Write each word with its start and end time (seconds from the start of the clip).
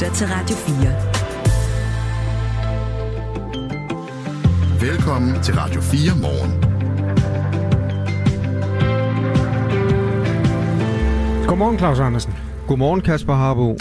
lytter 0.00 0.14
til 0.14 0.26
Radio 0.26 0.56
4. 4.80 4.90
Velkommen 4.90 5.42
til 5.42 5.54
Radio 5.54 5.80
4 5.80 6.20
morgen. 6.20 6.60
Godmorgen, 11.46 11.78
Claus 11.78 11.98
Andersen. 11.98 12.34
Godmorgen, 12.68 13.00
Kasper 13.00 13.34
Harbo. 13.34 13.76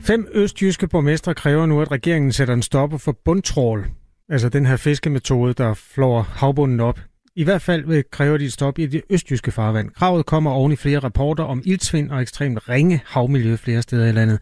Fem 0.00 0.26
østjyske 0.32 0.88
borgmestre 0.88 1.34
kræver 1.34 1.66
nu, 1.66 1.80
at 1.80 1.90
regeringen 1.90 2.32
sætter 2.32 2.54
en 2.54 2.62
stopper 2.62 2.98
for 2.98 3.16
bundtrål, 3.24 3.86
altså 4.28 4.48
den 4.48 4.66
her 4.66 4.76
fiskemetode, 4.76 5.54
der 5.54 5.74
flår 5.74 6.22
havbunden 6.22 6.80
op. 6.80 7.00
I 7.36 7.44
hvert 7.44 7.62
fald 7.62 7.86
vil 7.86 8.04
kræve 8.10 8.38
de 8.38 8.44
et 8.44 8.52
stop 8.52 8.78
i 8.78 8.86
det 8.86 9.02
østjyske 9.10 9.52
farvand. 9.52 9.90
Kravet 9.90 10.26
kommer 10.26 10.50
oven 10.50 10.72
i 10.72 10.76
flere 10.76 10.98
rapporter 10.98 11.44
om 11.44 11.62
ildsvind 11.64 12.10
og 12.10 12.22
ekstremt 12.22 12.68
ringe 12.68 13.02
havmiljø 13.06 13.56
flere 13.56 13.82
steder 13.82 14.06
i 14.06 14.12
landet. 14.12 14.38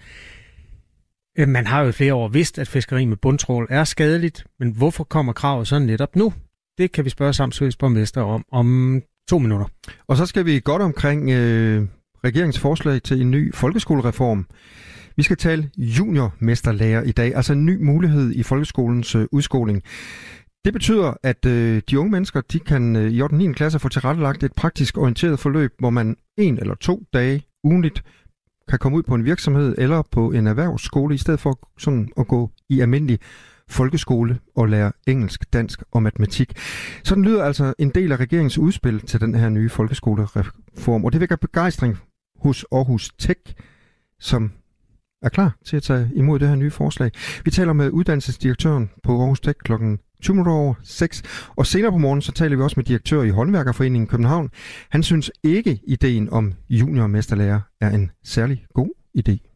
Øh, 1.39 1.49
man 1.49 1.67
har 1.67 1.83
jo 1.83 1.89
i 1.89 1.93
flere 1.93 2.15
år 2.15 2.29
vidst, 2.29 2.59
at 2.59 2.69
fiskeri 2.69 3.05
med 3.05 3.17
bundtrål 3.17 3.67
er 3.71 3.85
skadeligt, 3.85 4.45
men 4.61 4.71
hvorfor 4.71 5.05
kommer 5.05 5.33
kravet 5.33 5.69
så 5.69 5.79
netop 5.79 6.17
nu? 6.17 6.33
Det 6.79 6.93
kan 6.93 7.05
vi 7.05 7.11
spørge 7.11 7.33
Samsøs 7.33 7.77
borgmester 7.77 8.23
om 8.23 8.45
om 8.53 9.03
to 9.29 9.39
minutter. 9.39 9.67
Og 10.07 10.17
så 10.17 10.27
skal 10.27 10.47
vi 10.47 10.61
godt 10.65 10.83
omkring 10.83 11.31
øh, 11.31 11.87
regeringens 12.25 12.59
forslag 12.59 13.03
til 13.03 13.21
en 13.21 13.31
ny 13.31 13.55
folkeskolereform. 13.55 14.47
Vi 15.17 15.23
skal 15.23 15.37
tale 15.37 15.71
juniormesterlærer 15.77 17.03
i 17.03 17.13
dag, 17.13 17.35
altså 17.37 17.53
en 17.53 17.67
ny 17.67 17.83
mulighed 17.83 18.33
i 18.35 18.43
folkeskolens 18.43 19.15
øh, 19.15 19.27
udskoling. 19.33 19.83
Det 20.65 20.73
betyder, 20.73 21.15
at 21.23 21.47
øh, 21.47 21.83
de 21.91 21.99
unge 21.99 22.11
mennesker 22.11 22.41
de 22.41 22.59
kan 22.59 22.97
øh, 22.97 23.13
i 23.13 23.23
8. 23.23 23.35
og 23.35 23.39
9. 23.39 23.53
klasse 23.53 23.79
få 23.79 23.89
tilrettelagt 23.89 24.43
et 24.43 24.53
praktisk 24.53 24.99
orienteret 24.99 25.39
forløb, 25.39 25.73
hvor 25.79 25.91
man 25.91 26.17
en 26.39 26.59
eller 26.59 26.75
to 26.75 27.03
dage 27.13 27.43
ugenligt 27.65 28.05
kan 28.69 28.79
komme 28.79 28.99
ud 28.99 29.03
på 29.03 29.15
en 29.15 29.25
virksomhed 29.25 29.75
eller 29.79 30.03
på 30.11 30.31
en 30.33 30.47
erhvervsskole, 30.47 31.15
i 31.15 31.19
stedet 31.19 31.41
for 31.41 31.69
sådan 31.79 32.09
at 32.17 32.29
gå 32.29 32.51
i 32.69 32.81
almindelig 32.81 33.19
folkeskole 33.69 34.39
og 34.57 34.69
lære 34.69 34.93
engelsk, 35.07 35.53
dansk 35.53 35.83
og 35.93 36.03
matematik. 36.03 36.53
Sådan 37.05 37.25
lyder 37.25 37.45
altså 37.45 37.75
en 37.79 37.91
del 37.91 38.13
af 38.13 38.17
regeringens 38.17 38.59
udspil 38.59 39.01
til 39.01 39.21
den 39.21 39.35
her 39.35 39.49
nye 39.49 39.69
folkeskolereform, 39.69 41.05
og 41.05 41.13
det 41.13 41.21
vækker 41.21 41.37
begejstring 41.37 41.99
hos 42.41 42.67
Aarhus 42.73 43.11
Tech, 43.19 43.41
som 44.21 44.53
er 45.23 45.29
klar 45.29 45.57
til 45.65 45.77
at 45.77 45.83
tage 45.83 46.11
imod 46.15 46.39
det 46.39 46.49
her 46.49 46.55
nye 46.55 46.71
forslag. 46.71 47.11
Vi 47.45 47.51
taler 47.51 47.73
med 47.73 47.91
uddannelsesdirektøren 47.91 48.91
på 49.03 49.21
Aarhus 49.21 49.41
Tech 49.41 49.59
klokken 49.65 49.99
20 50.23 50.35
minutter 50.35 50.53
over 50.53 50.75
6. 50.85 51.23
Og 51.57 51.67
senere 51.67 51.93
på 51.93 51.99
morgen, 51.99 52.23
så 52.23 52.33
taler 52.33 52.57
vi 52.57 52.63
også 52.63 52.75
med 52.77 52.85
direktør 52.85 53.23
i 53.23 53.31
Håndværkerforeningen 53.31 54.07
København. 54.07 54.51
Han 54.91 55.03
synes 55.03 55.31
ikke, 55.45 55.81
ideen 55.87 56.31
om 56.31 56.53
juniormesterlærer 56.71 57.61
er 57.81 57.91
en 57.91 58.11
særlig 58.25 58.65
god 58.75 58.91
idé. 59.19 59.49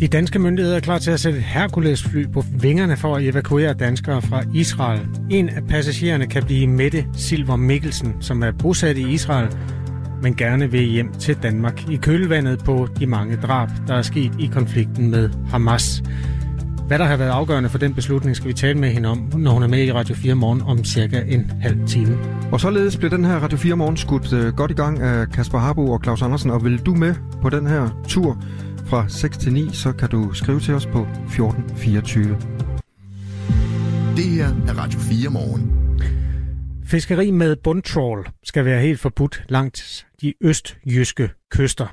De 0.00 0.08
danske 0.08 0.38
myndigheder 0.38 0.76
er 0.76 0.80
klar 0.80 0.98
til 0.98 1.10
at 1.10 1.20
sætte 1.20 1.38
et 1.38 1.44
Hercules-fly 1.44 2.32
på 2.32 2.44
vingerne 2.60 2.96
for 2.96 3.16
at 3.16 3.24
evakuere 3.24 3.74
danskere 3.74 4.22
fra 4.22 4.42
Israel. 4.54 5.08
En 5.30 5.48
af 5.48 5.66
passagererne 5.68 6.26
kan 6.26 6.44
blive 6.44 6.66
Mette 6.66 7.06
Silver 7.14 7.56
Mikkelsen, 7.56 8.14
som 8.20 8.42
er 8.42 8.52
bosat 8.52 8.96
i 8.96 9.12
Israel, 9.12 9.56
men 10.22 10.36
gerne 10.36 10.70
vil 10.70 10.80
hjem 10.80 11.12
til 11.12 11.36
Danmark 11.42 11.90
i 11.90 11.96
kølvandet 11.96 12.64
på 12.64 12.88
de 12.98 13.06
mange 13.06 13.36
drab, 13.36 13.68
der 13.86 13.94
er 13.94 14.02
sket 14.02 14.32
i 14.40 14.50
konflikten 14.52 15.10
med 15.10 15.30
Hamas. 15.50 16.02
Hvad 16.92 16.98
der 16.98 17.04
har 17.04 17.16
været 17.16 17.30
afgørende 17.30 17.68
for 17.68 17.78
den 17.78 17.94
beslutning, 17.94 18.36
skal 18.36 18.48
vi 18.48 18.52
tale 18.52 18.78
med 18.78 18.90
hende 18.90 19.08
om, 19.08 19.32
når 19.36 19.50
hun 19.50 19.62
er 19.62 19.66
med 19.66 19.84
i 19.84 19.92
Radio 19.92 20.14
4 20.14 20.34
morgen 20.34 20.62
om 20.62 20.84
cirka 20.84 21.22
en 21.28 21.52
halv 21.60 21.86
time. 21.86 22.18
Og 22.52 22.60
således 22.60 22.96
bliver 22.96 23.10
den 23.10 23.24
her 23.24 23.36
Radio 23.36 23.58
4 23.58 23.76
morgen 23.76 23.96
skudt 23.96 24.32
uh, 24.32 24.56
godt 24.56 24.70
i 24.70 24.74
gang 24.74 25.00
af 25.00 25.28
Kasper 25.28 25.58
Harbo 25.58 25.90
og 25.90 26.00
Claus 26.02 26.22
Andersen. 26.22 26.50
Og 26.50 26.64
vil 26.64 26.78
du 26.78 26.94
med 26.94 27.14
på 27.42 27.50
den 27.50 27.66
her 27.66 28.02
tur 28.08 28.42
fra 28.86 29.08
6 29.08 29.38
til 29.38 29.52
9, 29.52 29.70
så 29.72 29.92
kan 29.92 30.08
du 30.08 30.32
skrive 30.32 30.60
til 30.60 30.74
os 30.74 30.86
på 30.86 31.00
1424. 31.00 32.36
Det 34.16 34.24
her 34.24 34.48
er 34.68 34.78
Radio 34.78 34.98
4 35.00 35.30
morgen. 35.30 35.72
Fiskeri 36.84 37.30
med 37.30 37.56
bundtrål 37.56 38.28
skal 38.44 38.64
være 38.64 38.80
helt 38.80 39.00
forbudt 39.00 39.44
langt 39.48 40.06
de 40.22 40.34
østjyske 40.40 41.30
kyster. 41.52 41.86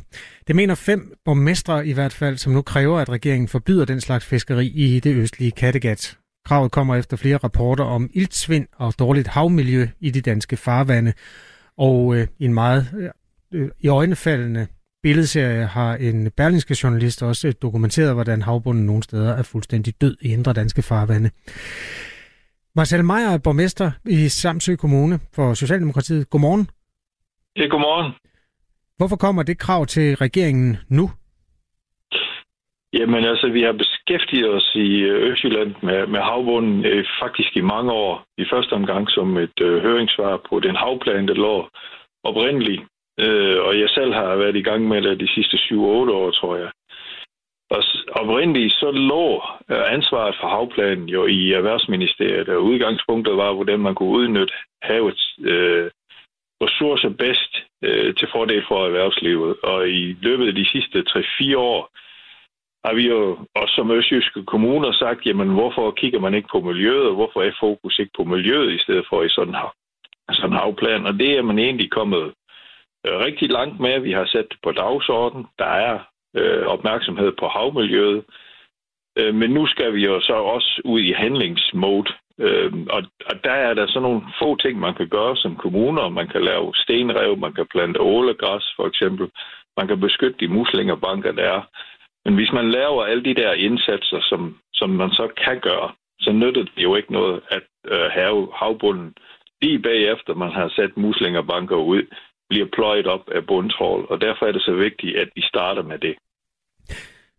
Det 0.47 0.55
mener 0.55 0.75
fem 0.75 1.13
borgmestre 1.25 1.87
i 1.87 1.93
hvert 1.93 2.13
fald, 2.13 2.37
som 2.37 2.53
nu 2.53 2.61
kræver, 2.61 2.99
at 2.99 3.09
regeringen 3.09 3.47
forbyder 3.47 3.85
den 3.85 4.01
slags 4.01 4.25
fiskeri 4.25 4.67
i 4.67 4.99
det 4.99 5.15
østlige 5.15 5.51
Kattegat. 5.51 6.17
Kravet 6.45 6.71
kommer 6.71 6.95
efter 6.95 7.17
flere 7.17 7.37
rapporter 7.37 7.83
om 7.83 8.09
iltsvind 8.13 8.67
og 8.75 8.93
dårligt 8.99 9.27
havmiljø 9.27 9.87
i 9.99 10.11
de 10.11 10.21
danske 10.21 10.57
farvande. 10.57 11.13
Og 11.77 12.15
øh, 12.15 12.27
en 12.39 12.53
meget 12.53 12.87
øh, 12.99 13.09
øh, 13.61 13.69
i 13.79 13.87
øjnefaldende 13.87 14.67
billedserie 15.03 15.65
har 15.65 15.95
en 15.95 16.31
berlingske 16.31 16.77
journalist 16.83 17.23
også 17.23 17.47
øh, 17.47 17.53
dokumenteret, 17.61 18.13
hvordan 18.13 18.41
havbunden 18.41 18.85
nogle 18.85 19.03
steder 19.03 19.33
er 19.33 19.43
fuldstændig 19.43 20.01
død 20.01 20.17
i 20.21 20.33
indre 20.33 20.53
danske 20.53 20.81
farvande. 20.81 21.29
Marcel 22.75 23.05
Meyer 23.05 23.29
er 23.29 23.37
borgmester 23.37 23.91
i 24.05 24.29
Samsø 24.29 24.75
Kommune 24.75 25.19
for 25.33 25.53
Socialdemokratiet. 25.53 26.29
Godmorgen. 26.29 26.69
Ja, 27.55 27.67
godmorgen. 27.67 28.13
Hvorfor 28.99 29.15
kommer 29.15 29.43
det 29.43 29.59
krav 29.59 29.85
til 29.85 30.15
regeringen 30.15 30.77
nu? 30.89 31.05
Jamen 32.93 33.25
altså, 33.25 33.47
vi 33.49 33.61
har 33.61 33.71
beskæftiget 33.71 34.49
os 34.49 34.71
i 34.75 34.89
øh, 35.11 35.31
Østjylland 35.31 35.75
med, 35.83 36.07
med 36.07 36.19
havbunden 36.19 36.85
øh, 36.85 37.05
faktisk 37.21 37.57
i 37.57 37.61
mange 37.61 37.91
år. 37.91 38.23
I 38.37 38.45
første 38.51 38.73
omgang 38.73 39.09
som 39.09 39.37
et 39.37 39.59
øh, 39.61 39.81
høringssvar 39.81 40.41
på 40.49 40.59
den 40.59 40.75
havplan, 40.75 41.27
der 41.27 41.33
lå 41.33 41.69
oprindeligt. 42.23 42.81
Øh, 43.19 43.57
og 43.67 43.79
jeg 43.79 43.89
selv 43.89 44.13
har 44.13 44.35
været 44.35 44.55
i 44.55 44.67
gang 44.69 44.87
med 44.87 45.01
det 45.01 45.19
de 45.19 45.33
sidste 45.35 45.57
7-8 45.57 45.75
år, 46.21 46.31
tror 46.31 46.55
jeg. 46.55 46.71
Og 47.69 47.83
oprindeligt 48.11 48.73
så 48.73 48.91
lå 48.91 49.43
øh, 49.71 49.93
ansvaret 49.95 50.35
for 50.39 50.47
havplanen 50.47 51.09
jo 51.09 51.25
i 51.25 51.51
Erhvervsministeriet, 51.51 52.49
og 52.49 52.63
udgangspunktet 52.63 53.37
var, 53.37 53.53
hvordan 53.53 53.79
man 53.79 53.95
kunne 53.95 54.17
udnytte 54.19 54.53
havets 54.81 55.39
øh, 55.39 55.91
ressourcer 56.63 57.09
bedst 57.09 57.53
øh, 57.83 58.15
til 58.15 58.27
fordel 58.31 58.63
for 58.67 58.85
erhvervslivet. 58.85 59.55
Og 59.63 59.89
i 59.89 60.17
løbet 60.21 60.47
af 60.47 60.55
de 60.55 60.65
sidste 60.65 61.03
3-4 61.09 61.57
år 61.57 61.89
har 62.85 62.93
vi 62.93 63.07
jo 63.07 63.37
også 63.55 63.75
som 63.75 63.91
østjyske 63.91 64.45
kommuner 64.45 64.91
sagt, 64.91 65.25
jamen 65.25 65.49
hvorfor 65.49 65.91
kigger 65.91 66.19
man 66.19 66.33
ikke 66.33 66.49
på 66.51 66.59
miljøet, 66.59 67.07
og 67.07 67.15
hvorfor 67.15 67.41
er 67.41 67.51
fokus 67.59 67.99
ikke 67.99 68.11
på 68.17 68.23
miljøet 68.23 68.73
i 68.73 68.83
stedet 68.83 69.05
for 69.09 69.23
i 69.23 69.29
sådan 69.29 69.55
en 70.29 70.35
sådan 70.35 70.55
havplan. 70.55 71.05
Og 71.05 71.13
det 71.13 71.37
er 71.37 71.41
man 71.41 71.59
egentlig 71.59 71.91
kommet 71.91 72.33
øh, 73.05 73.17
rigtig 73.25 73.49
langt 73.51 73.79
med. 73.79 73.99
Vi 73.99 74.11
har 74.11 74.25
sat 74.25 74.47
det 74.51 74.59
på 74.63 74.71
dagsordenen. 74.71 75.45
Der 75.59 75.65
er 75.65 75.99
øh, 76.35 76.65
opmærksomhed 76.65 77.31
på 77.39 77.47
havmiljøet. 77.47 78.23
Øh, 79.17 79.35
men 79.35 79.49
nu 79.51 79.65
skal 79.65 79.93
vi 79.93 80.05
jo 80.05 80.21
så 80.21 80.33
også 80.33 80.81
ud 80.85 80.99
i 80.99 81.11
handlingsmode. 81.11 82.11
Øh, 82.39 82.73
og, 82.89 83.03
og 83.25 83.43
der 83.43 83.51
er 83.51 83.73
der 83.73 83.87
sådan 83.87 84.01
nogle 84.01 84.21
få 84.41 84.55
ting, 84.55 84.79
man 84.79 84.95
kan 84.95 85.07
gøre 85.07 85.35
som 85.37 85.55
kommuner. 85.55 86.09
Man 86.09 86.27
kan 86.27 86.41
lave 86.41 86.73
stenrev, 86.75 87.37
man 87.37 87.53
kan 87.53 87.67
plante 87.71 88.01
ålegræs 88.01 88.73
for 88.75 88.87
eksempel. 88.87 89.29
Man 89.77 89.87
kan 89.87 89.99
beskytte 89.99 90.39
de 90.39 90.47
muslingerbanker, 90.47 91.31
der 91.31 91.43
er. 91.43 91.61
Men 92.25 92.35
hvis 92.35 92.51
man 92.51 92.71
laver 92.71 93.03
alle 93.03 93.23
de 93.23 93.35
der 93.41 93.53
indsatser, 93.53 94.19
som, 94.21 94.57
som 94.73 94.89
man 94.89 95.09
så 95.09 95.27
kan 95.45 95.59
gøre, 95.59 95.91
så 96.19 96.31
nytter 96.31 96.63
det 96.63 96.83
jo 96.83 96.95
ikke 96.95 97.13
noget 97.13 97.41
at 97.49 97.63
øh, 97.87 98.07
have 98.11 98.47
havbunden 98.55 99.13
lige 99.61 99.79
bagefter, 99.79 100.33
man 100.33 100.51
har 100.51 100.69
sat 100.75 100.97
muslingerbanker 100.97 101.75
ud, 101.75 102.03
bliver 102.49 102.67
pløjet 102.73 103.07
op 103.07 103.29
af 103.29 103.45
bundtrål, 103.47 104.05
og 104.09 104.21
derfor 104.21 104.45
er 104.45 104.51
det 104.51 104.61
så 104.61 104.73
vigtigt, 104.73 105.17
at 105.17 105.29
vi 105.35 105.41
starter 105.41 105.83
med 105.83 105.99
det. 105.99 106.15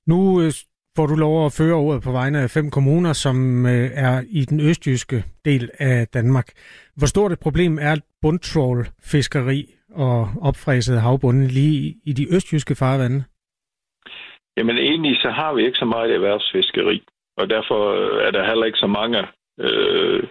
Nu 0.06 0.40
øh, 0.40 0.52
får 1.00 1.06
du 1.06 1.14
lov 1.14 1.46
at 1.46 1.56
føre 1.60 1.78
ordet 1.86 2.02
på 2.02 2.12
vegne 2.12 2.38
af 2.46 2.50
fem 2.50 2.70
kommuner, 2.70 3.12
som 3.12 3.36
øh, 3.66 3.86
er 4.08 4.22
i 4.40 4.42
den 4.50 4.60
østjyske 4.70 5.18
del 5.44 5.70
af 5.78 6.06
Danmark. 6.16 6.48
Hvor 6.96 7.06
stort 7.06 7.32
et 7.32 7.40
problem 7.46 7.78
er 7.80 7.94
bundtrålfiskeri 8.22 9.60
og 10.06 10.20
opfræset 10.48 11.00
havbunden 11.00 11.46
lige 11.46 11.94
i 12.10 12.12
de 12.12 12.34
østjyske 12.36 12.74
farvande? 12.74 13.24
Jamen 14.56 14.78
egentlig 14.78 15.16
så 15.16 15.30
har 15.30 15.54
vi 15.54 15.60
ikke 15.66 15.78
så 15.78 15.84
meget 15.84 16.14
erhvervsfiskeri, 16.14 17.02
og 17.36 17.50
derfor 17.50 17.80
øh, 18.00 18.26
er 18.26 18.30
der 18.30 18.48
heller 18.50 18.66
ikke 18.66 18.84
så 18.84 18.90
mange 19.00 19.18
øh, 19.60 20.22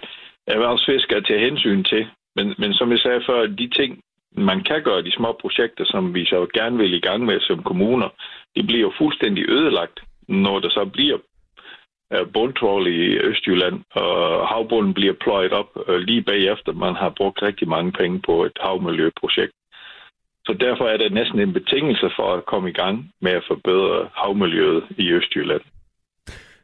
erhvervsfiskere 0.48 1.22
til 1.22 1.40
hensyn 1.40 1.84
til. 1.84 2.08
Men, 2.36 2.56
men 2.58 2.74
som 2.74 2.92
jeg 2.92 3.00
sagde 3.00 3.22
før, 3.30 3.40
de 3.46 3.68
ting, 3.70 4.00
man 4.32 4.64
kan 4.64 4.84
gøre 4.84 5.02
de 5.02 5.12
små 5.12 5.38
projekter, 5.42 5.86
som 5.86 6.14
vi 6.14 6.26
så 6.26 6.48
gerne 6.54 6.78
vil 6.78 6.94
i 6.94 7.06
gang 7.08 7.26
med 7.26 7.40
som 7.40 7.64
kommuner, 7.64 8.10
de 8.56 8.64
bliver 8.64 8.82
jo 8.82 8.92
fuldstændig 8.98 9.44
ødelagt, 9.50 10.00
når 10.30 10.60
der 10.60 10.70
så 10.70 10.90
bliver 10.94 11.18
øh, 12.14 12.28
bundtrål 12.34 12.88
i 12.88 13.18
Østjylland, 13.30 13.78
og 13.92 14.48
havbunden 14.48 14.94
bliver 14.94 15.14
pløjet 15.24 15.54
op 15.54 15.70
øh, 15.88 15.98
lige 15.98 16.24
bagefter, 16.24 16.72
man 16.74 16.96
har 16.96 17.14
brugt 17.18 17.42
rigtig 17.42 17.68
mange 17.68 17.92
penge 17.92 18.22
på 18.26 18.44
et 18.44 18.58
havmiljøprojekt. 18.62 19.54
Så 20.46 20.54
derfor 20.60 20.86
er 20.86 20.98
det 20.98 21.14
næsten 21.14 21.40
en 21.40 21.54
betingelse 21.54 22.10
for 22.18 22.34
at 22.34 22.46
komme 22.46 22.70
i 22.70 22.74
gang 22.74 23.12
med 23.22 23.32
at 23.32 23.44
forbedre 23.48 24.10
havmiljøet 24.14 24.84
i 24.98 25.12
Østjylland. 25.12 25.62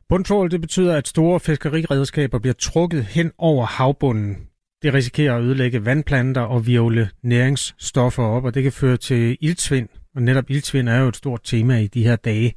Bundtrål, 0.09 0.51
det 0.51 0.62
betyder, 0.62 0.97
at 0.97 1.07
store 1.07 1.39
fiskeriredskaber 1.39 2.39
bliver 2.39 2.53
trukket 2.53 3.03
hen 3.06 3.31
over 3.38 3.65
havbunden. 3.65 4.47
Det 4.81 4.94
risikerer 4.94 5.35
at 5.35 5.44
ødelægge 5.44 5.85
vandplanter 5.85 6.41
og 6.41 6.67
virvle 6.67 7.09
næringsstoffer 7.23 8.23
op, 8.23 8.45
og 8.45 8.53
det 8.56 8.63
kan 8.63 8.71
føre 8.71 8.97
til 8.97 9.38
iltsvind. 9.41 9.89
Og 10.15 10.21
netop 10.21 10.50
iltsvind 10.50 10.89
er 10.89 11.01
jo 11.01 11.07
et 11.07 11.15
stort 11.15 11.41
tema 11.44 11.79
i 11.79 11.88
de 11.88 12.03
her 12.03 12.15
dage. 12.15 12.53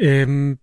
Øhm, 0.00 0.58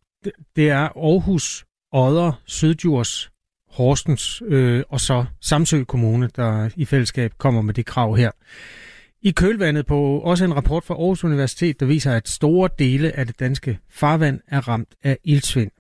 det 0.55 0.69
er 0.69 0.97
Aarhus, 0.97 1.65
Odder, 1.93 2.41
Syddjurs, 2.45 3.31
Horsens 3.69 4.41
øh, 4.45 4.83
og 4.89 5.01
så 5.01 5.25
Samsø 5.41 5.83
Kommune, 5.83 6.29
der 6.35 6.69
i 6.75 6.85
fællesskab 6.85 7.33
kommer 7.37 7.61
med 7.61 7.73
det 7.73 7.85
krav 7.85 8.15
her. 8.15 8.31
I 9.21 9.31
kølvandet 9.31 9.85
på 9.85 10.19
også 10.19 10.45
en 10.45 10.55
rapport 10.55 10.83
fra 10.83 10.93
Aarhus 10.93 11.23
Universitet, 11.23 11.79
der 11.79 11.85
viser, 11.85 12.11
at 12.11 12.29
store 12.29 12.69
dele 12.79 13.11
af 13.11 13.25
det 13.25 13.39
danske 13.39 13.79
farvand 13.89 14.39
er 14.47 14.67
ramt 14.67 14.95
af 15.03 15.17
ildsvind. 15.23 15.71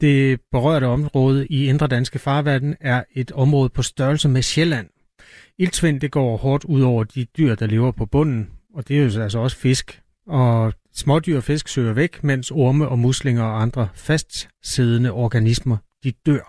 Det 0.00 0.40
berørte 0.52 0.84
område 0.84 1.46
i 1.46 1.66
Indre 1.66 1.86
Danske 1.86 2.18
Farvanden 2.18 2.76
er 2.80 3.04
et 3.14 3.32
område 3.32 3.68
på 3.68 3.82
størrelse 3.82 4.28
med 4.28 4.42
Sjælland. 4.42 4.88
Ildsvind 5.58 6.00
det 6.00 6.10
går 6.10 6.36
hårdt 6.36 6.64
ud 6.64 6.82
over 6.82 7.04
de 7.04 7.24
dyr, 7.24 7.54
der 7.54 7.66
lever 7.66 7.92
på 7.92 8.06
bunden, 8.06 8.50
og 8.74 8.88
det 8.88 8.98
er 8.98 9.04
jo 9.04 9.22
altså 9.22 9.38
også 9.38 9.56
fisk. 9.56 10.02
Og 10.28 10.72
smådyr 10.94 11.36
og 11.36 11.42
fisk 11.42 11.68
søger 11.68 11.94
væk, 11.94 12.24
mens 12.24 12.50
orme 12.50 12.88
og 12.88 12.98
muslinger 12.98 13.44
og 13.44 13.62
andre 13.62 13.88
fastsiddende 14.06 15.10
organismer 15.12 15.76
de 16.04 16.12
dør. 16.26 16.44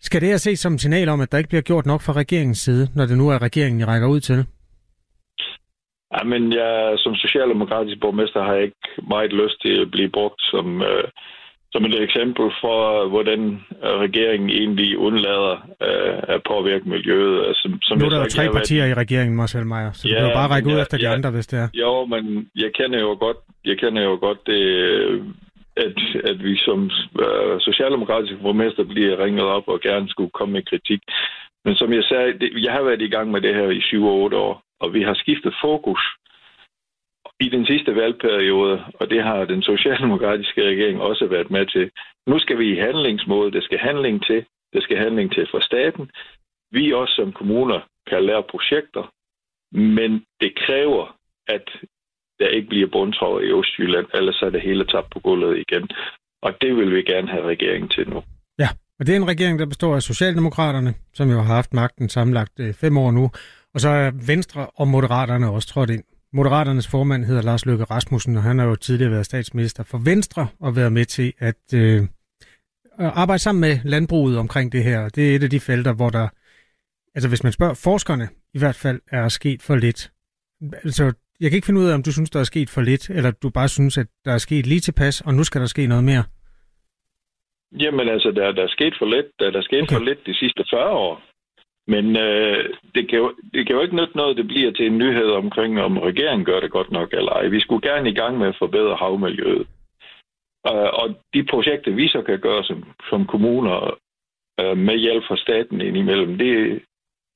Skal 0.00 0.20
det 0.20 0.28
her 0.28 0.36
ses 0.36 0.58
som 0.58 0.78
signal 0.78 1.08
om, 1.08 1.20
at 1.20 1.32
der 1.32 1.38
ikke 1.38 1.48
bliver 1.48 1.62
gjort 1.70 1.86
nok 1.86 2.02
fra 2.02 2.12
regeringens 2.12 2.58
side, 2.58 2.88
når 2.96 3.06
det 3.06 3.18
nu 3.18 3.28
er 3.28 3.42
regeringen, 3.42 3.80
I 3.80 3.84
rækker 3.84 4.08
ud 4.08 4.20
til? 4.20 4.46
Ja, 6.14 6.24
men 6.24 6.52
jeg, 6.52 6.94
som 6.96 7.14
socialdemokratisk 7.14 8.00
borgmester 8.00 8.42
har 8.42 8.54
jeg 8.54 8.62
ikke 8.62 8.86
meget 9.08 9.32
lyst 9.32 9.60
til 9.62 9.74
at 9.82 9.90
blive 9.90 10.10
brugt 10.10 10.40
som, 10.52 10.82
øh, 10.82 11.04
som 11.74 11.84
et 11.84 12.02
eksempel 12.06 12.46
for, 12.62 13.08
hvordan 13.12 13.40
regeringen 14.04 14.50
egentlig 14.50 14.98
undlader 14.98 15.54
øh, 15.86 16.34
at 16.34 16.40
påvirke 16.52 16.88
miljøet. 16.88 17.46
Altså, 17.48 17.64
som 17.82 17.98
nu 17.98 18.04
er 18.04 18.10
der 18.10 18.18
jo 18.18 18.34
tre 18.36 18.46
partier 18.58 18.82
været... 18.82 18.96
i 18.96 19.00
regeringen, 19.02 19.36
Marcel 19.36 19.66
Meyer, 19.66 19.92
så 19.92 20.08
ja, 20.08 20.14
du 20.14 20.20
kan 20.26 20.38
bare 20.40 20.52
række 20.54 20.68
ud 20.68 20.78
ja, 20.78 20.82
efter 20.82 20.96
de 20.98 21.08
ja, 21.08 21.14
andre, 21.14 21.30
hvis 21.30 21.46
det 21.46 21.58
er. 21.64 21.68
Jo, 21.74 21.92
men 22.12 22.22
jeg 22.62 22.70
kender 22.78 22.98
jo 23.00 23.16
godt, 23.24 23.36
jeg 23.64 23.76
kender 23.82 24.02
jo 24.02 24.14
godt 24.26 24.40
det, 24.46 24.62
at, 25.76 25.98
at 26.30 26.38
vi 26.44 26.54
som 26.66 26.90
øh, 27.24 27.54
socialdemokratiske 27.60 28.42
borgmester 28.42 28.84
bliver 28.84 29.24
ringet 29.24 29.44
op 29.56 29.66
og 29.68 29.80
gerne 29.80 30.08
skulle 30.08 30.30
komme 30.38 30.52
med 30.52 30.62
kritik. 30.70 31.00
Men 31.64 31.74
som 31.80 31.92
jeg 31.92 32.04
sagde, 32.04 32.38
det, 32.40 32.48
jeg 32.64 32.72
har 32.72 32.82
været 32.82 33.02
i 33.02 33.14
gang 33.14 33.30
med 33.30 33.40
det 33.40 33.54
her 33.54 33.68
i 33.70 33.82
7-8 34.32 34.36
år, 34.46 34.62
og 34.80 34.94
vi 34.94 35.02
har 35.02 35.14
skiftet 35.14 35.54
fokus 35.64 36.02
i 37.44 37.48
den 37.48 37.66
sidste 37.66 37.94
valgperiode, 37.96 38.84
og 39.00 39.10
det 39.10 39.22
har 39.22 39.44
den 39.44 39.62
socialdemokratiske 39.62 40.62
regering 40.70 41.00
også 41.00 41.26
været 41.26 41.50
med 41.50 41.66
til. 41.66 41.90
Nu 42.26 42.38
skal 42.38 42.58
vi 42.58 42.66
i 42.72 42.80
handlingsmåde. 42.86 43.52
Det 43.52 43.64
skal 43.64 43.78
handling 43.78 44.24
til. 44.26 44.44
Det 44.72 44.82
skal 44.82 44.98
handling 44.98 45.32
til 45.32 45.46
fra 45.50 45.60
staten. 45.60 46.10
Vi 46.70 46.92
også 46.92 47.14
som 47.14 47.32
kommuner 47.32 47.80
kan 48.10 48.24
lære 48.24 48.42
projekter, 48.50 49.04
men 49.72 50.24
det 50.40 50.52
kræver, 50.66 51.16
at 51.48 51.66
der 52.38 52.48
ikke 52.48 52.68
bliver 52.68 52.88
bundtråd 52.92 53.42
i 53.42 53.52
Østjylland, 53.58 54.06
ellers 54.14 54.42
er 54.42 54.50
det 54.50 54.62
hele 54.62 54.84
tabt 54.86 55.10
på 55.10 55.20
gulvet 55.20 55.64
igen. 55.64 55.88
Og 56.42 56.52
det 56.60 56.76
vil 56.76 56.94
vi 56.94 57.02
gerne 57.02 57.28
have 57.28 57.44
regeringen 57.46 57.88
til 57.88 58.08
nu. 58.08 58.22
Ja, 58.58 58.68
og 58.98 59.06
det 59.06 59.12
er 59.12 59.16
en 59.16 59.28
regering, 59.28 59.58
der 59.58 59.66
består 59.66 59.94
af 59.94 60.02
Socialdemokraterne, 60.02 60.94
som 61.14 61.30
jo 61.30 61.36
har 61.36 61.54
haft 61.54 61.72
magten 61.72 62.08
sammenlagt 62.08 62.60
øh, 62.60 62.74
fem 62.74 62.98
år 62.98 63.10
nu, 63.10 63.30
og 63.74 63.80
så 63.80 63.88
er 63.88 64.10
Venstre 64.26 64.66
og 64.74 64.88
Moderaterne 64.88 65.50
også 65.50 65.68
trådt 65.68 65.90
ind. 65.90 66.04
Moderaternes 66.36 66.90
formand 66.90 67.24
hedder 67.24 67.42
Lars 67.42 67.66
Løkke 67.66 67.84
Rasmussen, 67.84 68.36
og 68.36 68.42
han 68.42 68.58
har 68.58 68.66
jo 68.66 68.76
tidligere 68.76 69.10
været 69.10 69.26
statsminister 69.26 69.82
for 69.90 69.98
Venstre 70.10 70.46
og 70.60 70.76
været 70.76 70.92
med 70.92 71.04
til 71.04 71.32
at 71.38 71.64
øh, 71.74 72.02
arbejde 72.98 73.42
sammen 73.42 73.60
med 73.60 73.74
landbruget 73.84 74.38
omkring 74.38 74.72
det 74.72 74.84
her. 74.84 75.08
Det 75.08 75.30
er 75.30 75.36
et 75.36 75.42
af 75.42 75.50
de 75.50 75.60
felter, 75.60 75.92
hvor 75.94 76.10
der, 76.10 76.28
altså 77.14 77.28
hvis 77.28 77.42
man 77.42 77.52
spørger 77.52 77.80
forskerne, 77.88 78.26
i 78.54 78.58
hvert 78.58 78.78
fald 78.84 79.00
er 79.10 79.28
sket 79.28 79.62
for 79.62 79.76
lidt. 79.76 80.00
Altså, 80.84 81.04
jeg 81.40 81.50
kan 81.50 81.56
ikke 81.56 81.66
finde 81.66 81.80
ud 81.80 81.88
af, 81.88 81.94
om 81.94 82.02
du 82.02 82.12
synes, 82.12 82.30
der 82.30 82.40
er 82.40 82.50
sket 82.52 82.70
for 82.70 82.80
lidt, 82.80 83.10
eller 83.10 83.30
du 83.30 83.50
bare 83.50 83.68
synes, 83.68 83.98
at 83.98 84.06
der 84.24 84.32
er 84.32 84.38
sket 84.38 84.66
lige 84.66 84.80
tilpas, 84.80 85.20
og 85.20 85.34
nu 85.34 85.44
skal 85.44 85.60
der 85.60 85.66
ske 85.66 85.86
noget 85.86 86.04
mere. 86.04 86.24
Jamen 87.82 88.08
altså, 88.08 88.30
der, 88.30 88.52
der 88.52 88.62
er 88.62 88.72
sket 88.78 88.94
for 88.98 89.06
lidt. 89.14 89.26
Der, 89.38 89.50
der 89.50 89.58
er 89.58 89.68
sket 89.70 89.82
okay. 89.82 89.96
for 89.96 90.04
lidt 90.04 90.26
de 90.26 90.34
sidste 90.34 90.64
40 90.70 90.90
år. 90.90 91.33
Men 91.86 92.16
øh, 92.16 92.74
det, 92.94 93.08
kan 93.08 93.18
jo, 93.18 93.34
det 93.54 93.66
kan 93.66 93.76
jo 93.76 93.82
ikke 93.82 93.96
nytte 93.96 94.16
noget, 94.16 94.36
det 94.36 94.46
bliver 94.46 94.72
til 94.72 94.86
en 94.86 94.98
nyhed 94.98 95.30
omkring, 95.30 95.80
om 95.80 95.98
regeringen 95.98 96.44
gør 96.44 96.60
det 96.60 96.70
godt 96.70 96.90
nok 96.90 97.12
eller 97.12 97.32
ej. 97.32 97.46
Vi 97.46 97.60
skulle 97.60 97.88
gerne 97.90 98.10
i 98.10 98.14
gang 98.14 98.38
med 98.38 98.48
at 98.48 98.56
forbedre 98.58 98.96
havmiljøet. 98.96 99.66
Øh, 100.66 100.90
og 101.00 101.06
de 101.34 101.44
projekter, 101.44 101.90
vi 101.92 102.08
så 102.08 102.22
kan 102.22 102.40
gøre 102.40 102.64
som, 102.64 102.84
som 103.10 103.26
kommuner 103.26 103.98
øh, 104.60 104.76
med 104.76 104.96
hjælp 104.96 105.24
fra 105.28 105.36
staten 105.36 105.80
indimellem, 105.80 106.38
det, 106.38 106.82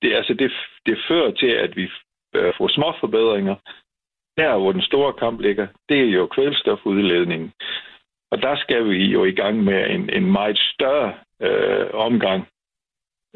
det, 0.03 0.15
altså 0.15 0.35
det, 0.35 0.53
det 0.87 0.99
fører 1.09 1.31
til, 1.31 1.51
at 1.51 1.77
vi 1.77 1.91
øh, 2.35 2.53
får 2.59 2.69
små 2.69 2.93
forbedringer. 3.01 3.55
Der, 4.37 4.59
hvor 4.59 4.73
den 4.73 4.83
store 4.83 5.13
kamp 5.13 5.41
ligger, 5.41 5.67
det 5.89 5.99
er 6.01 6.11
jo 6.11 6.27
kvælstofudledningen. 6.27 7.53
Og 8.31 8.43
der 8.43 8.57
skal 8.57 8.89
vi 8.89 9.05
jo 9.05 9.25
i 9.25 9.33
gang 9.33 9.65
med 9.65 9.91
en, 9.91 10.11
en 10.11 10.33
meget 10.33 10.59
større 10.59 11.15
øh, 11.43 11.87
omgang 11.93 12.49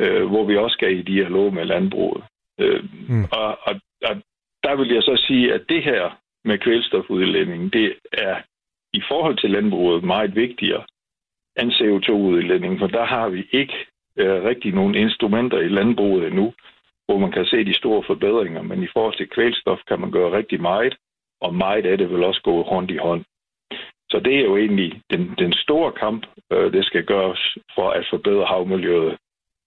øh, 0.01 0.27
hvor 0.27 0.45
vi 0.45 0.57
også 0.57 0.75
skal 0.75 0.99
i 0.99 1.03
dialog 1.03 1.55
med 1.55 1.65
landbruget. 1.65 2.25
Øh, 2.61 2.85
mm. 3.09 3.25
og, 3.25 3.59
og, 3.69 3.75
og 4.05 4.17
der 4.63 4.77
vil 4.77 4.89
jeg 4.89 5.03
så 5.03 5.25
sige, 5.27 5.55
at 5.55 5.63
det 5.69 5.83
her 5.83 6.19
med 6.45 6.59
kvælstofudledning, 6.59 7.73
det 7.73 7.95
er 8.13 8.37
i 8.93 9.03
forhold 9.09 9.37
til 9.37 9.51
landbruget 9.51 10.05
meget 10.05 10.37
vigtigere 10.37 10.85
end 11.61 11.73
CO2-udledning, 11.73 12.79
for 12.79 12.87
der 12.87 13.05
har 13.05 13.29
vi 13.29 13.49
ikke 13.53 13.75
øh, 14.19 14.45
rigtig 14.45 14.75
nogle 14.75 14.99
instrumenter 14.99 15.59
i 15.59 15.69
landbruget 15.69 16.27
endnu, 16.27 16.53
hvor 17.07 17.19
man 17.19 17.33
kan 17.33 17.47
se 17.47 17.65
de 17.65 17.75
store 17.75 18.03
forbedringer, 18.07 18.63
men 18.63 18.83
i 18.83 18.89
forhold 18.93 19.17
til 19.17 19.29
kvælstof 19.29 19.79
kan 19.89 20.01
man 20.01 20.11
gøre 20.11 20.37
rigtig 20.37 20.61
meget, 20.61 20.95
og 21.41 21.55
meget 21.55 21.87
af 21.87 21.99
det 21.99 22.11
vil 22.11 22.25
også 22.25 22.43
gå 22.43 22.63
hånd 22.63 22.91
i 22.91 22.97
hånd. 22.97 23.25
Så 24.11 24.21
det 24.25 24.35
er 24.37 24.45
jo 24.45 24.57
egentlig 24.57 25.03
den, 25.11 25.35
den 25.39 25.53
store 25.53 25.93
kamp, 25.93 26.27
øh, 26.53 26.73
det 26.73 26.85
skal 26.85 27.05
gøres 27.05 27.57
for 27.75 27.91
at 27.91 28.07
forbedre 28.11 28.45
havmiljøet 28.45 29.17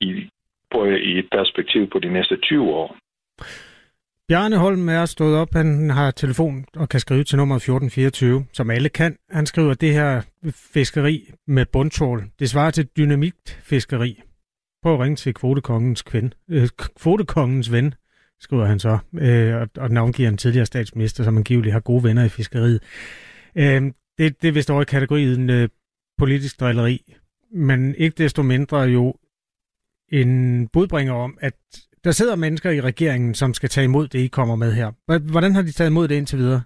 i, 0.01 0.29
på, 0.71 0.85
i 0.85 1.19
et 1.19 1.29
perspektiv 1.31 1.89
på 1.89 1.99
de 1.99 2.13
næste 2.13 2.37
20 2.37 2.63
år. 2.63 2.97
Bjarne 4.27 4.57
Holm 4.57 4.89
er 4.89 5.05
stået 5.05 5.37
op. 5.37 5.53
Han 5.53 5.89
har 5.89 6.11
telefon 6.11 6.65
og 6.75 6.89
kan 6.89 6.99
skrive 6.99 7.23
til 7.23 7.37
nummer 7.37 7.55
1424, 7.55 8.45
som 8.53 8.69
alle 8.69 8.89
kan. 8.89 9.17
Han 9.29 9.45
skriver, 9.45 9.71
at 9.71 9.81
det 9.81 9.93
her 9.93 10.21
fiskeri 10.73 11.31
med 11.47 11.65
bundtrål, 11.65 12.23
det 12.39 12.49
svarer 12.49 12.71
til 12.71 12.87
dynamitfiskeri. 12.97 14.21
Prøv 14.83 14.93
at 14.93 14.99
ringe 14.99 15.15
til 15.15 15.33
kvotekongens, 15.33 16.01
kvinde, 16.01 16.31
øh, 16.49 16.67
kvotekongens 16.99 17.71
ven, 17.71 17.93
skriver 18.39 18.65
han 18.65 18.79
så, 18.79 18.97
øh, 19.19 19.55
og, 19.55 19.69
og 19.77 19.91
navngiver 19.91 20.29
en 20.29 20.37
tidligere 20.37 20.65
statsminister, 20.65 21.23
som 21.23 21.37
angiveligt 21.37 21.73
har 21.73 21.79
gode 21.79 22.03
venner 22.03 22.23
i 22.23 22.29
fiskeriet. 22.29 22.83
Øh, 23.55 23.81
det, 24.17 24.41
det 24.41 24.47
er 24.47 24.51
vist 24.51 24.69
over 24.69 24.81
i 24.81 24.85
kategorien 24.85 25.49
øh, 25.49 25.69
politisk 26.17 26.59
drilleri, 26.59 27.13
men 27.51 27.95
ikke 27.95 28.23
desto 28.23 28.41
mindre 28.41 28.77
jo 28.79 29.15
en 30.11 30.67
budbringer 30.73 31.13
om, 31.13 31.37
at 31.41 31.53
der 32.03 32.11
sidder 32.11 32.35
mennesker 32.35 32.69
i 32.69 32.81
regeringen, 32.81 33.33
som 33.33 33.53
skal 33.53 33.69
tage 33.69 33.85
imod 33.85 34.07
det, 34.07 34.19
I 34.19 34.27
kommer 34.27 34.55
med 34.55 34.71
her. 34.73 34.91
Hvordan 35.31 35.55
har 35.55 35.61
de 35.61 35.71
taget 35.71 35.89
imod 35.89 36.07
det 36.07 36.15
indtil 36.15 36.37
videre? 36.39 36.61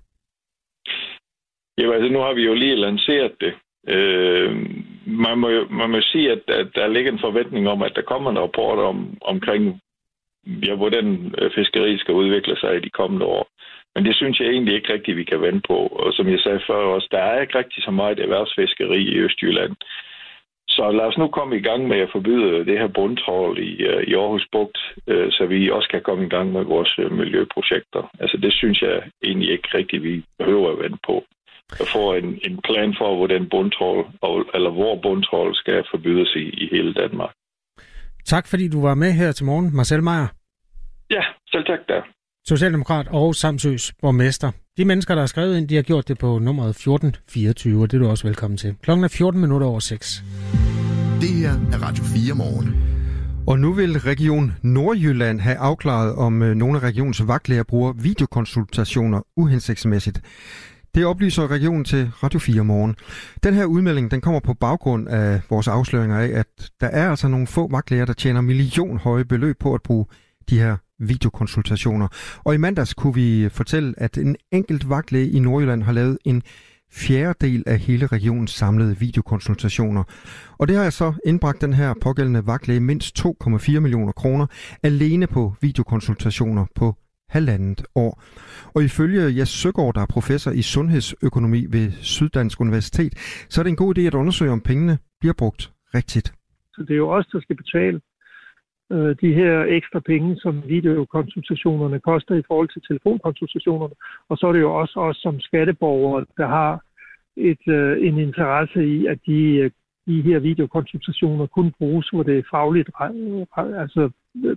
Jamen, 1.78 1.94
altså 1.94 2.10
nu 2.14 2.20
har 2.20 2.34
vi 2.34 2.42
jo 2.42 2.54
lige 2.54 2.76
lanceret 2.76 3.32
det. 3.42 3.54
Øh, 3.96 4.52
man, 5.06 5.38
må, 5.38 5.50
man 5.70 5.90
må 5.90 6.02
sige, 6.02 6.32
at, 6.32 6.44
at 6.48 6.68
der 6.76 6.88
ligger 6.88 7.12
en 7.12 7.26
forventning 7.28 7.68
om, 7.70 7.82
at 7.82 7.92
der 7.96 8.02
kommer 8.02 8.30
en 8.32 8.40
rapport 8.40 8.80
om, 8.80 9.18
omkring, 9.22 9.82
ja, 10.68 10.76
hvordan 10.76 11.36
øh, 11.38 11.52
fiskeri 11.56 11.98
skal 11.98 12.14
udvikle 12.14 12.56
sig 12.58 12.76
i 12.76 12.80
de 12.80 12.90
kommende 12.90 13.26
år. 13.26 13.48
Men 13.96 14.06
det 14.06 14.16
synes 14.16 14.40
jeg 14.40 14.48
egentlig 14.48 14.76
ikke 14.76 14.94
rigtigt, 14.94 15.18
vi 15.18 15.24
kan 15.24 15.42
vende 15.42 15.62
på. 15.68 15.78
Og 15.78 16.14
som 16.14 16.28
jeg 16.28 16.40
sagde 16.40 16.62
før 16.68 16.76
også, 16.76 17.08
der 17.12 17.20
er 17.20 17.42
ikke 17.42 17.58
rigtig 17.58 17.84
så 17.84 17.92
meget 17.92 18.20
erhvervsfiskeri 18.20 19.02
i 19.02 19.18
Østjylland. 19.18 19.76
Så 20.80 20.92
lad 20.92 21.06
os 21.12 21.18
nu 21.18 21.28
komme 21.28 21.56
i 21.58 21.66
gang 21.70 21.82
med 21.88 22.00
at 22.06 22.10
forbyde 22.16 22.66
det 22.70 22.80
her 22.82 22.88
bundtrål 22.88 23.54
i, 23.70 23.72
øh, 23.90 24.02
i 24.10 24.14
Aarhus 24.14 24.48
Bugt, 24.52 24.78
øh, 25.08 25.32
så 25.32 25.46
vi 25.46 25.72
også 25.78 25.90
kan 25.94 26.02
komme 26.08 26.26
i 26.26 26.30
gang 26.36 26.52
med 26.52 26.64
vores 26.64 26.92
øh, 27.00 27.12
miljøprojekter. 27.12 28.02
Altså 28.20 28.38
det 28.38 28.54
synes 28.54 28.82
jeg 28.82 28.96
egentlig 29.24 29.52
ikke 29.52 29.70
rigtigt, 29.74 30.04
vi 30.04 30.24
behøver 30.40 30.72
at 30.72 30.80
vente 30.84 31.00
på. 31.10 31.16
Jeg 31.80 31.88
får 31.96 32.16
en, 32.16 32.30
en 32.48 32.56
plan 32.68 32.96
for, 33.00 33.16
hvor 33.16 33.28
den 33.28 33.50
bundtrål, 33.50 34.00
eller 34.56 34.72
hvor 34.78 34.96
bundtrål 35.06 35.56
skal 35.56 35.84
forbydes 35.92 36.32
i, 36.36 36.46
i 36.64 36.66
hele 36.72 36.94
Danmark. 36.94 37.34
Tak 38.26 38.48
fordi 38.48 38.68
du 38.68 38.82
var 38.82 38.96
med 38.96 39.12
her 39.12 39.32
til 39.32 39.46
morgen, 39.46 39.76
Marcel 39.76 40.04
Meier. 40.04 40.30
Ja, 41.10 41.24
selv 41.52 41.66
tak 41.66 41.80
der. 41.88 42.02
Socialdemokrat 42.48 43.08
og 43.12 43.36
Samsøs 43.36 43.94
borgmester. 44.02 44.52
De 44.78 44.86
mennesker, 44.86 45.14
der 45.16 45.22
har 45.22 45.28
skrevet 45.28 45.58
ind, 45.58 45.68
de 45.68 45.76
har 45.76 45.84
gjort 45.84 46.08
det 46.08 46.18
på 46.20 46.40
nummeret 46.40 46.70
1424, 46.70 47.82
og 47.82 47.92
det 47.92 47.98
er 47.98 48.02
du 48.04 48.10
også 48.10 48.28
velkommen 48.28 48.58
til. 48.58 48.76
Klokken 48.82 49.04
er 49.04 49.16
14 49.18 49.42
minutter 49.42 49.68
over 49.68 49.80
6. 49.80 50.24
Det 51.22 51.30
her 51.30 51.52
er 51.52 51.84
Radio 51.84 52.04
4 52.04 52.36
morgen. 52.36 52.76
Og 53.48 53.60
nu 53.60 53.74
vil 53.74 54.00
Region 54.00 54.54
Nordjylland 54.62 55.40
have 55.40 55.58
afklaret, 55.58 56.16
om 56.16 56.42
øh, 56.42 56.56
nogle 56.56 56.78
af 56.78 56.84
regionens 56.84 57.28
vagtlæger 57.28 57.64
bruger 57.64 57.94
videokonsultationer 57.94 59.22
uhensigtsmæssigt. 59.38 60.22
Det 60.96 61.06
oplyser 61.06 61.52
regionen 61.52 61.86
til 61.86 62.12
Radio 62.24 62.40
4 62.40 62.64
morgen. 62.64 62.96
Den 63.44 63.54
her 63.54 63.66
udmelding 63.66 64.12
den 64.12 64.22
kommer 64.22 64.40
på 64.40 64.54
baggrund 64.54 65.08
af 65.08 65.42
vores 65.50 65.68
afsløringer 65.68 66.20
af, 66.20 66.28
at 66.28 66.72
der 66.82 66.88
er 66.88 67.10
altså 67.10 67.28
nogle 67.28 67.48
få 67.48 67.68
vagtlæger, 67.72 68.06
der 68.06 68.14
tjener 68.14 68.42
millionhøje 68.42 69.26
beløb 69.26 69.60
på 69.60 69.74
at 69.74 69.82
bruge 69.82 70.06
de 70.50 70.60
her 70.60 70.78
videokonsultationer. 71.00 72.08
Og 72.44 72.54
i 72.54 72.58
mandags 72.58 72.94
kunne 72.94 73.14
vi 73.14 73.50
fortælle, 73.50 73.94
at 73.98 74.18
en 74.18 74.36
enkelt 74.52 74.90
vagtlæge 74.90 75.30
i 75.30 75.40
Nordjylland 75.40 75.84
har 75.84 75.92
lavet 75.92 76.18
en 76.26 76.44
fjerdedel 76.92 77.64
af 77.68 77.80
hele 77.80 78.08
regionens 78.08 78.52
samlede 78.52 79.00
videokonsultationer. 79.00 80.04
Og 80.58 80.68
det 80.68 80.76
har 80.76 80.84
jeg 80.84 80.94
så 80.94 81.14
indbragt 81.26 81.62
den 81.62 81.74
her 81.74 81.94
pågældende 82.02 82.48
vagtlæge 82.48 82.80
mindst 82.80 83.26
2,4 83.26 83.80
millioner 83.80 84.12
kroner 84.12 84.48
alene 84.84 85.28
på 85.28 85.54
videokonsultationer 85.62 86.66
på 86.76 86.96
halvandet 87.30 87.86
år. 87.96 88.24
Og 88.76 88.84
ifølge 88.84 89.38
Jes 89.38 89.50
Søgaard, 89.50 89.94
der 89.96 90.02
er 90.02 90.06
professor 90.06 90.52
i 90.52 90.62
sundhedsøkonomi 90.62 91.66
ved 91.70 91.92
Syddansk 91.92 92.62
Universitet, 92.62 93.14
så 93.50 93.62
er 93.62 93.64
det 93.64 93.70
en 93.70 93.76
god 93.76 93.98
idé 93.98 94.02
at 94.02 94.14
undersøge, 94.14 94.52
om 94.52 94.62
pengene 94.62 94.98
bliver 95.20 95.34
brugt 95.34 95.72
rigtigt. 95.96 96.34
Så 96.74 96.82
det 96.88 96.92
er 96.92 96.98
jo 96.98 97.10
os, 97.10 97.28
der 97.28 97.42
skal 97.42 97.56
betale 97.56 98.02
øh, 98.92 99.16
de 99.22 99.34
her 99.34 99.66
ekstra 99.68 100.00
penge, 100.00 100.38
som 100.38 100.64
videokonsultationerne 100.68 102.00
koster 102.00 102.36
i 102.36 102.44
forhold 102.48 102.70
til 102.70 102.82
telefonkonsultationerne. 102.88 103.96
Og 104.30 104.38
så 104.38 104.48
er 104.48 104.54
det 104.54 104.62
jo 104.62 104.76
også 104.76 105.00
os 105.00 105.18
som 105.18 105.40
skatteborgere, 105.40 106.26
der 106.38 106.48
har 106.48 106.82
et, 107.38 107.64
øh, 107.68 108.08
en 108.08 108.20
interesse 108.20 108.88
i, 108.96 109.06
at 109.06 109.20
de, 109.28 109.42
øh, 109.64 109.72
de 110.08 110.22
her 110.22 110.40
videokonsultationer 110.40 111.46
kun 111.48 111.72
bruges, 111.78 112.10
hvor 112.10 112.24
det 112.24 112.38
er 112.38 112.44
fagligt 112.52 112.90
altså 113.58 114.10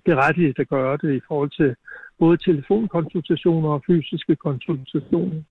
berettiget 0.04 0.58
at 0.58 0.68
gøre 0.68 0.96
det 1.02 1.14
i 1.16 1.20
forhold 1.28 1.50
til 1.50 1.74
både 2.18 2.36
telefonkonsultationer 2.36 3.68
og 3.68 3.82
fysiske 3.86 4.36
konsultationer. 4.36 5.42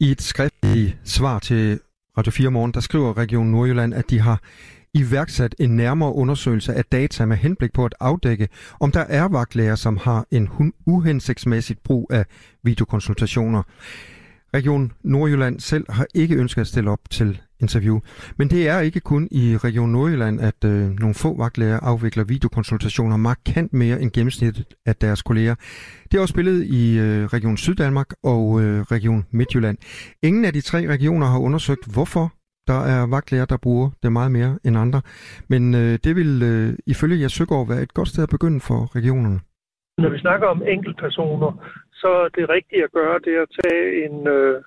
I 0.00 0.10
et 0.10 0.20
skriftligt 0.20 0.98
svar 1.04 1.38
til 1.38 1.80
Radio 2.18 2.32
4 2.32 2.50
Morgen, 2.50 2.72
der 2.72 2.80
skriver 2.80 3.18
Region 3.18 3.46
Nordjylland, 3.46 3.94
at 3.94 4.10
de 4.10 4.18
har 4.20 4.38
iværksat 4.94 5.54
en 5.58 5.76
nærmere 5.76 6.14
undersøgelse 6.14 6.74
af 6.74 6.84
data 6.84 7.26
med 7.26 7.36
henblik 7.36 7.72
på 7.72 7.84
at 7.84 7.94
afdække, 8.00 8.48
om 8.80 8.92
der 8.92 9.00
er 9.00 9.28
vagtlæger, 9.28 9.74
som 9.74 9.96
har 9.96 10.26
en 10.30 10.72
uhensigtsmæssigt 10.86 11.82
brug 11.82 12.10
af 12.12 12.24
videokonsultationer. 12.62 13.62
Region 14.54 14.92
Nordjylland 15.04 15.60
selv 15.60 15.84
har 15.92 16.06
ikke 16.14 16.36
ønsket 16.36 16.60
at 16.60 16.66
stille 16.66 16.90
op 16.90 17.00
til 17.10 17.40
interview. 17.60 18.00
Men 18.36 18.50
det 18.50 18.68
er 18.68 18.80
ikke 18.80 19.00
kun 19.00 19.28
i 19.30 19.56
Region 19.56 19.92
Nordjylland, 19.92 20.40
at 20.40 20.64
øh, 20.64 20.90
nogle 20.90 21.14
få 21.14 21.36
vagtlæger 21.36 21.80
afvikler 21.80 22.24
videokonsultationer 22.24 23.16
markant 23.16 23.72
mere 23.72 24.02
end 24.02 24.10
gennemsnittet 24.10 24.64
af 24.86 24.96
deres 24.96 25.22
kolleger. 25.22 25.54
Det 26.12 26.18
er 26.18 26.22
også 26.22 26.34
billedet 26.34 26.66
i 26.66 26.98
øh, 26.98 27.26
Region 27.26 27.56
Syddanmark 27.56 28.14
og 28.22 28.62
øh, 28.62 28.82
Region 28.82 29.26
Midtjylland. 29.30 29.78
Ingen 30.22 30.44
af 30.44 30.52
de 30.52 30.60
tre 30.60 30.86
regioner 30.86 31.26
har 31.26 31.38
undersøgt, 31.38 31.86
hvorfor 31.86 32.32
der 32.70 32.80
er 32.94 33.00
vagtlæger, 33.14 33.46
der 33.52 33.64
bruger 33.64 33.88
det 34.02 34.12
meget 34.12 34.32
mere 34.38 34.52
end 34.66 34.76
andre. 34.84 35.00
Men 35.52 35.62
øh, 35.80 35.94
det 36.04 36.12
vil 36.18 36.32
øh, 36.50 36.68
ifølge 36.92 37.20
jeg 37.24 37.30
Søgaard 37.30 37.68
være 37.72 37.82
et 37.82 37.94
godt 37.98 38.08
sted 38.08 38.22
at 38.22 38.34
begynde 38.36 38.60
for 38.68 38.80
regionerne. 38.98 39.40
Når 39.98 40.10
vi 40.14 40.18
snakker 40.18 40.46
om 40.54 40.62
enkeltpersoner, 40.74 41.50
så 42.00 42.08
er 42.24 42.28
det 42.36 42.48
rigtige 42.56 42.84
at 42.84 42.92
gøre 42.92 43.18
det 43.26 43.34
at 43.44 43.48
tage 43.58 43.84
en, 44.04 44.16
øh, 44.36 44.62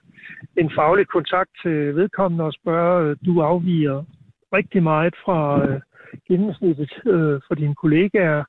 en 0.62 0.70
faglig 0.78 1.08
kontakt 1.08 1.52
til 1.64 1.96
vedkommende 2.00 2.44
og 2.50 2.54
spørge, 2.62 2.96
øh, 3.04 3.16
du 3.26 3.34
afviger 3.42 4.04
rigtig 4.58 4.84
meget 4.84 5.16
fra 5.26 5.40
øh, 5.66 5.80
gennemsnittet 6.28 6.94
øh, 7.06 7.36
for 7.48 7.56
dine 7.56 7.76
kollegaer. 7.76 8.44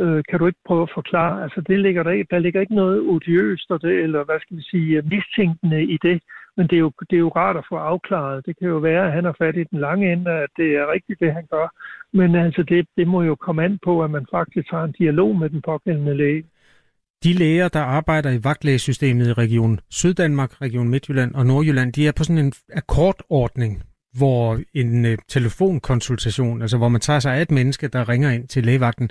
Øh, 0.00 0.22
kan 0.28 0.38
du 0.38 0.46
ikke 0.46 0.66
prøve 0.66 0.82
at 0.82 0.94
forklare? 0.94 1.42
Altså, 1.44 1.60
det 1.68 1.78
ligger 1.78 2.02
der, 2.02 2.24
der 2.30 2.38
ligger 2.38 2.60
ikke 2.60 2.74
noget 2.74 3.00
odiøst 3.00 3.68
der, 3.68 3.88
eller 4.06 4.24
hvad 4.24 4.40
skal 4.40 4.56
vi 4.56 4.62
sige, 4.62 5.02
mistænkende 5.02 5.82
i 5.94 5.98
det. 6.02 6.22
Men 6.58 6.66
det 6.66 6.76
er, 6.76 6.84
jo, 6.86 6.92
det 7.10 7.16
er 7.16 7.24
jo 7.26 7.28
rart 7.28 7.56
at 7.56 7.68
få 7.68 7.76
afklaret. 7.76 8.46
Det 8.46 8.58
kan 8.58 8.68
jo 8.68 8.78
være, 8.78 9.06
at 9.06 9.12
han 9.12 9.24
har 9.24 9.36
fat 9.38 9.56
i 9.56 9.64
den 9.64 9.80
lange 9.80 10.12
ende, 10.12 10.30
at 10.30 10.50
det 10.56 10.68
er 10.80 10.92
rigtigt, 10.92 11.20
det 11.20 11.32
han 11.32 11.46
gør. 11.50 11.66
Men 12.12 12.34
altså, 12.34 12.62
det, 12.62 12.86
det 12.96 13.06
må 13.08 13.22
jo 13.22 13.34
komme 13.34 13.64
an 13.64 13.78
på, 13.84 14.04
at 14.04 14.10
man 14.10 14.26
faktisk 14.30 14.68
har 14.70 14.84
en 14.84 14.92
dialog 14.92 15.38
med 15.38 15.50
den 15.50 15.62
pågældende 15.62 16.16
læge. 16.16 16.44
De 17.24 17.32
læger, 17.32 17.68
der 17.68 17.80
arbejder 17.80 18.30
i 18.30 18.44
vagtlægesystemet 18.44 19.26
i 19.26 19.32
Region 19.32 19.80
Syddanmark, 19.90 20.62
Region 20.62 20.88
Midtjylland 20.88 21.34
og 21.34 21.46
Nordjylland, 21.46 21.92
de 21.92 22.08
er 22.08 22.12
på 22.12 22.24
sådan 22.24 22.44
en 22.44 22.52
akkordordning, 22.72 23.82
hvor 24.18 24.58
en 24.74 25.06
øh, 25.06 25.18
telefonkonsultation, 25.28 26.62
altså 26.62 26.78
hvor 26.78 26.88
man 26.88 27.00
tager 27.00 27.20
sig 27.20 27.34
af 27.34 27.42
et 27.42 27.50
menneske, 27.50 27.88
der 27.88 28.08
ringer 28.08 28.30
ind 28.30 28.48
til 28.48 28.64
lægevagten, 28.64 29.10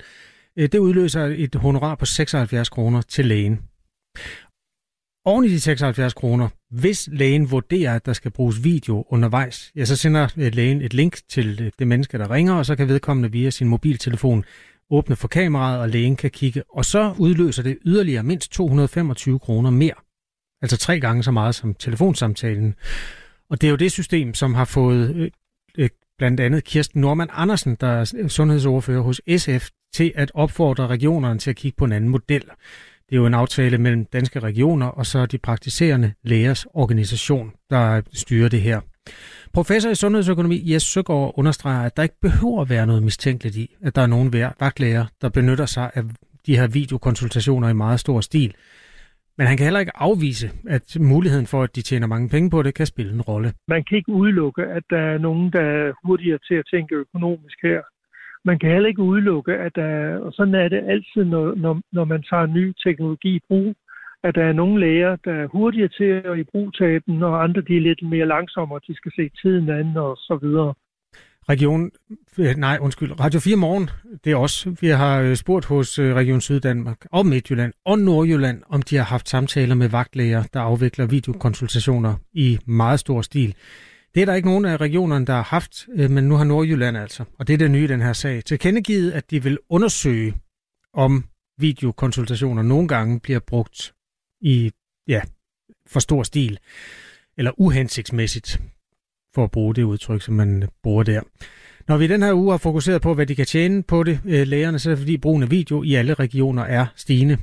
øh, 0.56 0.68
det 0.72 0.78
udløser 0.78 1.24
et 1.36 1.54
honorar 1.54 1.94
på 1.94 2.06
76 2.06 2.68
kroner 2.68 3.00
til 3.00 3.26
lægen. 3.26 3.60
Oven 5.28 5.44
i 5.44 5.48
de 5.48 5.60
76 5.60 6.14
kroner, 6.14 6.48
hvis 6.70 7.08
lægen 7.12 7.50
vurderer, 7.50 7.94
at 7.94 8.06
der 8.06 8.12
skal 8.12 8.30
bruges 8.30 8.64
video 8.64 9.04
undervejs, 9.08 9.72
ja, 9.76 9.84
så 9.84 9.96
sender 9.96 10.28
øh, 10.36 10.54
lægen 10.54 10.82
et 10.82 10.94
link 10.94 11.18
til 11.28 11.62
øh, 11.62 11.72
det 11.78 11.86
menneske, 11.86 12.18
der 12.18 12.30
ringer, 12.30 12.54
og 12.54 12.66
så 12.66 12.76
kan 12.76 12.88
vedkommende 12.88 13.32
via 13.32 13.50
sin 13.50 13.68
mobiltelefon 13.68 14.44
åbne 14.90 15.16
for 15.16 15.28
kameraet, 15.28 15.80
og 15.80 15.88
lægen 15.88 16.16
kan 16.16 16.30
kigge. 16.30 16.62
Og 16.72 16.84
så 16.84 17.14
udløser 17.18 17.62
det 17.62 17.78
yderligere 17.86 18.22
mindst 18.22 18.52
225 18.52 19.38
kroner 19.38 19.70
mere. 19.70 19.94
Altså 20.62 20.76
tre 20.76 21.00
gange 21.00 21.22
så 21.22 21.30
meget 21.30 21.54
som 21.54 21.74
telefonsamtalen. 21.74 22.74
Og 23.50 23.60
det 23.60 23.66
er 23.66 23.70
jo 23.70 23.76
det 23.76 23.92
system, 23.92 24.34
som 24.34 24.54
har 24.54 24.64
fået 24.64 25.14
øh, 25.16 25.30
øh, 25.78 25.90
blandt 26.18 26.40
andet 26.40 26.64
Kirsten 26.64 27.00
Norman 27.00 27.28
Andersen, 27.32 27.76
der 27.80 27.88
er 27.88 28.28
sundhedsordfører 28.28 29.02
hos 29.02 29.20
SF, 29.36 29.68
til 29.94 30.12
at 30.14 30.30
opfordre 30.34 30.86
regionerne 30.86 31.38
til 31.38 31.50
at 31.50 31.56
kigge 31.56 31.76
på 31.76 31.84
en 31.84 31.92
anden 31.92 32.10
model. 32.10 32.42
Det 33.08 33.16
er 33.16 33.20
jo 33.20 33.26
en 33.26 33.34
aftale 33.34 33.78
mellem 33.78 34.04
danske 34.04 34.40
regioner 34.40 34.86
og 34.86 35.06
så 35.06 35.26
de 35.26 35.38
praktiserende 35.38 36.12
lægers 36.22 36.66
organisation, 36.74 37.52
der 37.70 38.02
styrer 38.12 38.48
det 38.48 38.60
her. 38.60 38.80
Professor 39.52 39.90
i 39.90 39.94
sundhedsøkonomi 39.94 40.72
Jes 40.72 40.82
Søgaard 40.82 41.34
understreger, 41.36 41.82
at 41.82 41.96
der 41.96 42.02
ikke 42.02 42.20
behøver 42.22 42.62
at 42.62 42.70
være 42.70 42.86
noget 42.86 43.02
mistænkeligt 43.02 43.56
i, 43.56 43.74
at 43.82 43.96
der 43.96 44.02
er 44.02 44.06
nogen 44.06 44.32
vagtlæger, 44.32 45.04
der 45.22 45.28
benytter 45.28 45.66
sig 45.66 45.90
af 45.94 46.02
de 46.46 46.56
her 46.56 46.66
videokonsultationer 46.66 47.68
i 47.68 47.72
meget 47.72 48.00
stor 48.00 48.20
stil. 48.20 48.54
Men 49.38 49.46
han 49.46 49.56
kan 49.56 49.64
heller 49.64 49.80
ikke 49.80 49.96
afvise, 49.96 50.50
at 50.68 50.96
muligheden 51.00 51.46
for, 51.46 51.62
at 51.62 51.76
de 51.76 51.82
tjener 51.82 52.06
mange 52.06 52.28
penge 52.28 52.50
på 52.50 52.62
det, 52.62 52.74
kan 52.74 52.86
spille 52.86 53.12
en 53.12 53.22
rolle. 53.22 53.52
Man 53.68 53.84
kan 53.84 53.96
ikke 53.98 54.12
udelukke, 54.12 54.62
at 54.62 54.82
der 54.90 54.98
er 54.98 55.18
nogen, 55.18 55.52
der 55.52 55.60
er 55.60 55.92
hurtigere 56.04 56.38
til 56.48 56.54
at 56.54 56.64
tænke 56.72 56.94
økonomisk 56.94 57.58
her. 57.62 57.80
Man 58.44 58.58
kan 58.58 58.70
heller 58.70 58.88
ikke 58.88 59.02
udelukke, 59.02 59.54
at 59.54 59.72
der, 59.74 60.18
og 60.18 60.32
sådan 60.32 60.54
er 60.54 60.68
det 60.68 60.84
altid, 60.88 61.24
når, 61.24 61.54
når, 61.54 61.80
når 61.92 62.04
man 62.04 62.22
tager 62.22 62.46
ny 62.46 62.72
teknologi 62.84 63.36
i 63.36 63.40
brug, 63.48 63.74
at 64.22 64.34
der 64.34 64.44
er 64.44 64.52
nogle 64.52 64.80
læger, 64.80 65.16
der 65.16 65.32
er 65.32 65.46
hurtigere 65.46 65.88
til 65.88 66.04
at 66.04 66.38
i 66.38 66.44
brug 66.44 66.74
tage 66.78 67.00
den, 67.06 67.22
og 67.22 67.42
andre 67.44 67.60
de 67.60 67.76
er 67.76 67.80
lidt 67.80 68.02
mere 68.02 68.26
langsommere, 68.26 68.80
de 68.88 68.96
skal 68.96 69.12
se 69.16 69.30
tiden 69.42 69.70
an 69.70 69.96
og 69.96 70.16
så 70.16 70.38
videre. 70.42 70.74
Region, 71.48 71.90
øh, 72.38 72.54
nej 72.56 72.78
undskyld, 72.80 73.20
Radio 73.20 73.40
4 73.40 73.56
Morgen, 73.56 73.90
det 74.24 74.32
er 74.32 74.36
også, 74.36 74.76
vi 74.80 74.88
har 74.88 75.20
øh, 75.20 75.36
spurgt 75.36 75.66
hos 75.66 75.98
Region 75.98 76.40
Syddanmark 76.40 77.06
og 77.12 77.26
Midtjylland 77.26 77.72
og 77.84 77.98
Nordjylland, 77.98 78.62
om 78.68 78.82
de 78.82 78.96
har 78.96 79.04
haft 79.04 79.28
samtaler 79.28 79.74
med 79.74 79.88
vagtlæger, 79.88 80.42
der 80.52 80.60
afvikler 80.60 81.06
videokonsultationer 81.06 82.14
i 82.32 82.58
meget 82.66 83.00
stor 83.00 83.22
stil. 83.22 83.54
Det 84.14 84.22
er 84.22 84.26
der 84.26 84.34
ikke 84.34 84.48
nogen 84.48 84.64
af 84.64 84.76
regionerne, 84.76 85.26
der 85.26 85.32
har 85.32 85.42
haft, 85.42 85.88
øh, 85.94 86.10
men 86.10 86.24
nu 86.24 86.34
har 86.34 86.44
Nordjylland 86.44 86.96
altså, 86.96 87.24
og 87.38 87.46
det 87.46 87.54
er 87.54 87.58
det 87.58 87.70
nye 87.70 87.84
i 87.84 87.86
den 87.86 88.00
her 88.00 88.12
sag, 88.12 88.44
tilkendegivet, 88.44 89.12
at 89.12 89.30
de 89.30 89.42
vil 89.42 89.58
undersøge, 89.68 90.34
om 90.94 91.24
videokonsultationer 91.58 92.62
nogle 92.62 92.88
gange 92.88 93.20
bliver 93.20 93.38
brugt 93.38 93.94
i 94.40 94.72
ja, 95.08 95.20
for 95.86 96.00
stor 96.00 96.22
stil, 96.22 96.58
eller 97.36 97.60
uhensigtsmæssigt, 97.60 98.60
for 99.34 99.44
at 99.44 99.50
bruge 99.50 99.74
det 99.74 99.82
udtryk, 99.82 100.22
som 100.22 100.34
man 100.34 100.62
øh, 100.62 100.68
bruger 100.82 101.02
der. 101.02 101.20
Når 101.88 101.96
vi 101.96 102.06
den 102.06 102.22
her 102.22 102.32
uge 102.32 102.50
har 102.50 102.58
fokuseret 102.58 103.02
på, 103.02 103.14
hvad 103.14 103.26
de 103.26 103.36
kan 103.36 103.46
tjene 103.46 103.82
på 103.82 104.02
det, 104.02 104.20
øh, 104.24 104.46
lægerne, 104.46 104.78
så 104.78 104.90
er 104.90 104.94
det 104.94 104.98
fordi 104.98 105.18
brugen 105.18 105.42
af 105.42 105.50
video 105.50 105.82
i 105.82 105.94
alle 105.94 106.14
regioner 106.14 106.62
er 106.62 106.86
stigende. 106.96 107.38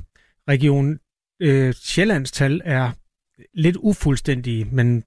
Region 0.48 0.98
øh, 1.42 1.74
Sjællands 1.74 2.32
tal 2.32 2.62
er 2.64 2.90
lidt 3.54 3.76
ufuldstændige, 3.76 4.64
men 4.64 5.04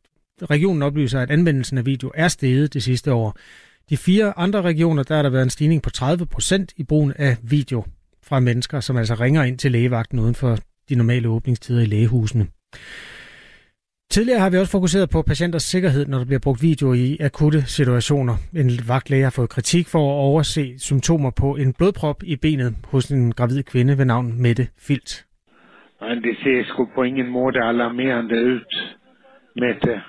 regionen 0.49 0.81
oplyser, 0.81 1.19
at 1.19 1.31
anvendelsen 1.31 1.77
af 1.77 1.85
video 1.85 2.11
er 2.15 2.27
steget 2.27 2.73
det 2.73 2.83
sidste 2.83 3.13
år. 3.13 3.37
De 3.89 3.97
fire 3.97 4.33
andre 4.37 4.61
regioner, 4.61 5.03
der 5.03 5.15
har 5.15 5.21
der 5.21 5.29
været 5.29 5.43
en 5.43 5.49
stigning 5.49 5.81
på 5.81 5.89
30 5.89 6.25
procent 6.25 6.73
i 6.77 6.83
brugen 6.83 7.13
af 7.15 7.37
video 7.43 7.83
fra 8.23 8.39
mennesker, 8.39 8.79
som 8.79 8.97
altså 8.97 9.13
ringer 9.13 9.43
ind 9.43 9.57
til 9.57 9.71
lægevagten 9.71 10.19
uden 10.19 10.35
for 10.35 10.57
de 10.89 10.95
normale 10.95 11.29
åbningstider 11.29 11.81
i 11.81 11.85
lægehusene. 11.85 12.47
Tidligere 14.11 14.39
har 14.39 14.49
vi 14.49 14.57
også 14.57 14.71
fokuseret 14.71 15.09
på 15.09 15.21
patienters 15.21 15.63
sikkerhed, 15.63 16.05
når 16.05 16.17
der 16.17 16.25
bliver 16.25 16.39
brugt 16.39 16.61
video 16.61 16.93
i 16.93 17.17
akutte 17.19 17.61
situationer. 17.65 18.35
En 18.53 18.69
vagtlæge 18.87 19.23
har 19.23 19.29
fået 19.35 19.49
kritik 19.49 19.87
for 19.87 19.99
at 19.99 20.15
overse 20.29 20.79
symptomer 20.79 21.31
på 21.31 21.55
en 21.55 21.73
blodprop 21.73 22.23
i 22.23 22.35
benet 22.35 22.75
hos 22.91 23.11
en 23.11 23.31
gravid 23.31 23.63
kvinde 23.63 23.97
ved 23.97 24.05
navn 24.05 24.41
Mette 24.41 24.67
Filt. 24.77 25.25
Nej, 26.01 26.13
det 26.13 26.37
ser 26.43 26.63
sgu 26.65 26.89
på 26.95 27.03
ingen 27.03 27.29
måde 27.29 27.63
alarmerende 27.63 28.35
ud, 28.45 28.61
Mette. 29.55 30.01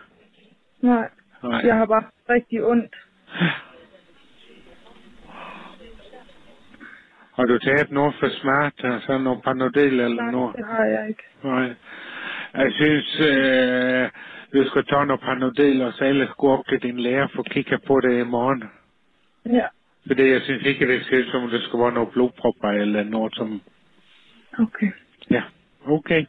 Nej, 0.83 1.09
Nej. 1.43 1.61
jeg 1.65 1.77
har 1.77 1.87
bare 1.87 2.05
rigtig 2.29 2.65
ondt. 2.65 2.95
Har 7.37 7.45
du 7.45 7.59
taget 7.59 7.91
noget 7.91 8.15
for 8.21 8.29
smart, 8.29 8.73
altså 8.85 9.19
noget 9.19 9.43
panodil 9.43 10.01
eller 10.01 10.23
Nej, 10.23 10.31
noget? 10.31 10.57
det 10.57 10.67
har 10.67 10.85
jeg 10.85 11.09
ikke. 11.09 11.23
Nej. 11.45 11.75
Jeg 12.55 12.73
synes, 12.73 13.21
øh, 13.21 14.11
du 14.53 14.69
skal 14.69 14.85
tage 14.87 15.07
noget 15.07 15.21
panodil, 15.21 15.83
og 15.83 15.93
så 15.93 16.05
ellers 16.05 16.31
gå 16.39 16.49
op 16.49 16.65
til 16.69 16.83
din 16.83 16.99
lærer 17.01 17.29
for 17.35 17.43
at 17.43 17.51
kigge 17.51 17.79
på 17.87 18.01
det 18.01 18.21
i 18.21 18.25
morgen. 18.25 18.65
Ja. 19.47 19.67
Fordi 20.07 20.31
jeg 20.33 20.41
synes 20.43 20.63
ikke, 20.67 20.89
det 20.89 21.05
ser 21.07 21.31
som, 21.31 21.51
det 21.51 21.63
skal 21.63 21.79
være 21.81 21.93
noget 21.93 22.11
blodpropper 22.13 22.69
eller 22.69 23.03
noget 23.05 23.35
som... 23.37 23.61
Okay. 24.59 24.91
Ja, 25.31 25.43
okay. 25.87 26.25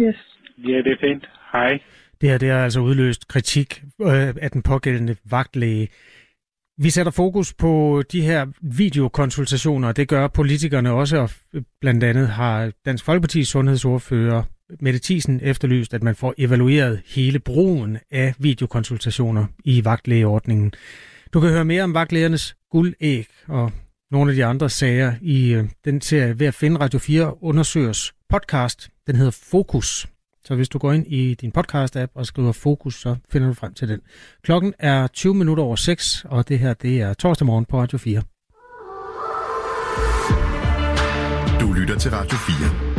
Yes. 0.00 0.38
Ja, 0.58 0.76
det 0.78 0.92
er 0.92 0.96
fint. 1.00 1.28
Hej. 1.52 1.78
Det 2.20 2.28
her 2.28 2.38
det 2.38 2.50
har 2.50 2.64
altså 2.64 2.80
udløst 2.80 3.28
kritik 3.28 3.82
øh, 4.02 4.34
af 4.40 4.50
den 4.50 4.62
pågældende 4.62 5.16
vagtlæge. 5.24 5.88
Vi 6.78 6.90
sætter 6.90 7.12
fokus 7.12 7.54
på 7.54 8.02
de 8.12 8.22
her 8.22 8.46
videokonsultationer, 8.62 9.92
det 9.92 10.08
gør 10.08 10.28
politikerne 10.28 10.90
også, 10.90 11.16
og 11.16 11.30
blandt 11.80 12.04
andet 12.04 12.28
har 12.28 12.72
Dansk 12.84 13.08
Folkeparti's 13.08 13.44
sundhedsordfører 13.44 14.42
Mette 14.80 15.00
Thiesen 15.02 15.40
efterlyst, 15.42 15.94
at 15.94 16.02
man 16.02 16.14
får 16.14 16.34
evalueret 16.38 17.02
hele 17.06 17.38
brugen 17.38 17.98
af 18.10 18.34
videokonsultationer 18.38 19.46
i 19.64 19.84
vagtlægeordningen. 19.84 20.72
Du 21.32 21.40
kan 21.40 21.50
høre 21.50 21.64
mere 21.64 21.82
om 21.82 21.94
vagtlægernes 21.94 22.56
guldæg 22.70 23.26
og 23.48 23.72
nogle 24.10 24.30
af 24.30 24.36
de 24.36 24.44
andre 24.44 24.70
sager 24.70 25.14
i 25.22 25.52
øh, 25.52 25.64
den 25.84 26.00
serie 26.00 26.38
ved 26.38 26.46
at 26.46 26.54
finde 26.54 26.80
Radio 26.80 26.98
4 26.98 27.42
undersøgers 27.42 28.12
podcast. 28.28 28.88
Den 29.06 29.16
hedder 29.16 29.38
Fokus. 29.50 30.13
Så 30.44 30.54
hvis 30.54 30.68
du 30.68 30.78
går 30.78 30.92
ind 30.92 31.06
i 31.06 31.34
din 31.34 31.52
podcast-app 31.58 32.12
og 32.14 32.26
skriver 32.26 32.52
Fokus, 32.52 33.00
så 33.00 33.16
finder 33.30 33.48
du 33.48 33.54
frem 33.54 33.74
til 33.74 33.88
den. 33.88 34.00
Klokken 34.42 34.74
er 34.78 35.06
20 35.06 35.34
minutter 35.34 35.64
over 35.64 35.76
6, 35.76 36.24
og 36.28 36.48
det 36.48 36.58
her 36.58 36.74
det 36.74 37.00
er 37.00 37.14
torsdag 37.14 37.46
morgen 37.46 37.64
på 37.64 37.80
Radio 37.80 37.98
4. 37.98 38.22
Du 41.60 41.72
lytter 41.72 41.98
til 41.98 42.10
Radio 42.10 42.38
4. 42.38 42.94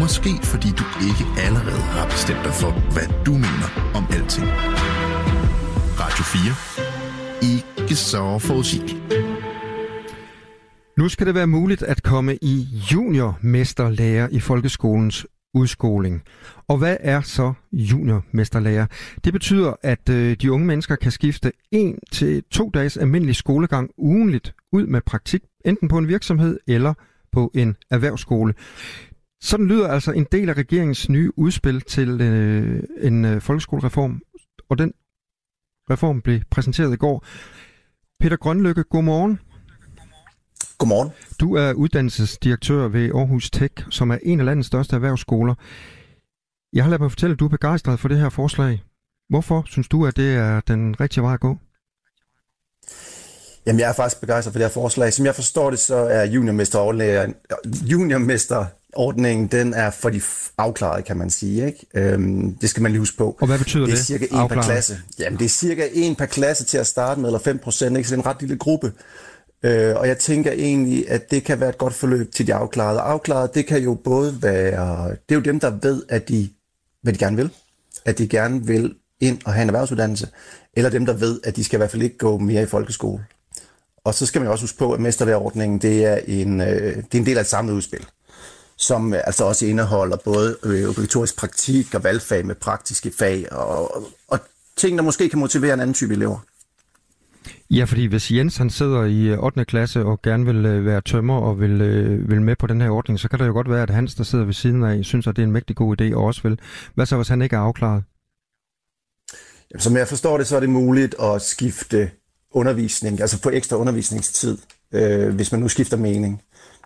Måske 0.00 0.30
fordi 0.42 0.68
du 0.68 0.84
ikke 1.08 1.24
allerede 1.46 1.82
har 1.96 2.06
bestemt 2.06 2.44
dig 2.44 2.52
for, 2.52 2.70
hvad 2.92 3.24
du 3.26 3.32
mener 3.32 3.68
om 3.94 4.04
alting. 4.16 4.46
Radio 6.02 6.24
4. 6.24 7.52
Ikke 7.52 7.94
så 7.94 8.38
forudsigeligt. 8.38 8.96
Nu 10.98 11.08
skal 11.08 11.26
det 11.26 11.34
være 11.34 11.46
muligt 11.46 11.82
at 11.82 12.02
komme 12.02 12.36
i 12.42 12.66
juniormesterlærer 12.92 14.28
i 14.28 14.40
folkeskolens 14.40 15.26
udskoling. 15.54 16.22
Og 16.68 16.78
hvad 16.78 16.96
er 17.00 17.20
så 17.20 17.52
juniormesterlærer? 17.72 18.86
Det 19.24 19.32
betyder, 19.32 19.72
at 19.82 20.08
øh, 20.08 20.36
de 20.36 20.52
unge 20.52 20.66
mennesker 20.66 20.96
kan 20.96 21.12
skifte 21.12 21.52
en 21.70 21.98
til 22.12 22.42
to 22.50 22.70
dages 22.74 22.96
almindelig 22.96 23.36
skolegang 23.36 23.90
ugenligt 23.96 24.54
ud 24.72 24.86
med 24.86 25.00
praktik, 25.00 25.42
enten 25.64 25.88
på 25.88 25.98
en 25.98 26.08
virksomhed 26.08 26.58
eller 26.66 26.94
på 27.32 27.50
en 27.54 27.76
erhvervsskole. 27.90 28.54
Sådan 29.40 29.66
lyder 29.66 29.88
altså 29.88 30.12
en 30.12 30.26
del 30.32 30.48
af 30.48 30.54
regeringens 30.54 31.08
nye 31.08 31.30
udspil 31.36 31.80
til 31.80 32.20
øh, 32.20 32.82
en 33.00 33.24
øh, 33.24 33.40
folkeskolereform, 33.40 34.20
og 34.68 34.78
den 34.78 34.92
reform 35.90 36.20
blev 36.20 36.40
præsenteret 36.50 36.92
i 36.92 36.96
går. 36.96 37.26
Peter 38.20 38.36
Grønlykke, 38.36 38.84
godmorgen. 38.84 39.38
Godmorgen. 40.84 41.10
Du 41.40 41.56
er 41.56 41.72
uddannelsesdirektør 41.72 42.88
ved 42.88 43.10
Aarhus 43.14 43.50
Tech, 43.50 43.74
som 43.90 44.10
er 44.10 44.18
en 44.22 44.40
af 44.40 44.46
landets 44.46 44.66
største 44.66 44.96
erhvervsskoler. 44.96 45.54
Jeg 46.72 46.84
har 46.84 46.90
ladet 46.90 47.00
mig 47.00 47.10
fortælle, 47.10 47.32
at 47.32 47.40
du 47.40 47.44
er 47.44 47.48
begejstret 47.48 48.00
for 48.00 48.08
det 48.08 48.18
her 48.18 48.28
forslag. 48.28 48.82
Hvorfor 49.28 49.64
synes 49.66 49.88
du, 49.88 50.06
at 50.06 50.16
det 50.16 50.34
er 50.34 50.60
den 50.60 51.00
rigtige 51.00 51.22
vej 51.22 51.34
at 51.34 51.40
gå? 51.40 51.56
Jamen, 53.66 53.80
jeg 53.80 53.88
er 53.88 53.92
faktisk 53.92 54.20
begejstret 54.20 54.52
for 54.52 54.58
det 54.58 54.66
her 54.66 54.72
forslag. 54.72 55.12
Som 55.12 55.26
jeg 55.26 55.34
forstår 55.34 55.70
det, 55.70 55.78
så 55.78 55.94
er 55.94 56.24
juniormesterordningen, 56.24 57.34
juniormesterordningen 57.82 59.46
den 59.46 59.74
er 59.74 59.90
for 59.90 60.10
de 60.10 60.20
afklarede, 60.58 61.02
kan 61.02 61.16
man 61.16 61.30
sige. 61.30 61.66
Ikke? 61.66 61.86
Øhm, 61.94 62.54
det 62.54 62.70
skal 62.70 62.82
man 62.82 62.92
lige 62.92 63.00
huske 63.00 63.16
på. 63.16 63.36
Og 63.40 63.46
hvad 63.46 63.58
betyder 63.58 63.84
det? 63.84 63.92
Det 63.92 64.00
er 64.00 64.04
cirka 64.04 64.24
en 64.24 64.48
per 64.48 64.62
klasse. 64.62 64.98
Jamen, 65.18 65.38
det 65.38 65.44
er 65.44 65.48
cirka 65.48 65.88
en 65.92 66.16
per 66.16 66.26
klasse 66.26 66.64
til 66.64 66.78
at 66.78 66.86
starte 66.86 67.20
med, 67.20 67.28
eller 67.28 67.40
5 67.40 67.58
procent, 67.58 67.96
ikke? 67.96 68.08
så 68.08 68.16
det 68.16 68.20
er 68.20 68.24
en 68.24 68.34
ret 68.34 68.40
lille 68.40 68.56
gruppe. 68.56 68.92
Øh, 69.64 69.96
og 69.96 70.08
jeg 70.08 70.18
tænker 70.18 70.52
egentlig, 70.52 71.10
at 71.10 71.30
det 71.30 71.44
kan 71.44 71.60
være 71.60 71.68
et 71.68 71.78
godt 71.78 71.94
forløb 71.94 72.32
til 72.32 72.46
de 72.46 72.54
afklarede. 72.54 73.00
Afklarede, 73.00 73.52
det 73.54 73.66
kan 73.66 73.82
jo 73.82 73.94
både 73.94 74.42
være, 74.42 75.10
det 75.10 75.30
er 75.30 75.34
jo 75.34 75.40
dem, 75.40 75.60
der 75.60 75.70
ved, 75.82 76.02
at 76.08 76.28
de, 76.28 76.48
hvad 77.02 77.12
de 77.12 77.18
gerne 77.18 77.36
vil. 77.36 77.50
At 78.04 78.18
de 78.18 78.28
gerne 78.28 78.66
vil 78.66 78.94
ind 79.20 79.38
og 79.44 79.52
have 79.52 79.62
en 79.62 79.68
erhvervsuddannelse. 79.68 80.28
Eller 80.74 80.90
dem, 80.90 81.06
der 81.06 81.12
ved, 81.12 81.40
at 81.44 81.56
de 81.56 81.64
skal 81.64 81.76
i 81.76 81.78
hvert 81.78 81.90
fald 81.90 82.02
ikke 82.02 82.18
gå 82.18 82.38
mere 82.38 82.62
i 82.62 82.66
folkeskole. 82.66 83.24
Og 84.04 84.14
så 84.14 84.26
skal 84.26 84.40
man 84.40 84.46
jo 84.46 84.52
også 84.52 84.62
huske 84.62 84.78
på, 84.78 84.92
at 84.92 85.00
mesterværordningen, 85.00 85.78
det 85.78 86.04
er 86.04 86.18
en, 86.26 86.60
øh, 86.60 86.96
det 86.96 87.14
er 87.14 87.18
en 87.18 87.26
del 87.26 87.36
af 87.36 87.40
et 87.40 87.46
samlet 87.46 87.74
udspil 87.74 88.06
som 88.76 89.14
øh, 89.14 89.20
altså 89.24 89.44
også 89.44 89.66
indeholder 89.66 90.16
både 90.16 90.56
øh, 90.62 90.88
obligatorisk 90.88 91.36
praktik 91.36 91.94
og 91.94 92.04
valgfag 92.04 92.46
med 92.46 92.54
praktiske 92.54 93.12
fag, 93.18 93.52
og, 93.52 94.04
og 94.28 94.38
ting, 94.76 94.98
der 94.98 95.04
måske 95.04 95.28
kan 95.28 95.38
motivere 95.38 95.74
en 95.74 95.80
anden 95.80 95.94
type 95.94 96.14
elever. 96.14 96.38
Ja, 97.74 97.84
fordi 97.84 98.06
hvis 98.06 98.30
Jens 98.30 98.56
han 98.56 98.70
sidder 98.70 99.04
i 99.04 99.26
øh, 99.26 99.38
8. 99.38 99.64
Klasse 99.64 100.04
og 100.04 100.22
gerne 100.22 100.46
vil 100.46 100.66
øh, 100.66 100.86
være 100.86 101.00
tømmer 101.00 101.40
og 101.40 101.60
vil, 101.60 101.80
øh, 101.80 102.30
vil 102.30 102.42
med 102.42 102.56
på 102.56 102.66
den 102.66 102.80
her 102.80 102.90
ordning, 102.90 103.20
så 103.20 103.28
kan 103.28 103.38
det 103.38 103.46
jo 103.46 103.52
godt 103.52 103.70
være, 103.70 103.82
at 103.82 103.90
Hans, 103.90 104.14
der 104.14 104.24
sidder 104.24 104.44
ved 104.44 104.54
siden 104.54 104.84
af, 104.84 105.04
synes, 105.04 105.26
at 105.26 105.36
det 105.36 105.42
er 105.42 105.46
en 105.46 105.52
mægtig 105.52 105.76
god 105.76 106.00
idé 106.00 106.14
og 106.14 106.24
også 106.24 106.42
vil. 106.42 106.58
Hvad 106.94 107.06
så, 107.06 107.16
hvis 107.16 107.28
han 107.28 107.42
ikke 107.42 107.56
er 107.56 107.60
afklaret? 107.60 108.02
Jamen, 109.70 109.80
som 109.80 109.96
jeg 109.96 110.08
forstår 110.08 110.38
det, 110.38 110.46
så 110.46 110.56
er 110.56 110.60
det 110.60 110.68
muligt 110.70 111.14
at 111.22 111.42
skifte 111.42 112.10
undervisning, 112.50 113.20
altså 113.20 113.38
få 113.38 113.50
ekstra 113.50 113.76
undervisningstid, 113.76 114.58
øh, 114.92 115.34
hvis 115.34 115.52
man 115.52 115.60
nu 115.60 115.68
skifter 115.68 115.96
mening. 115.96 116.42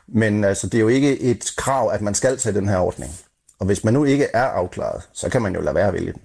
Men 0.07 0.45
altså, 0.45 0.67
det 0.67 0.75
er 0.75 0.83
jo 0.83 0.89
ikke 0.89 1.21
et 1.21 1.45
krav, 1.57 1.91
at 1.93 2.01
man 2.01 2.15
skal 2.15 2.37
tage 2.37 2.55
den 2.55 2.69
her 2.69 2.79
ordning. 2.79 3.13
Og 3.59 3.67
hvis 3.67 3.85
man 3.85 3.95
nu 3.95 4.05
ikke 4.05 4.27
er 4.35 4.45
afklaret, 4.45 5.03
så 5.13 5.29
kan 5.29 5.43
man 5.43 5.55
jo 5.55 5.61
lade 5.61 5.75
være 5.75 5.89
at 5.89 5.95
vælge 5.95 6.13
den. 6.13 6.21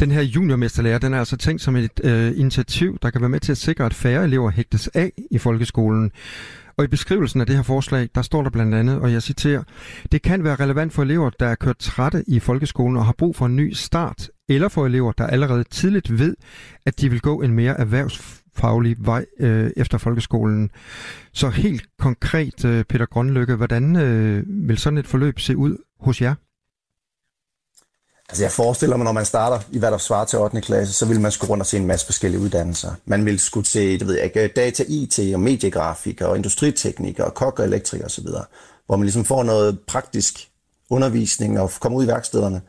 Den 0.00 0.10
her 0.10 0.22
juniormesterlærer, 0.22 0.98
den 0.98 1.14
er 1.14 1.18
altså 1.18 1.36
tænkt 1.36 1.62
som 1.62 1.76
et 1.76 2.00
øh, 2.04 2.32
initiativ, 2.36 2.98
der 3.02 3.10
kan 3.10 3.20
være 3.20 3.30
med 3.30 3.40
til 3.40 3.52
at 3.52 3.58
sikre, 3.58 3.84
at 3.84 3.94
færre 3.94 4.24
elever 4.24 4.50
hægtes 4.50 4.88
af 4.88 5.12
i 5.30 5.38
folkeskolen. 5.38 6.12
Og 6.78 6.84
i 6.84 6.86
beskrivelsen 6.86 7.40
af 7.40 7.46
det 7.46 7.56
her 7.56 7.62
forslag, 7.62 8.08
der 8.14 8.22
står 8.22 8.42
der 8.42 8.50
blandt 8.50 8.74
andet, 8.74 9.00
og 9.00 9.12
jeg 9.12 9.22
citerer, 9.22 9.62
det 10.12 10.22
kan 10.22 10.44
være 10.44 10.54
relevant 10.54 10.92
for 10.92 11.02
elever, 11.02 11.30
der 11.30 11.46
er 11.46 11.54
kørt 11.54 11.78
trætte 11.78 12.24
i 12.26 12.40
folkeskolen 12.40 12.96
og 12.96 13.04
har 13.04 13.14
brug 13.18 13.36
for 13.36 13.46
en 13.46 13.56
ny 13.56 13.72
start, 13.72 14.30
eller 14.48 14.68
for 14.68 14.86
elever, 14.86 15.12
der 15.12 15.26
allerede 15.26 15.64
tidligt 15.64 16.18
ved, 16.18 16.36
at 16.86 17.00
de 17.00 17.10
vil 17.10 17.20
gå 17.20 17.42
en 17.42 17.52
mere 17.52 17.80
erhvervsfaglig 17.80 18.96
vej 18.98 19.24
øh, 19.40 19.70
efter 19.76 19.98
folkeskolen. 19.98 20.70
Så 21.32 21.48
helt 21.48 21.86
konkret, 21.98 22.64
øh, 22.64 22.84
Peter 22.84 23.06
Grønlykke, 23.06 23.54
hvordan 23.54 23.96
øh, 23.96 24.44
vil 24.68 24.78
sådan 24.78 24.98
et 24.98 25.06
forløb 25.06 25.40
se 25.40 25.56
ud 25.56 25.76
hos 26.00 26.22
jer? 26.22 26.34
Altså 28.28 28.44
jeg 28.44 28.52
forestiller 28.52 28.96
mig, 28.96 29.04
når 29.04 29.12
man 29.12 29.24
starter 29.24 29.60
i 29.70 29.78
hvad 29.78 29.90
der 29.90 29.98
svarer 29.98 30.24
til 30.24 30.38
8. 30.38 30.60
klasse, 30.60 30.94
så 30.94 31.06
vil 31.06 31.20
man 31.20 31.32
skulle 31.32 31.50
rundt 31.50 31.60
og 31.60 31.66
se 31.66 31.76
en 31.76 31.86
masse 31.86 32.06
forskellige 32.06 32.40
uddannelser. 32.40 32.90
Man 33.04 33.24
vil 33.24 33.38
skulle 33.38 33.66
se, 33.66 33.98
det 33.98 34.06
ved 34.06 34.14
jeg 34.14 34.24
ikke, 34.24 34.48
data, 34.48 34.84
IT 34.88 35.20
og 35.34 35.40
mediegrafik 35.40 36.20
og 36.20 36.36
industriteknik 36.36 37.20
og 37.20 37.34
kok 37.34 37.58
og 37.58 37.64
elektrik 37.64 38.04
osv., 38.04 38.26
hvor 38.86 38.96
man 38.96 39.02
ligesom 39.04 39.24
får 39.24 39.42
noget 39.42 39.78
praktisk 39.86 40.48
undervisning 40.90 41.60
og 41.60 41.70
kommer 41.80 41.98
ud 41.98 42.04
i 42.04 42.06
værkstederne. 42.06 42.60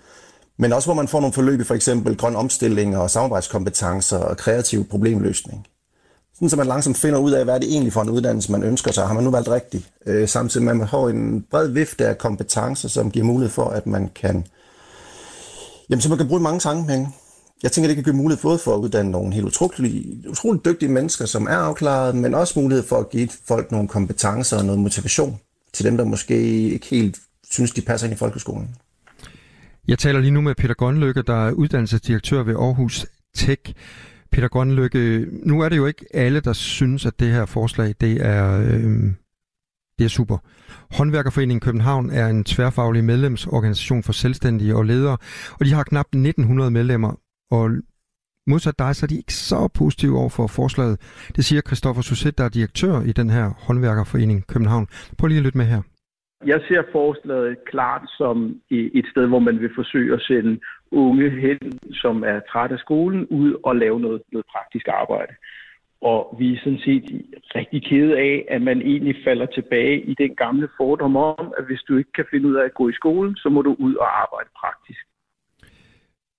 Men 0.58 0.74
også 0.74 0.88
hvor 0.88 0.94
man 0.94 1.08
får 1.08 1.20
nogle 1.20 1.34
forløb 1.34 1.62
i 1.62 1.64
for 1.64 1.76
eksempel 1.76 2.18
grøn 2.18 2.36
omstilling 2.36 2.98
og 2.98 3.10
samarbejdskompetencer 3.10 4.18
og 4.18 4.38
kreativ 4.38 4.90
problemløsning. 4.90 5.68
Sådan 6.34 6.50
så 6.50 6.56
man 6.56 6.68
langsomt 6.68 6.98
finder 6.98 7.20
ud 7.20 7.32
af, 7.32 7.44
hvad 7.44 7.56
er 7.56 7.60
det 7.60 7.70
egentlig 7.70 7.94
for 7.94 8.02
en 8.02 8.10
uddannelse, 8.10 8.52
man 8.52 8.64
ønsker 8.64 8.92
sig. 8.92 9.08
Har 9.08 9.14
man 9.14 9.24
nu 9.24 9.32
valgt 9.32 9.50
rigtigt? 9.50 9.90
Øh, 10.06 10.28
samtidig 10.28 10.64
med, 10.64 10.72
at 10.72 10.78
man 10.78 10.88
har 10.88 11.08
en 11.08 11.46
bred 11.52 11.68
vifte 11.68 12.08
af 12.08 12.18
kompetencer, 12.18 12.90
som 12.90 13.12
giver 13.12 13.26
mulighed 13.26 13.50
for, 13.50 13.66
at 13.66 13.88
man 13.88 14.10
kan 14.16 14.46
Jamen, 15.90 16.02
så 16.02 16.10
man 16.10 16.18
kan 16.18 16.28
bruge 16.28 16.42
mange 16.42 16.62
sammenhænge. 16.62 17.08
Jeg 17.64 17.72
tænker, 17.72 17.88
det 17.88 17.96
kan 17.96 18.04
give 18.04 18.16
mulighed 18.16 18.42
både 18.42 18.60
for 18.60 18.76
at 18.76 18.80
uddanne 18.80 19.12
nogle 19.12 19.34
helt 19.34 19.46
utroligt, 19.46 20.28
utroligt 20.28 20.66
dygtige 20.66 20.92
mennesker, 20.92 21.26
som 21.26 21.46
er 21.46 21.58
afklaret, 21.58 22.16
men 22.16 22.34
også 22.34 22.60
mulighed 22.60 22.84
for 22.84 22.96
at 23.00 23.10
give 23.10 23.30
folk 23.48 23.72
nogle 23.72 23.88
kompetencer 23.88 24.58
og 24.58 24.66
noget 24.66 24.80
motivation 24.80 25.40
til 25.74 25.86
dem, 25.86 25.98
der 25.98 26.04
måske 26.04 26.38
ikke 26.74 26.88
helt 26.88 27.20
synes, 27.52 27.72
de 27.72 27.82
passer 27.82 28.08
ind 28.08 28.16
i 28.16 28.18
folkeskolen. 28.18 28.76
Jeg 29.88 30.00
taler 30.00 30.20
lige 30.20 30.32
nu 30.32 30.42
med 30.42 30.56
Peter 30.56 30.74
Grønlykke, 30.74 31.22
der 31.22 31.48
er 31.48 31.52
uddannelsesdirektør 31.52 32.44
ved 32.44 32.56
Aarhus 32.56 33.06
Tech. 33.36 33.74
Peter 34.32 34.48
Grønlykke, 34.48 35.26
nu 35.44 35.62
er 35.62 35.70
det 35.70 35.78
jo 35.78 35.86
ikke 35.86 36.06
alle, 36.14 36.40
der 36.40 36.54
synes, 36.54 37.06
at 37.06 37.20
det 37.20 37.28
her 37.28 37.46
forslag 37.46 37.96
det 38.02 38.26
er, 38.26 38.62
øh, 38.62 39.12
det 39.98 40.06
er 40.06 40.10
super. 40.20 40.38
Håndværkerforeningen 40.98 41.66
København 41.68 42.10
er 42.10 42.28
en 42.28 42.44
tværfaglig 42.44 43.04
medlemsorganisation 43.04 44.04
for 44.04 44.14
selvstændige 44.14 44.76
og 44.76 44.86
ledere, 44.86 45.18
og 45.60 45.66
de 45.66 45.74
har 45.74 45.84
knap 45.84 46.06
1900 46.06 46.72
medlemmer, 46.72 47.12
og 47.52 47.64
modsat 48.48 48.80
dig, 48.80 48.96
så 48.96 49.06
er 49.06 49.08
de 49.08 49.18
ikke 49.18 49.34
så 49.34 49.60
positive 49.80 50.20
over 50.22 50.30
for 50.30 50.48
forslaget. 50.48 50.96
Det 51.36 51.44
siger 51.46 51.62
Christoffer 51.62 52.02
Susset, 52.02 52.38
der 52.38 52.44
er 52.44 52.50
direktør 52.50 52.96
i 53.10 53.12
den 53.12 53.30
her 53.30 53.46
håndværkerforening 53.68 54.48
København. 54.48 54.88
Prøv 55.18 55.28
lige 55.28 55.38
at 55.38 55.44
lytte 55.44 55.58
med 55.58 55.66
her. 55.66 55.82
Jeg 56.46 56.60
ser 56.68 56.82
forslaget 56.92 57.58
klart 57.72 58.04
som 58.18 58.56
et 58.70 59.06
sted, 59.12 59.26
hvor 59.28 59.40
man 59.40 59.60
vil 59.60 59.72
forsøge 59.76 60.14
at 60.14 60.22
sende 60.22 60.60
unge 60.92 61.30
hen, 61.30 61.60
som 61.92 62.24
er 62.24 62.40
træt 62.52 62.72
af 62.72 62.80
skolen, 62.80 63.28
ud 63.28 63.56
og 63.64 63.76
lave 63.76 64.00
noget, 64.00 64.22
noget 64.32 64.46
praktisk 64.54 64.88
arbejde. 64.88 65.34
Og 66.02 66.36
vi 66.40 66.54
er 66.54 66.60
sådan 66.64 66.80
set 66.80 67.06
rigtig 67.56 67.84
kede 67.90 68.18
af, 68.18 68.46
at 68.50 68.62
man 68.62 68.82
egentlig 68.82 69.16
falder 69.24 69.46
tilbage 69.46 70.02
i 70.02 70.16
den 70.18 70.36
gamle 70.36 70.68
fordom 70.78 71.16
om, 71.16 71.54
at 71.58 71.66
hvis 71.66 71.82
du 71.88 71.98
ikke 71.98 72.12
kan 72.16 72.26
finde 72.32 72.48
ud 72.50 72.56
af 72.56 72.66
at 72.66 72.74
gå 72.74 72.90
i 72.90 72.94
skolen, 72.94 73.36
så 73.36 73.50
må 73.50 73.62
du 73.62 73.76
ud 73.80 73.96
og 73.96 74.22
arbejde 74.22 74.50
praktisk. 74.62 75.00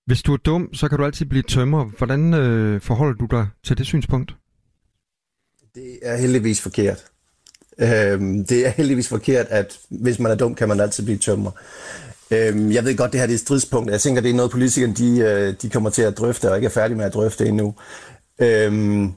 Hvis 0.07 0.23
du 0.23 0.33
er 0.33 0.37
dum, 0.37 0.75
så 0.75 0.89
kan 0.89 0.99
du 0.99 1.05
altid 1.05 1.27
blive 1.27 1.43
tømmer. 1.43 1.85
Hvordan 1.99 2.35
øh, 2.35 2.81
forholder 2.81 3.15
du 3.15 3.27
dig 3.31 3.47
til 3.65 3.79
det 3.79 3.87
synspunkt? 3.87 4.35
Det 5.75 5.99
er 6.03 6.17
heldigvis 6.17 6.63
forkert. 6.63 7.01
Øhm, 7.81 8.45
det 8.45 8.67
er 8.67 8.71
heldigvis 8.71 9.09
forkert, 9.09 9.47
at 9.47 9.79
hvis 9.91 10.19
man 10.19 10.33
er 10.33 10.37
dum, 10.37 10.55
kan 10.55 10.69
man 10.69 10.81
altid 10.81 11.05
blive 11.05 11.19
tømmer. 11.19 11.51
Øhm, 12.33 12.71
jeg 12.73 12.85
ved 12.85 12.97
godt, 12.97 13.13
det 13.13 13.21
her 13.21 13.27
det 13.27 13.33
er 13.33 13.37
et 13.37 13.41
stridspunkt. 13.41 13.91
Jeg 13.91 14.01
tænker, 14.01 14.23
det 14.23 14.31
er 14.31 14.35
noget, 14.35 14.51
politikerne 14.51 14.95
de, 14.95 15.19
øh, 15.19 15.55
de 15.63 15.71
kommer 15.71 15.91
til 15.91 16.03
at 16.03 16.19
drøfte, 16.19 16.51
og 16.51 16.57
ikke 16.57 16.67
er 16.67 16.79
færdige 16.81 16.97
med 16.97 17.05
at 17.05 17.15
drøfte 17.15 17.47
endnu. 17.47 17.75
Øhm, 18.41 19.13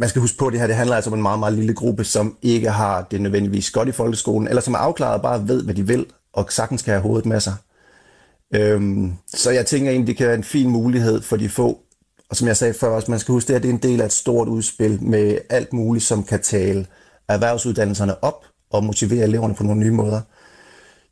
man 0.00 0.08
skal 0.08 0.20
huske 0.20 0.38
på, 0.38 0.46
at 0.46 0.52
det 0.52 0.60
her 0.60 0.66
det 0.66 0.76
handler 0.76 0.96
altså 0.96 1.10
om 1.10 1.14
en 1.14 1.22
meget, 1.22 1.38
meget 1.38 1.54
lille 1.54 1.74
gruppe, 1.74 2.04
som 2.04 2.36
ikke 2.42 2.70
har 2.70 3.06
det 3.10 3.20
nødvendigvis 3.20 3.70
godt 3.70 3.88
i 3.88 3.92
folkeskolen, 3.92 4.48
eller 4.48 4.62
som 4.62 4.74
er 4.74 4.78
afklaret 4.78 5.14
og 5.14 5.22
bare 5.22 5.48
ved, 5.48 5.64
hvad 5.64 5.74
de 5.74 5.86
vil, 5.86 6.06
og 6.32 6.52
sagtens 6.52 6.82
kan 6.82 6.92
have 6.92 7.02
hovedet 7.02 7.26
med 7.26 7.40
sig. 7.40 7.54
Øhm, 8.54 9.12
så 9.26 9.50
jeg 9.50 9.66
tænker 9.66 9.90
egentlig, 9.90 10.06
det 10.06 10.16
kan 10.16 10.26
være 10.26 10.36
en 10.36 10.44
fin 10.44 10.70
mulighed 10.70 11.22
for 11.22 11.36
de 11.36 11.48
få. 11.48 11.78
Og 12.30 12.36
som 12.36 12.48
jeg 12.48 12.56
sagde 12.56 12.74
før 12.74 12.88
også, 12.88 13.10
man 13.10 13.20
skal 13.20 13.32
huske, 13.32 13.54
at 13.54 13.62
det 13.62 13.68
er 13.68 13.72
en 13.72 13.82
del 13.82 14.00
af 14.00 14.04
et 14.04 14.12
stort 14.12 14.48
udspil 14.48 15.02
med 15.02 15.38
alt 15.50 15.72
muligt, 15.72 16.04
som 16.04 16.24
kan 16.24 16.42
tale 16.42 16.86
erhvervsuddannelserne 17.28 18.24
op 18.24 18.44
og 18.70 18.84
motivere 18.84 19.24
eleverne 19.24 19.54
på 19.54 19.62
nogle 19.62 19.80
nye 19.80 19.90
måder. 19.90 20.20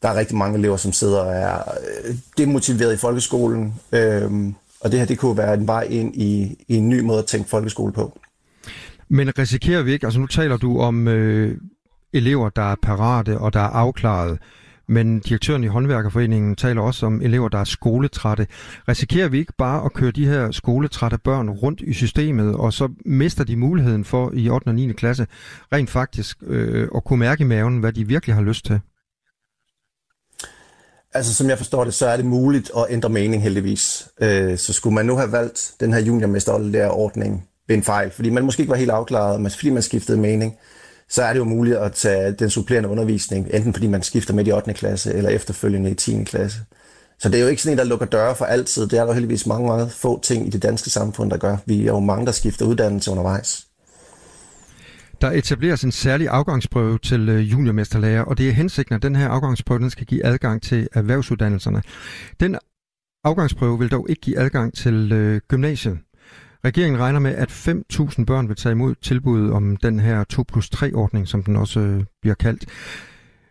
Der 0.02 0.08
er 0.08 0.14
rigtig 0.14 0.36
mange 0.36 0.58
elever, 0.58 0.76
som 0.76 0.92
sidder 0.92 1.20
og 1.20 1.34
er 1.34 1.58
øh, 2.04 2.14
demotiveret 2.38 2.94
i 2.94 2.96
folkeskolen, 2.96 3.74
øhm, 3.92 4.54
og 4.80 4.92
det 4.92 4.98
her 4.98 5.06
det 5.06 5.18
kunne 5.18 5.36
være 5.36 5.54
en 5.54 5.66
vej 5.66 5.82
ind 5.82 6.16
i, 6.16 6.56
i 6.68 6.76
en 6.76 6.88
ny 6.88 7.00
måde 7.00 7.18
at 7.18 7.26
tænke 7.26 7.48
folkeskole 7.48 7.92
på. 7.92 8.18
Men 9.10 9.38
risikerer 9.38 9.82
vi 9.82 9.92
ikke, 9.92 10.06
altså 10.06 10.20
nu 10.20 10.26
taler 10.26 10.56
du 10.56 10.80
om 10.80 11.08
øh, 11.08 11.58
elever, 12.12 12.48
der 12.48 12.72
er 12.72 12.76
parate 12.82 13.38
og 13.38 13.52
der 13.52 13.60
er 13.60 13.68
afklaret, 13.68 14.38
men 14.88 15.20
direktøren 15.20 15.64
i 15.64 15.66
håndværkerforeningen 15.66 16.56
taler 16.56 16.82
også 16.82 17.06
om 17.06 17.22
elever, 17.22 17.48
der 17.48 17.58
er 17.58 17.64
skoletrætte. 17.64 18.46
Risikerer 18.88 19.28
vi 19.28 19.38
ikke 19.38 19.52
bare 19.58 19.84
at 19.84 19.92
køre 19.92 20.10
de 20.10 20.26
her 20.26 20.50
skoletrætte 20.50 21.18
børn 21.18 21.50
rundt 21.50 21.80
i 21.80 21.92
systemet, 21.92 22.54
og 22.54 22.72
så 22.72 22.88
mister 23.06 23.44
de 23.44 23.56
muligheden 23.56 24.04
for 24.04 24.32
i 24.34 24.50
8. 24.50 24.66
og 24.66 24.74
9. 24.74 24.92
klasse 24.92 25.26
rent 25.72 25.90
faktisk 25.90 26.36
øh, 26.42 26.88
at 26.96 27.04
kunne 27.04 27.18
mærke 27.18 27.40
i 27.40 27.46
maven, 27.46 27.78
hvad 27.78 27.92
de 27.92 28.06
virkelig 28.06 28.34
har 28.34 28.42
lyst 28.42 28.64
til? 28.64 28.80
Altså, 31.14 31.34
som 31.34 31.48
jeg 31.48 31.58
forstår 31.58 31.84
det, 31.84 31.94
så 31.94 32.06
er 32.06 32.16
det 32.16 32.26
muligt 32.26 32.70
at 32.76 32.86
ændre 32.90 33.08
mening 33.08 33.42
heldigvis. 33.42 34.08
Øh, 34.20 34.58
så 34.58 34.72
skulle 34.72 34.94
man 34.94 35.06
nu 35.06 35.16
have 35.16 35.32
valgt 35.32 35.72
den 35.80 35.92
her 35.92 36.00
juniormesterordning 36.00 36.84
ordning 36.84 37.48
ved 37.68 37.76
en 37.76 37.82
fejl, 37.82 38.10
fordi 38.10 38.30
man 38.30 38.44
måske 38.44 38.60
ikke 38.60 38.70
var 38.70 38.76
helt 38.76 38.90
afklaret, 38.90 39.40
men 39.40 39.50
fordi 39.50 39.70
man 39.70 39.82
skiftede 39.82 40.18
mening, 40.18 40.56
så 41.08 41.22
er 41.22 41.32
det 41.32 41.38
jo 41.38 41.44
muligt 41.44 41.76
at 41.76 41.92
tage 41.92 42.32
den 42.32 42.50
supplerende 42.50 42.88
undervisning, 42.88 43.48
enten 43.54 43.72
fordi 43.72 43.86
man 43.86 44.02
skifter 44.02 44.34
med 44.34 44.46
i 44.46 44.52
8. 44.52 44.74
klasse, 44.74 45.14
eller 45.14 45.30
efterfølgende 45.30 45.90
i 45.90 45.94
10. 45.94 46.24
klasse. 46.24 46.58
Så 47.18 47.28
det 47.28 47.38
er 47.38 47.42
jo 47.42 47.48
ikke 47.48 47.62
sådan 47.62 47.74
en, 47.74 47.78
der 47.78 47.84
lukker 47.84 48.06
døre 48.06 48.34
for 48.36 48.44
altid. 48.44 48.82
Det 48.86 48.98
er 48.98 49.04
der 49.04 49.12
heldigvis 49.12 49.46
mange, 49.46 49.66
meget 49.66 49.92
få 49.92 50.20
ting 50.20 50.46
i 50.46 50.50
det 50.50 50.62
danske 50.62 50.90
samfund, 50.90 51.30
der 51.30 51.36
gør. 51.36 51.56
Vi 51.66 51.80
er 51.80 51.84
jo 51.84 52.00
mange, 52.00 52.26
der 52.26 52.32
skifter 52.32 52.66
uddannelse 52.66 53.10
undervejs. 53.10 53.64
Der 55.20 55.30
etableres 55.30 55.82
en 55.82 55.92
særlig 55.92 56.28
afgangsprøve 56.28 56.98
til 56.98 57.28
øh, 57.28 57.52
juniormesterlærer, 57.52 58.22
og 58.22 58.38
det 58.38 58.48
er 58.48 58.52
hensigten, 58.52 58.94
at 58.94 59.02
den 59.02 59.16
her 59.16 59.28
afgangsprøve 59.28 59.80
den 59.80 59.90
skal 59.90 60.06
give 60.06 60.26
adgang 60.26 60.62
til 60.62 60.88
erhvervsuddannelserne. 60.92 61.82
Den 62.40 62.56
afgangsprøve 63.24 63.78
vil 63.78 63.90
dog 63.90 64.06
ikke 64.10 64.20
give 64.20 64.38
adgang 64.38 64.74
til 64.74 65.12
øh, 65.12 65.40
gymnasiet. 65.48 65.98
Regeringen 66.64 67.00
regner 67.00 67.20
med, 67.20 67.34
at 67.34 67.50
5.000 67.50 68.24
børn 68.24 68.48
vil 68.48 68.56
tage 68.56 68.72
imod 68.72 68.94
tilbuddet 69.02 69.52
om 69.52 69.76
den 69.76 70.00
her 70.00 70.24
2 70.24 70.42
plus 70.42 70.70
3 70.70 70.92
ordning, 70.94 71.28
som 71.28 71.42
den 71.42 71.56
også 71.56 71.80
øh, 71.80 72.04
bliver 72.20 72.34
kaldt. 72.34 72.66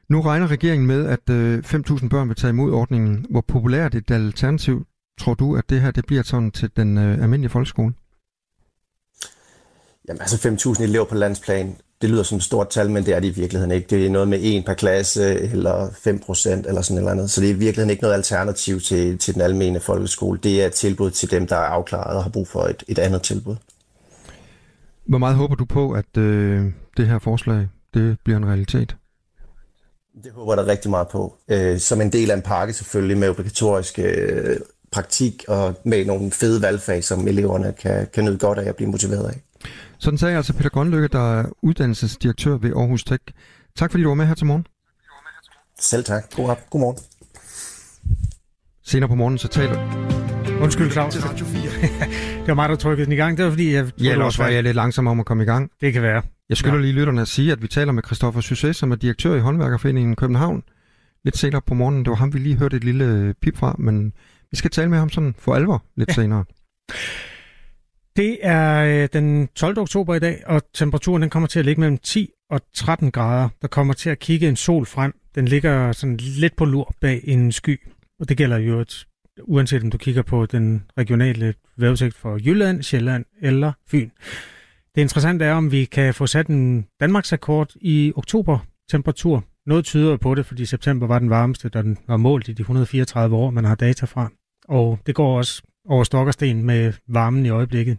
Nu 0.09 0.21
regner 0.21 0.47
regeringen 0.47 0.87
med, 0.87 1.05
at 1.05 1.29
øh, 1.29 1.59
5.000 1.59 2.09
børn 2.09 2.27
vil 2.27 2.35
tage 2.35 2.49
imod 2.49 2.73
ordningen. 2.73 3.25
Hvor 3.29 3.41
populært 3.41 3.95
et 3.95 4.11
alternativ 4.11 4.85
tror 5.19 5.33
du, 5.33 5.55
at 5.55 5.69
det 5.69 5.81
her 5.81 5.91
det 5.91 6.05
bliver 6.05 6.23
sådan 6.23 6.51
til 6.51 6.71
den 6.75 6.97
øh, 6.97 7.21
almindelige 7.21 7.49
folkeskole? 7.49 7.93
Jamen 10.07 10.21
altså 10.21 10.49
5.000 10.49 10.83
elever 10.83 11.05
på 11.05 11.15
landsplan, 11.15 11.75
det 12.01 12.09
lyder 12.09 12.23
som 12.23 12.37
et 12.37 12.43
stort 12.43 12.69
tal, 12.69 12.89
men 12.89 13.05
det 13.05 13.15
er 13.15 13.19
det 13.19 13.27
i 13.27 13.39
virkeligheden 13.39 13.71
ikke. 13.71 13.87
Det 13.89 14.05
er 14.05 14.09
noget 14.09 14.27
med 14.27 14.39
en 14.41 14.63
per 14.63 14.73
klasse, 14.73 15.39
eller 15.39 15.89
5 16.03 16.19
procent, 16.19 16.67
eller 16.67 16.81
sådan 16.81 16.97
eller 16.97 17.11
andet. 17.11 17.31
Så 17.31 17.41
det 17.41 17.49
er 17.49 17.53
i 17.53 17.57
virkeligheden 17.57 17.89
ikke 17.89 18.01
noget 18.01 18.15
alternativ 18.15 18.79
til, 18.79 19.17
til 19.17 19.33
den 19.33 19.41
almindelige 19.41 19.83
folkeskole. 19.83 20.39
Det 20.43 20.61
er 20.61 20.65
et 20.65 20.73
tilbud 20.73 21.11
til 21.11 21.31
dem, 21.31 21.47
der 21.47 21.55
er 21.55 21.59
afklaret 21.59 22.17
og 22.17 22.23
har 22.23 22.29
brug 22.29 22.47
for 22.47 22.61
et, 22.63 22.83
et 22.87 22.99
andet 22.99 23.21
tilbud. 23.21 23.55
Hvor 25.07 25.17
meget 25.17 25.35
håber 25.35 25.55
du 25.55 25.65
på, 25.65 25.91
at 25.91 26.17
øh, 26.17 26.65
det 26.97 27.07
her 27.07 27.19
forslag 27.19 27.67
det 27.93 28.17
bliver 28.23 28.37
en 28.37 28.45
realitet? 28.45 28.95
Det 30.23 30.31
håber 30.31 30.53
jeg 30.55 30.65
da 30.65 30.71
rigtig 30.71 30.91
meget 30.91 31.07
på. 31.07 31.35
Øh, 31.49 31.79
som 31.79 32.01
en 32.01 32.11
del 32.11 32.31
af 32.31 32.35
en 32.35 32.41
pakke 32.41 32.73
selvfølgelig 32.73 33.17
med 33.17 33.29
obligatorisk 33.29 33.99
øh, 33.99 34.57
praktik 34.91 35.45
og 35.47 35.75
med 35.83 36.05
nogle 36.05 36.31
fede 36.31 36.61
valgfag, 36.61 37.03
som 37.03 37.27
eleverne 37.27 37.73
kan, 37.73 38.07
kan 38.13 38.25
nyde 38.25 38.37
godt 38.37 38.57
af 38.57 38.69
at 38.69 38.75
blive 38.75 38.89
motiveret 38.89 39.29
af. 39.29 39.41
Sådan 39.99 40.17
sagde 40.17 40.35
altså 40.37 40.53
Peter 40.53 40.69
Grønlykke, 40.69 41.07
der 41.07 41.39
er 41.39 41.45
uddannelsesdirektør 41.61 42.57
ved 42.57 42.71
Aarhus 42.75 43.03
Tech. 43.03 43.23
Tak 43.75 43.91
fordi 43.91 44.03
du 44.03 44.09
var 44.09 44.15
med 44.15 44.25
her 44.25 44.35
til 44.35 44.45
morgen. 44.45 44.67
Selv 45.79 46.03
tak. 46.03 46.35
God, 46.35 46.55
god 46.69 46.79
morgen. 46.79 46.97
Senere 48.83 49.09
på 49.09 49.15
morgen 49.15 49.37
så 49.37 49.47
taler 49.47 50.07
Undskyld, 50.61 50.91
Claus. 50.91 51.13
det 51.15 52.47
var 52.47 52.53
mig, 52.53 52.69
der 52.69 52.75
trykkede 52.75 53.05
den 53.05 53.13
i 53.13 53.15
gang. 53.15 53.37
Det 53.37 53.45
var 53.45 53.51
fordi, 53.51 53.73
jeg... 53.73 53.91
Ja, 54.01 54.11
eller 54.11 54.25
også 54.25 54.43
var 54.43 54.49
jeg 54.49 54.63
lidt 54.63 54.75
langsom 54.75 55.07
om 55.07 55.19
at 55.19 55.25
komme 55.25 55.43
i 55.43 55.45
gang. 55.45 55.71
Det 55.81 55.93
kan 55.93 56.01
være. 56.01 56.21
Jeg 56.49 56.57
skylder 56.57 56.75
ja. 56.75 56.81
lige 56.81 56.93
lytterne 56.93 57.21
at 57.21 57.27
sige, 57.27 57.51
at 57.51 57.61
vi 57.61 57.67
taler 57.67 57.91
med 57.91 58.03
Christoffer 58.03 58.41
Succes, 58.41 58.77
som 58.77 58.91
er 58.91 58.95
direktør 58.95 59.35
i 59.35 59.39
håndværkerforeningen 59.39 60.15
København. 60.15 60.63
Lidt 61.25 61.37
senere 61.37 61.61
på 61.61 61.73
morgenen. 61.73 62.05
Det 62.05 62.09
var 62.09 62.15
ham, 62.15 62.33
vi 62.33 62.39
lige 62.39 62.55
hørte 62.55 62.77
et 62.77 62.83
lille 62.83 63.33
pip 63.41 63.57
fra, 63.57 63.75
men 63.79 64.13
vi 64.51 64.57
skal 64.57 64.71
tale 64.71 64.89
med 64.89 64.97
ham 64.97 65.09
sådan 65.09 65.35
for 65.39 65.55
alvor 65.55 65.83
lidt 65.95 66.09
ja. 66.09 66.13
senere. 66.13 66.45
Det 68.17 68.37
er 68.41 69.01
øh, 69.03 69.09
den 69.13 69.47
12. 69.55 69.79
oktober 69.79 70.15
i 70.15 70.19
dag, 70.19 70.43
og 70.45 70.61
temperaturen 70.73 71.21
den 71.21 71.29
kommer 71.29 71.47
til 71.47 71.59
at 71.59 71.65
ligge 71.65 71.79
mellem 71.79 71.97
10 71.97 72.29
og 72.49 72.61
13 72.73 73.11
grader. 73.11 73.49
Der 73.61 73.67
kommer 73.67 73.93
til 73.93 74.09
at 74.09 74.19
kigge 74.19 74.47
en 74.47 74.55
sol 74.55 74.85
frem. 74.85 75.13
Den 75.35 75.47
ligger 75.47 75.91
sådan 75.91 76.17
lidt 76.17 76.55
på 76.55 76.65
lur 76.65 76.95
bag 77.01 77.21
en 77.23 77.51
sky, 77.51 77.79
og 78.19 78.29
det 78.29 78.37
gælder 78.37 78.57
jo 78.57 78.79
et, 78.79 79.05
uanset 79.43 79.83
om 79.83 79.91
du 79.91 79.97
kigger 79.97 80.21
på 80.21 80.45
den 80.45 80.83
regionale 80.97 81.53
vejrudsigt 81.77 82.15
for 82.15 82.37
Jylland, 82.37 82.83
Sjælland 82.83 83.25
eller 83.41 83.71
Fyn. 83.91 84.09
Det 84.95 85.01
interessante 85.01 85.45
er, 85.45 85.53
om 85.53 85.71
vi 85.71 85.85
kan 85.85 86.13
få 86.13 86.27
sat 86.27 86.47
en 86.47 86.85
Danmarks 86.99 87.33
rekord 87.33 87.73
i 87.75 88.13
oktober 88.15 88.59
temperatur. 88.89 89.43
Noget 89.65 89.85
tyder 89.85 90.17
på 90.17 90.35
det, 90.35 90.45
fordi 90.45 90.65
september 90.65 91.07
var 91.07 91.19
den 91.19 91.29
varmeste, 91.29 91.69
der 91.69 91.81
den 91.81 91.97
var 92.07 92.17
målt 92.17 92.47
i 92.47 92.53
de 92.53 92.61
134 92.61 93.35
år, 93.35 93.51
man 93.51 93.65
har 93.65 93.75
data 93.75 94.05
fra. 94.05 94.29
Og 94.67 94.99
det 95.05 95.15
går 95.15 95.37
også 95.37 95.61
over 95.89 96.03
stok 96.03 96.27
og 96.27 96.33
sten 96.33 96.63
med 96.63 96.93
varmen 97.07 97.45
i 97.45 97.49
øjeblikket. 97.49 97.97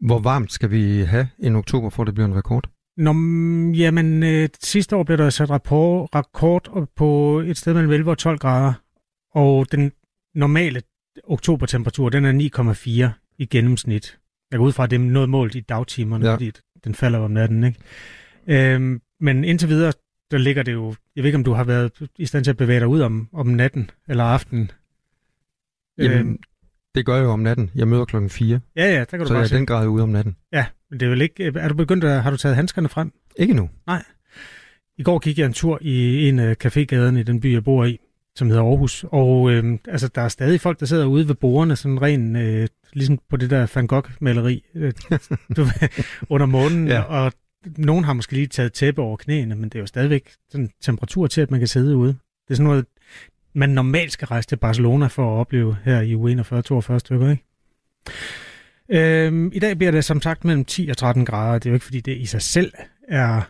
Hvor 0.00 0.18
varmt 0.18 0.52
skal 0.52 0.70
vi 0.70 1.02
have 1.02 1.28
en 1.38 1.56
oktober, 1.56 1.90
for 1.90 2.04
det 2.04 2.14
bliver 2.14 2.28
en 2.28 2.36
rekord? 2.36 2.70
Nå, 2.96 3.10
jamen, 3.72 4.22
øh, 4.22 4.48
sidste 4.62 4.96
år 4.96 5.02
blev 5.02 5.18
der 5.18 5.30
sat 5.30 5.50
rapport, 5.50 6.08
rekord 6.14 6.88
på 6.96 7.40
et 7.40 7.56
sted 7.56 7.74
mellem 7.74 7.92
11 7.92 8.10
og 8.10 8.18
12 8.18 8.38
grader, 8.38 8.72
og 9.34 9.72
den 9.72 9.92
normale 10.34 10.82
oktobertemperatur, 11.24 12.08
den 12.08 12.24
er 12.24 12.32
9,4 12.32 13.34
i 13.38 13.46
gennemsnit. 13.46 14.18
Jeg 14.50 14.58
går 14.58 14.66
ud 14.66 14.72
fra, 14.72 14.84
at 14.84 14.90
det 14.90 14.96
er 14.96 15.00
noget 15.00 15.28
målt 15.28 15.54
i 15.54 15.60
dagtimerne, 15.60 16.26
ja. 16.26 16.34
fordi 16.34 16.52
den 16.84 16.94
falder 16.94 17.18
om 17.18 17.30
natten, 17.30 17.64
ikke? 17.64 17.78
Øhm, 18.46 19.00
men 19.20 19.44
indtil 19.44 19.68
videre, 19.68 19.92
der 20.30 20.38
ligger 20.38 20.62
det 20.62 20.72
jo... 20.72 20.94
Jeg 21.16 21.22
ved 21.22 21.28
ikke, 21.28 21.38
om 21.38 21.44
du 21.44 21.52
har 21.52 21.64
været 21.64 22.10
i 22.18 22.26
stand 22.26 22.44
til 22.44 22.50
at 22.50 22.56
bevæge 22.56 22.80
dig 22.80 22.88
ud 22.88 23.00
om, 23.00 23.28
om 23.32 23.46
natten 23.46 23.90
eller 24.08 24.24
aftenen. 24.24 24.70
Jamen, 25.98 26.18
øhm, 26.18 26.38
det 26.94 27.06
gør 27.06 27.16
jeg 27.16 27.24
jo 27.24 27.30
om 27.30 27.40
natten. 27.40 27.70
Jeg 27.74 27.88
møder 27.88 28.04
klokken 28.04 28.30
4. 28.30 28.60
Ja, 28.76 28.84
ja, 28.84 28.98
der 28.98 29.04
kan 29.04 29.20
du 29.20 29.26
Så 29.26 29.32
bare 29.32 29.42
jeg 29.42 29.52
er 29.52 29.56
den 29.56 29.66
grad 29.66 29.86
ude 29.86 30.02
om 30.02 30.08
natten. 30.08 30.36
Ja, 30.52 30.66
men 30.90 31.00
det 31.00 31.06
er 31.06 31.10
vel 31.10 31.20
ikke... 31.20 31.44
Er 31.44 31.68
du 31.68 31.74
begyndt 31.74 32.04
at... 32.04 32.22
Har 32.22 32.30
du 32.30 32.36
taget 32.36 32.56
handskerne 32.56 32.88
frem? 32.88 33.12
Ikke 33.36 33.54
nu. 33.54 33.70
Nej. 33.86 34.02
I 34.98 35.02
går 35.02 35.18
gik 35.18 35.38
jeg 35.38 35.46
en 35.46 35.52
tur 35.52 35.78
i 35.80 36.28
en 36.28 36.38
af 36.38 36.56
cafégaderne 36.64 37.18
i 37.18 37.22
den 37.22 37.40
by, 37.40 37.52
jeg 37.52 37.64
bor 37.64 37.84
i, 37.84 37.98
som 38.34 38.48
hedder 38.48 38.62
Aarhus. 38.62 39.04
Og 39.08 39.50
øh, 39.50 39.78
altså, 39.88 40.08
der 40.08 40.22
er 40.22 40.28
stadig 40.28 40.60
folk, 40.60 40.80
der 40.80 40.86
sidder 40.86 41.06
ude 41.06 41.28
ved 41.28 41.34
bordene, 41.34 41.76
sådan 41.76 42.02
ren, 42.02 42.36
øh, 42.36 42.68
ligesom 42.92 43.18
på 43.30 43.36
det 43.36 43.50
der 43.50 43.66
Van 43.74 43.86
Gogh-maleri 43.86 44.70
øh, 44.74 44.92
du, 45.56 45.66
under 46.28 46.46
månen. 46.46 46.88
Ja. 46.88 47.00
Og 47.00 47.32
nogen 47.76 48.04
har 48.04 48.12
måske 48.12 48.32
lige 48.32 48.46
taget 48.46 48.72
tæppe 48.72 49.02
over 49.02 49.16
knæene, 49.16 49.54
men 49.54 49.64
det 49.64 49.74
er 49.74 49.80
jo 49.80 49.86
stadigvæk 49.86 50.32
sådan 50.50 50.70
temperatur 50.82 51.26
til, 51.26 51.40
at 51.40 51.50
man 51.50 51.60
kan 51.60 51.68
sidde 51.68 51.96
ude. 51.96 52.08
Det 52.08 52.50
er 52.50 52.54
sådan 52.54 52.64
noget, 52.64 52.86
man 53.52 53.70
normalt 53.70 54.12
skal 54.12 54.26
rejse 54.26 54.48
til 54.48 54.56
Barcelona 54.56 55.06
for 55.06 55.34
at 55.34 55.40
opleve 55.40 55.76
her 55.84 56.00
i 56.00 56.14
u 56.14 56.28
41-42 56.28 56.98
stykker, 56.98 57.30
ikke? 57.30 57.44
Øhm, 58.90 59.50
I 59.52 59.58
dag 59.58 59.78
bliver 59.78 59.90
det 59.90 60.04
som 60.04 60.22
sagt 60.22 60.44
mellem 60.44 60.64
10 60.64 60.88
og 60.88 60.96
13 60.96 61.24
grader. 61.24 61.58
Det 61.58 61.66
er 61.66 61.70
jo 61.70 61.74
ikke, 61.74 61.84
fordi 61.84 62.00
det 62.00 62.16
i 62.16 62.26
sig 62.26 62.42
selv 62.42 62.72
er 63.08 63.42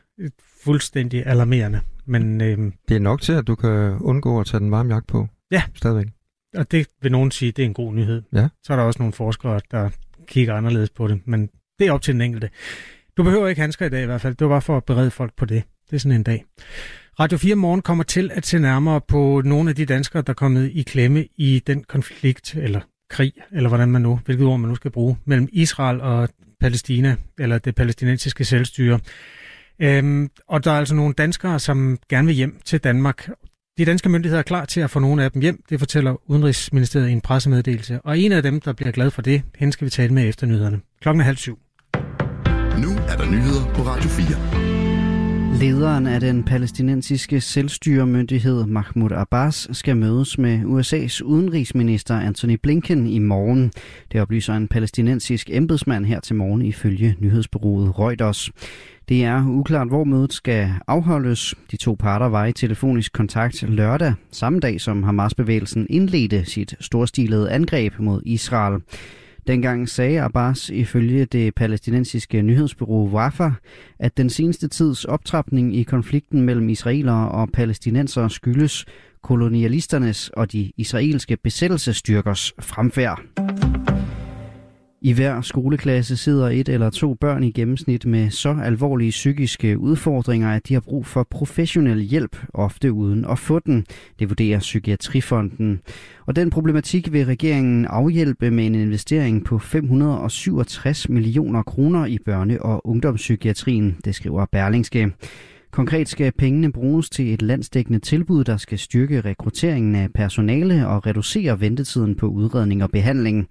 fuldstændig 0.64 1.26
alarmerende. 1.26 1.80
Men, 2.06 2.40
øhm, 2.40 2.72
det 2.88 2.96
er 2.96 3.00
nok 3.00 3.20
til, 3.20 3.32
at 3.32 3.46
du 3.46 3.54
kan 3.54 3.98
undgå 4.00 4.40
at 4.40 4.46
tage 4.46 4.60
den 4.60 4.70
varme 4.70 4.94
jakke 4.94 5.06
på. 5.06 5.28
Ja. 5.50 5.62
Stadigvæk. 5.74 6.06
Og 6.56 6.70
det 6.70 6.86
vil 7.02 7.12
nogen 7.12 7.30
sige, 7.30 7.52
det 7.52 7.62
er 7.62 7.66
en 7.66 7.74
god 7.74 7.94
nyhed. 7.94 8.22
Ja. 8.32 8.48
Så 8.62 8.72
er 8.72 8.76
der 8.76 8.84
også 8.84 9.02
nogle 9.02 9.12
forskere, 9.12 9.60
der 9.70 9.90
kigger 10.26 10.54
anderledes 10.54 10.90
på 10.90 11.08
det. 11.08 11.20
Men 11.24 11.50
det 11.78 11.86
er 11.86 11.92
op 11.92 12.02
til 12.02 12.14
den 12.14 12.20
enkelte. 12.22 12.50
Du 13.16 13.22
behøver 13.22 13.48
ikke 13.48 13.60
handsker 13.60 13.86
i 13.86 13.88
dag 13.88 14.02
i 14.02 14.06
hvert 14.06 14.20
fald. 14.20 14.34
Det 14.34 14.44
var 14.44 14.52
bare 14.52 14.62
for 14.62 14.76
at 14.76 14.84
berede 14.84 15.10
folk 15.10 15.32
på 15.36 15.44
det. 15.44 15.62
Det 15.90 15.96
er 15.96 16.00
sådan 16.00 16.16
en 16.16 16.22
dag. 16.22 16.44
Radio 17.20 17.38
4 17.38 17.54
Morgen 17.54 17.82
kommer 17.82 18.04
til 18.04 18.30
at 18.34 18.46
se 18.46 18.58
nærmere 18.58 19.00
på 19.08 19.42
nogle 19.44 19.70
af 19.70 19.76
de 19.76 19.84
danskere, 19.84 20.22
der 20.22 20.30
er 20.30 20.34
kommet 20.34 20.70
i 20.74 20.82
klemme 20.82 21.26
i 21.36 21.62
den 21.66 21.84
konflikt, 21.84 22.54
eller 22.54 22.80
krig, 23.10 23.32
eller 23.52 23.68
hvordan 23.68 23.88
man 23.88 24.02
nu, 24.02 24.20
hvilket 24.24 24.46
ord 24.46 24.60
man 24.60 24.68
nu 24.68 24.74
skal 24.74 24.90
bruge, 24.90 25.16
mellem 25.24 25.48
Israel 25.52 26.00
og 26.00 26.28
Palæstina, 26.60 27.16
eller 27.38 27.58
det 27.58 27.74
palæstinensiske 27.74 28.44
selvstyre. 28.44 29.00
Øhm, 29.82 30.30
og 30.48 30.64
der 30.64 30.70
er 30.70 30.78
altså 30.78 30.94
nogle 30.94 31.14
danskere, 31.14 31.58
som 31.58 31.98
gerne 32.08 32.26
vil 32.26 32.36
hjem 32.36 32.60
til 32.64 32.80
Danmark. 32.80 33.30
De 33.78 33.84
danske 33.84 34.08
myndigheder 34.08 34.38
er 34.38 34.42
klar 34.42 34.64
til 34.64 34.80
at 34.80 34.90
få 34.90 34.98
nogle 34.98 35.24
af 35.24 35.32
dem 35.32 35.42
hjem, 35.42 35.62
det 35.70 35.78
fortæller 35.78 36.30
Udenrigsministeriet 36.30 37.08
i 37.08 37.12
en 37.12 37.20
pressemeddelelse. 37.20 38.00
Og 38.00 38.18
en 38.18 38.32
af 38.32 38.42
dem, 38.42 38.60
der 38.60 38.72
bliver 38.72 38.92
glad 38.92 39.10
for 39.10 39.22
det, 39.22 39.42
hende 39.56 39.72
skal 39.72 39.84
vi 39.84 39.90
tale 39.90 40.14
med 40.14 40.28
efter 40.28 40.46
nyhederne. 40.46 40.80
Klokken 41.00 41.20
er 41.20 41.24
halv 41.24 41.36
syv. 41.36 41.58
Nu 42.78 42.90
er 43.08 43.16
der 43.16 43.30
nyheder 43.30 43.74
på 43.74 43.82
Radio 43.82 44.08
4. 44.08 44.79
Lederen 45.54 46.06
af 46.06 46.20
den 46.20 46.42
palæstinensiske 46.42 47.40
selvstyremyndighed 47.40 48.66
Mahmoud 48.66 49.12
Abbas 49.12 49.68
skal 49.72 49.96
mødes 49.96 50.38
med 50.38 50.58
USA's 50.64 51.22
udenrigsminister 51.22 52.20
Anthony 52.20 52.58
Blinken 52.62 53.06
i 53.06 53.18
morgen. 53.18 53.72
Det 54.12 54.20
oplyser 54.20 54.54
en 54.54 54.68
palæstinensisk 54.68 55.50
embedsmand 55.52 56.04
her 56.04 56.20
til 56.20 56.36
morgen 56.36 56.62
ifølge 56.62 57.16
nyhedsbureauet 57.18 57.98
Reuters. 57.98 58.50
Det 59.08 59.24
er 59.24 59.46
uklart, 59.48 59.88
hvor 59.88 60.04
mødet 60.04 60.32
skal 60.32 60.70
afholdes. 60.86 61.54
De 61.70 61.76
to 61.76 61.96
parter 61.98 62.26
var 62.26 62.46
i 62.46 62.52
telefonisk 62.52 63.12
kontakt 63.12 63.62
lørdag, 63.62 64.14
samme 64.32 64.60
dag 64.60 64.80
som 64.80 65.02
Hamas-bevægelsen 65.02 65.86
indledte 65.90 66.44
sit 66.44 66.74
storstilede 66.80 67.50
angreb 67.50 67.98
mod 67.98 68.22
Israel. 68.24 68.80
Dengang 69.46 69.88
sagde 69.88 70.22
Abbas 70.22 70.68
ifølge 70.68 71.24
det 71.24 71.54
palæstinensiske 71.54 72.42
nyhedsbyrå 72.42 73.08
Wafa, 73.08 73.50
at 73.98 74.16
den 74.16 74.30
seneste 74.30 74.68
tids 74.68 75.04
optrapning 75.04 75.76
i 75.76 75.82
konflikten 75.82 76.42
mellem 76.42 76.68
israelere 76.68 77.28
og 77.28 77.48
palæstinensere 77.52 78.30
skyldes 78.30 78.84
kolonialisternes 79.22 80.28
og 80.28 80.52
de 80.52 80.72
israelske 80.76 81.36
besættelsesstyrkers 81.36 82.52
fremfærd. 82.60 83.89
I 85.02 85.12
hver 85.12 85.40
skoleklasse 85.40 86.16
sidder 86.16 86.48
et 86.48 86.68
eller 86.68 86.90
to 86.90 87.14
børn 87.14 87.42
i 87.42 87.50
gennemsnit 87.50 88.06
med 88.06 88.30
så 88.30 88.56
alvorlige 88.64 89.10
psykiske 89.10 89.78
udfordringer, 89.78 90.50
at 90.50 90.68
de 90.68 90.74
har 90.74 90.80
brug 90.80 91.06
for 91.06 91.26
professionel 91.30 92.00
hjælp, 92.00 92.36
ofte 92.54 92.92
uden 92.92 93.24
at 93.24 93.38
få 93.38 93.58
den. 93.58 93.86
Det 94.18 94.28
vurderer 94.28 94.58
Psykiatrifonden. 94.58 95.80
Og 96.26 96.36
den 96.36 96.50
problematik 96.50 97.12
vil 97.12 97.26
regeringen 97.26 97.84
afhjælpe 97.84 98.50
med 98.50 98.66
en 98.66 98.74
investering 98.74 99.44
på 99.44 99.58
567 99.58 101.08
millioner 101.08 101.62
kroner 101.62 102.06
i 102.06 102.18
børne- 102.28 102.60
og 102.60 102.86
ungdomspsykiatrien, 102.86 103.96
det 104.04 104.14
skriver 104.14 104.46
Berlingske. 104.52 105.12
Konkret 105.70 106.08
skal 106.08 106.32
pengene 106.32 106.72
bruges 106.72 107.10
til 107.10 107.34
et 107.34 107.42
landsdækkende 107.42 107.98
tilbud, 107.98 108.44
der 108.44 108.56
skal 108.56 108.78
styrke 108.78 109.20
rekrutteringen 109.20 109.94
af 109.94 110.08
personale 110.14 110.88
og 110.88 111.06
reducere 111.06 111.60
ventetiden 111.60 112.14
på 112.14 112.26
udredning 112.26 112.82
og 112.82 112.90
behandling. 112.90 113.48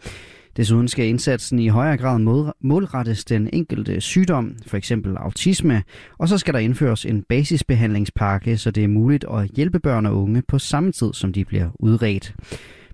Desuden 0.57 0.87
skal 0.87 1.05
indsatsen 1.05 1.59
i 1.59 1.67
højere 1.67 1.97
grad 1.97 2.51
målrettes 2.61 3.25
den 3.25 3.49
enkelte 3.53 4.01
sygdom, 4.01 4.55
f.eks. 4.67 4.91
autisme, 5.17 5.83
og 6.17 6.27
så 6.27 6.37
skal 6.37 6.53
der 6.53 6.59
indføres 6.59 7.05
en 7.05 7.23
basisbehandlingspakke, 7.29 8.57
så 8.57 8.71
det 8.71 8.83
er 8.83 8.87
muligt 8.87 9.25
at 9.33 9.49
hjælpe 9.55 9.79
børn 9.79 10.05
og 10.05 10.21
unge 10.21 10.43
på 10.47 10.59
samme 10.59 10.91
tid, 10.91 11.13
som 11.13 11.33
de 11.33 11.45
bliver 11.45 11.69
udredt. 11.79 12.35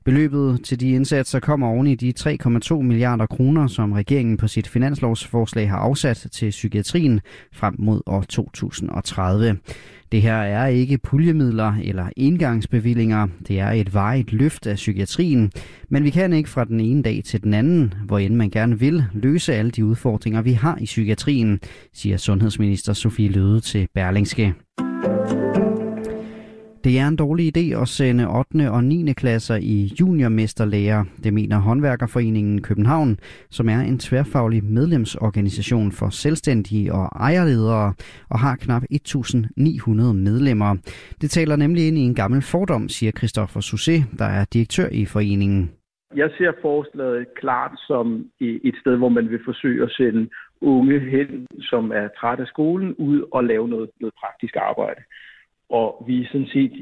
Beløbet 0.06 0.60
til 0.64 0.80
de 0.80 0.90
indsatser 0.90 1.40
kommer 1.40 1.68
oven 1.68 1.88
i 1.88 1.96
de 1.96 2.14
3,2 2.20 2.76
milliarder 2.76 3.26
kroner, 3.26 3.68
som 3.68 3.92
regeringen 3.92 4.38
på 4.38 4.48
sit 4.48 4.68
finanslovsforslag 4.68 5.70
har 5.70 5.78
afsat 5.78 6.28
til 6.32 6.50
psykiatrien 6.50 7.22
frem 7.54 7.76
mod 7.80 8.02
år 8.06 8.22
2030. 8.22 9.58
Det 10.12 10.22
her 10.22 10.36
er 10.36 10.68
ikke 10.68 10.98
puljemidler 10.98 11.74
eller 11.84 12.10
engangsbevillinger. 12.18 13.28
Det 13.48 13.60
er 13.60 13.70
et 13.70 13.94
varigt 13.94 14.34
løft 14.34 14.68
af 14.68 14.76
psykiatrien. 14.76 15.52
Men 15.90 16.04
vi 16.04 16.10
kan 16.10 16.34
ikke 16.34 16.50
fra 16.50 16.66
den 16.66 16.80
ene 16.80 17.04
dag 17.04 17.22
til 17.26 17.44
den 17.44 17.54
anden, 17.54 17.94
hvor 18.06 18.20
end 18.20 18.36
man 18.36 18.50
gerne 18.50 18.80
vil, 18.80 19.04
løse 19.14 19.54
alle 19.54 19.72
de 19.72 19.86
udfordringer, 19.86 20.42
vi 20.42 20.52
har 20.52 20.78
i 20.82 20.86
psykiatrien, 20.86 21.60
siger 21.94 22.18
sundhedsminister 22.18 22.94
Sofie 22.94 23.30
Løde 23.30 23.60
til 23.60 23.88
Berlingske. 23.94 24.54
Det 26.86 27.00
er 27.00 27.08
en 27.08 27.16
dårlig 27.16 27.46
idé 27.58 27.82
at 27.82 27.88
sende 27.88 28.24
8. 28.28 28.72
og 28.72 28.84
9. 28.84 29.14
klasser 29.14 29.56
i 29.56 29.78
juniormesterlærer, 30.00 31.04
det 31.24 31.34
mener 31.34 31.58
håndværkerforeningen 31.60 32.62
København, 32.62 33.18
som 33.50 33.70
er 33.70 33.80
en 33.80 34.00
tværfaglig 34.00 34.64
medlemsorganisation 34.64 35.92
for 35.92 36.10
selvstændige 36.10 36.94
og 36.94 37.06
ejerledere 37.06 37.94
og 38.30 38.40
har 38.40 38.56
knap 38.56 38.84
1.900 38.84 40.14
medlemmer. 40.28 40.76
Det 41.22 41.30
taler 41.30 41.56
nemlig 41.56 41.88
ind 41.88 41.98
i 41.98 42.02
en 42.02 42.16
gammel 42.16 42.42
fordom, 42.42 42.90
siger 42.90 43.12
Christoffer 43.12 43.60
Susse, 43.60 43.98
der 44.20 44.26
er 44.26 44.46
direktør 44.54 44.88
i 44.92 45.06
foreningen. 45.06 45.72
Jeg 46.16 46.30
ser 46.38 46.52
forslaget 46.62 47.26
klart 47.42 47.74
som 47.88 48.26
et 48.42 48.76
sted, 48.82 48.96
hvor 48.98 49.10
man 49.10 49.30
vil 49.30 49.40
forsøge 49.46 49.84
at 49.84 49.92
sende 49.92 50.30
unge 50.62 51.00
hen, 51.00 51.48
som 51.62 51.92
er 51.92 52.08
træt 52.20 52.40
af 52.40 52.48
skolen, 52.48 52.96
ud 52.96 53.24
og 53.32 53.44
lave 53.44 53.68
noget, 53.68 53.90
noget 54.02 54.14
praktisk 54.22 54.56
arbejde. 54.56 55.02
Og 55.70 56.04
vi 56.08 56.22
er 56.22 56.28
sådan 56.32 56.48
set 56.48 56.74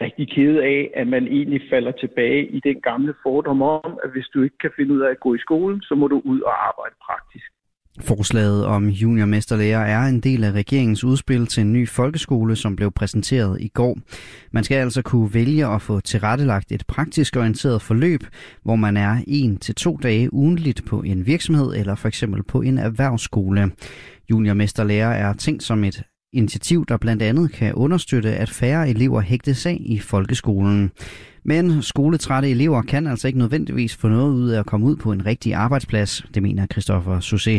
rigtig 0.00 0.30
kede 0.34 0.62
af, 0.62 0.90
at 0.96 1.06
man 1.06 1.26
egentlig 1.26 1.62
falder 1.70 1.92
tilbage 1.92 2.46
i 2.46 2.60
den 2.64 2.80
gamle 2.80 3.14
fordom 3.22 3.62
om, 3.62 3.98
at 4.04 4.10
hvis 4.10 4.26
du 4.34 4.42
ikke 4.42 4.58
kan 4.58 4.70
finde 4.76 4.94
ud 4.94 5.00
af 5.00 5.10
at 5.10 5.20
gå 5.20 5.34
i 5.34 5.38
skolen, 5.38 5.82
så 5.82 5.94
må 5.94 6.08
du 6.08 6.22
ud 6.24 6.40
og 6.40 6.68
arbejde 6.68 6.94
praktisk. 7.06 7.46
Forslaget 8.00 8.66
om 8.66 8.88
juniormesterlærer 8.88 9.80
er 9.80 10.08
en 10.08 10.20
del 10.20 10.44
af 10.44 10.52
regeringens 10.52 11.04
udspil 11.04 11.46
til 11.46 11.60
en 11.60 11.72
ny 11.72 11.88
folkeskole, 11.88 12.56
som 12.56 12.76
blev 12.76 12.90
præsenteret 12.90 13.60
i 13.60 13.68
går. 13.68 13.98
Man 14.50 14.64
skal 14.64 14.76
altså 14.76 15.02
kunne 15.02 15.34
vælge 15.34 15.66
at 15.66 15.82
få 15.82 16.00
tilrettelagt 16.00 16.72
et 16.72 16.84
praktisk 16.88 17.36
orienteret 17.36 17.82
forløb, 17.82 18.20
hvor 18.62 18.76
man 18.76 18.96
er 18.96 19.16
en 19.26 19.56
til 19.56 19.74
to 19.74 19.96
dage 19.96 20.34
ugentligt 20.34 20.82
på 20.88 21.00
en 21.00 21.26
virksomhed 21.26 21.74
eller 21.74 21.94
for 21.94 22.08
eksempel 22.08 22.42
på 22.42 22.62
en 22.62 22.78
erhvervsskole. 22.78 23.70
Juniormesterlærer 24.30 25.12
er 25.12 25.32
tænkt 25.32 25.62
som 25.62 25.84
et 25.84 26.02
initiativ, 26.32 26.84
der 26.88 26.96
blandt 27.04 27.22
andet 27.22 27.52
kan 27.52 27.74
understøtte, 27.74 28.28
at 28.28 28.50
færre 28.60 28.88
elever 28.88 29.20
hægtes 29.20 29.66
af 29.66 29.76
i 29.80 29.98
folkeskolen. 29.98 30.90
Men 31.44 31.82
skoletrætte 31.82 32.50
elever 32.50 32.82
kan 32.82 33.06
altså 33.06 33.28
ikke 33.28 33.38
nødvendigvis 33.38 34.00
få 34.00 34.08
noget 34.08 34.32
ud 34.32 34.50
af 34.50 34.58
at 34.60 34.66
komme 34.66 34.86
ud 34.86 34.96
på 35.04 35.12
en 35.12 35.26
rigtig 35.26 35.54
arbejdsplads, 35.54 36.22
det 36.34 36.42
mener 36.42 36.66
Christoffer 36.66 37.20
Susse. 37.20 37.56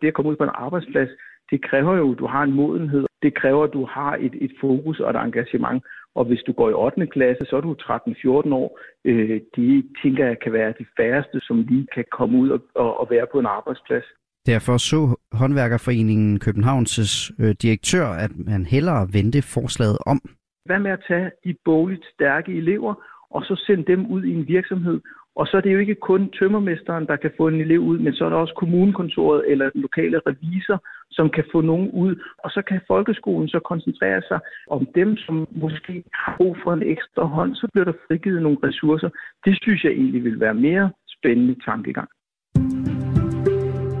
Det 0.00 0.08
at 0.08 0.14
komme 0.14 0.30
ud 0.30 0.36
på 0.36 0.44
en 0.44 0.56
arbejdsplads, 0.66 1.08
det 1.50 1.64
kræver 1.68 1.96
jo, 1.96 2.12
at 2.12 2.18
du 2.18 2.26
har 2.26 2.42
en 2.42 2.52
modenhed. 2.52 3.04
Det 3.22 3.34
kræver, 3.34 3.64
at 3.64 3.72
du 3.72 3.84
har 3.84 4.12
et, 4.26 4.34
et 4.40 4.52
fokus 4.60 5.00
og 5.00 5.10
et 5.10 5.16
engagement. 5.16 5.82
Og 6.14 6.24
hvis 6.24 6.42
du 6.46 6.52
går 6.52 6.70
i 6.70 6.72
8. 6.72 7.06
klasse, 7.06 7.44
så 7.46 7.56
er 7.56 7.60
du 7.60 7.72
13-14 7.72 8.54
år. 8.54 8.78
Øh, 9.04 9.40
de 9.56 9.84
tænker 10.02 10.26
jeg 10.26 10.38
kan 10.38 10.52
være 10.52 10.74
de 10.78 10.86
færreste, 10.96 11.40
som 11.40 11.56
lige 11.62 11.86
kan 11.94 12.04
komme 12.12 12.38
ud 12.38 12.48
og, 12.50 12.60
og, 12.74 13.00
og 13.00 13.06
være 13.10 13.26
på 13.32 13.38
en 13.38 13.46
arbejdsplads. 13.46 14.04
Derfor 14.46 14.76
så 14.76 15.16
håndværkerforeningen 15.32 16.38
Københavns 16.38 17.32
øh, 17.38 17.54
direktør, 17.62 18.06
at 18.06 18.30
man 18.36 18.66
hellere 18.66 19.08
vendte 19.12 19.42
forslaget 19.42 19.98
om. 20.06 20.20
Hvad 20.64 20.78
med 20.78 20.90
at 20.90 21.04
tage 21.08 21.30
de 21.44 21.54
bogligt 21.64 22.04
stærke 22.14 22.52
elever, 22.52 22.94
og 23.30 23.42
så 23.42 23.62
sende 23.66 23.84
dem 23.92 24.06
ud 24.06 24.24
i 24.24 24.32
en 24.34 24.48
virksomhed? 24.48 25.00
Og 25.36 25.46
så 25.46 25.56
er 25.56 25.60
det 25.60 25.72
jo 25.72 25.78
ikke 25.78 25.94
kun 25.94 26.30
tømmermesteren, 26.38 27.06
der 27.06 27.16
kan 27.16 27.32
få 27.36 27.48
en 27.48 27.60
elev 27.60 27.80
ud, 27.80 27.98
men 27.98 28.12
så 28.12 28.24
er 28.24 28.28
der 28.28 28.36
også 28.36 28.54
kommunekontoret 28.54 29.50
eller 29.50 29.70
den 29.70 29.80
lokale 29.80 30.20
revisor, 30.26 30.78
som 31.10 31.30
kan 31.30 31.44
få 31.52 31.60
nogen 31.60 31.90
ud. 31.90 32.14
Og 32.44 32.50
så 32.50 32.62
kan 32.62 32.80
folkeskolen 32.86 33.48
så 33.48 33.60
koncentrere 33.60 34.22
sig 34.28 34.40
om 34.70 34.86
dem, 34.94 35.16
som 35.16 35.48
måske 35.50 36.04
har 36.14 36.36
brug 36.36 36.56
for 36.64 36.72
en 36.72 36.82
ekstra 36.82 37.24
hånd. 37.24 37.54
Så 37.54 37.68
bliver 37.72 37.84
der 37.84 37.92
frigivet 38.06 38.42
nogle 38.42 38.58
ressourcer. 38.62 39.10
Det 39.44 39.58
synes 39.62 39.84
jeg 39.84 39.92
egentlig 39.92 40.24
vil 40.24 40.40
være 40.40 40.54
mere 40.54 40.90
spændende 41.08 41.56
tankegang. 41.64 42.08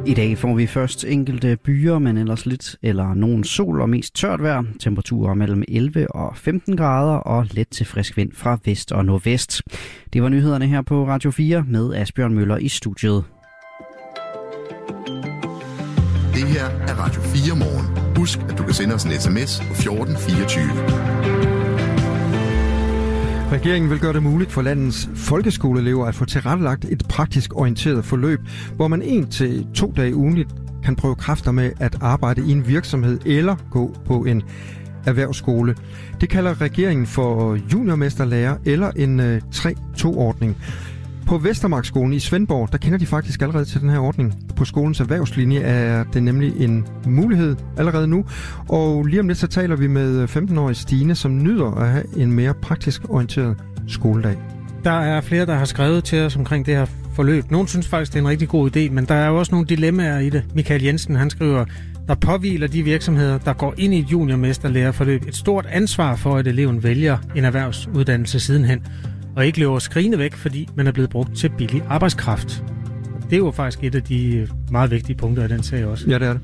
I 0.06 0.14
dag 0.14 0.38
får 0.38 0.54
vi 0.54 0.66
først 0.66 1.04
enkelte 1.04 1.56
byer, 1.56 1.98
men 1.98 2.16
ellers 2.16 2.46
lidt 2.46 2.76
eller 2.82 3.14
nogen 3.14 3.44
sol 3.44 3.80
og 3.80 3.88
mest 3.90 4.14
tørt 4.14 4.42
vejr. 4.42 4.62
Temperaturer 4.80 5.34
mellem 5.34 5.62
11 5.68 6.14
og 6.14 6.36
15 6.36 6.76
grader 6.76 7.16
og 7.16 7.46
let 7.50 7.68
til 7.68 7.86
frisk 7.86 8.16
vind 8.16 8.32
fra 8.34 8.58
vest 8.64 8.92
og 8.92 9.04
nordvest. 9.04 9.62
Det 10.12 10.22
var 10.22 10.28
nyhederne 10.28 10.66
her 10.66 10.82
på 10.82 11.06
Radio 11.08 11.30
4 11.30 11.64
med 11.68 11.94
Asbjørn 11.94 12.34
Møller 12.34 12.56
i 12.56 12.68
studiet. 12.68 13.24
Det 16.34 16.48
her 16.48 16.66
er 16.66 16.94
Radio 16.94 17.20
4 17.20 17.56
morgen. 17.56 18.16
Husk, 18.16 18.38
at 18.48 18.58
du 18.58 18.62
kan 18.62 18.74
sende 18.74 18.94
os 18.94 19.04
en 19.04 19.10
sms 19.10 19.60
på 19.60 19.72
1424. 19.72 21.51
Regeringen 23.52 23.90
vil 23.90 23.98
gøre 23.98 24.12
det 24.12 24.22
muligt 24.22 24.52
for 24.52 24.62
landets 24.62 25.08
folkeskoleelever 25.14 26.06
at 26.06 26.14
få 26.14 26.24
tilrettelagt 26.24 26.84
et 26.84 27.04
praktisk 27.08 27.56
orienteret 27.56 28.04
forløb, 28.04 28.40
hvor 28.76 28.88
man 28.88 29.02
en 29.02 29.30
til 29.30 29.66
to 29.74 29.92
dage 29.96 30.14
ugenligt 30.14 30.48
kan 30.84 30.96
prøve 30.96 31.14
kræfter 31.14 31.52
med 31.52 31.72
at 31.80 31.96
arbejde 32.00 32.48
i 32.48 32.52
en 32.52 32.68
virksomhed 32.68 33.20
eller 33.26 33.56
gå 33.70 33.96
på 34.06 34.24
en 34.24 34.42
erhvervsskole. 35.06 35.76
Det 36.20 36.28
kalder 36.28 36.60
regeringen 36.60 37.06
for 37.06 37.58
juniormesterlærer 37.72 38.56
eller 38.64 38.90
en 38.90 39.20
øh, 39.20 39.42
3-2-ordning. 39.54 40.56
På 41.26 41.38
Vestermarkskolen 41.38 42.12
i 42.12 42.18
Svendborg, 42.18 42.72
der 42.72 42.78
kender 42.78 42.98
de 42.98 43.06
faktisk 43.06 43.42
allerede 43.42 43.64
til 43.64 43.80
den 43.80 43.90
her 43.90 43.98
ordning. 43.98 44.34
På 44.56 44.64
skolens 44.64 45.00
erhvervslinje 45.00 45.60
er 45.60 46.04
det 46.04 46.22
nemlig 46.22 46.52
en 46.60 46.86
mulighed 47.06 47.56
allerede 47.76 48.06
nu. 48.06 48.24
Og 48.68 49.04
lige 49.04 49.20
om 49.20 49.28
lidt 49.28 49.38
så 49.38 49.46
taler 49.46 49.76
vi 49.76 49.86
med 49.86 50.28
15-årige 50.28 50.74
Stine, 50.74 51.14
som 51.14 51.42
nyder 51.42 51.70
at 51.70 51.88
have 51.88 52.04
en 52.16 52.32
mere 52.32 52.54
praktisk 52.54 53.02
orienteret 53.08 53.56
skoledag. 53.88 54.36
Der 54.84 55.00
er 55.00 55.20
flere, 55.20 55.46
der 55.46 55.54
har 55.54 55.64
skrevet 55.64 56.04
til 56.04 56.20
os 56.20 56.36
omkring 56.36 56.66
det 56.66 56.76
her 56.76 56.86
forløb. 57.14 57.50
Nogle 57.50 57.68
synes 57.68 57.88
faktisk, 57.88 58.12
det 58.12 58.18
er 58.18 58.22
en 58.22 58.28
rigtig 58.28 58.48
god 58.48 58.76
idé, 58.76 58.90
men 58.90 59.04
der 59.04 59.14
er 59.14 59.28
jo 59.28 59.38
også 59.38 59.52
nogle 59.52 59.66
dilemmaer 59.66 60.18
i 60.18 60.30
det. 60.30 60.44
Michael 60.54 60.82
Jensen, 60.82 61.16
han 61.16 61.30
skriver, 61.30 61.64
der 62.08 62.14
påviler 62.14 62.66
de 62.66 62.82
virksomheder, 62.82 63.38
der 63.38 63.52
går 63.52 63.74
ind 63.78 63.94
i 63.94 63.98
et 63.98 64.12
juniormesterlærerforløb, 64.12 65.28
et 65.28 65.36
stort 65.36 65.66
ansvar 65.66 66.16
for, 66.16 66.36
at 66.36 66.46
eleven 66.46 66.82
vælger 66.82 67.18
en 67.36 67.44
erhvervsuddannelse 67.44 68.40
sidenhen, 68.40 68.86
og 69.36 69.46
ikke 69.46 69.58
løber 69.58 69.78
skrigende 69.78 70.18
væk, 70.18 70.34
fordi 70.34 70.68
man 70.76 70.86
er 70.86 70.92
blevet 70.92 71.10
brugt 71.10 71.36
til 71.36 71.50
billig 71.58 71.82
arbejdskraft. 71.88 72.64
Det 73.30 73.32
er 73.32 73.38
jo 73.38 73.50
faktisk 73.50 73.84
et 73.84 73.94
af 73.94 74.02
de 74.02 74.48
meget 74.70 74.90
vigtige 74.90 75.16
punkter 75.16 75.44
i 75.44 75.48
den 75.48 75.62
sag 75.62 75.86
også. 75.86 76.10
Ja, 76.10 76.18
det 76.18 76.28
er 76.28 76.32
det. 76.32 76.42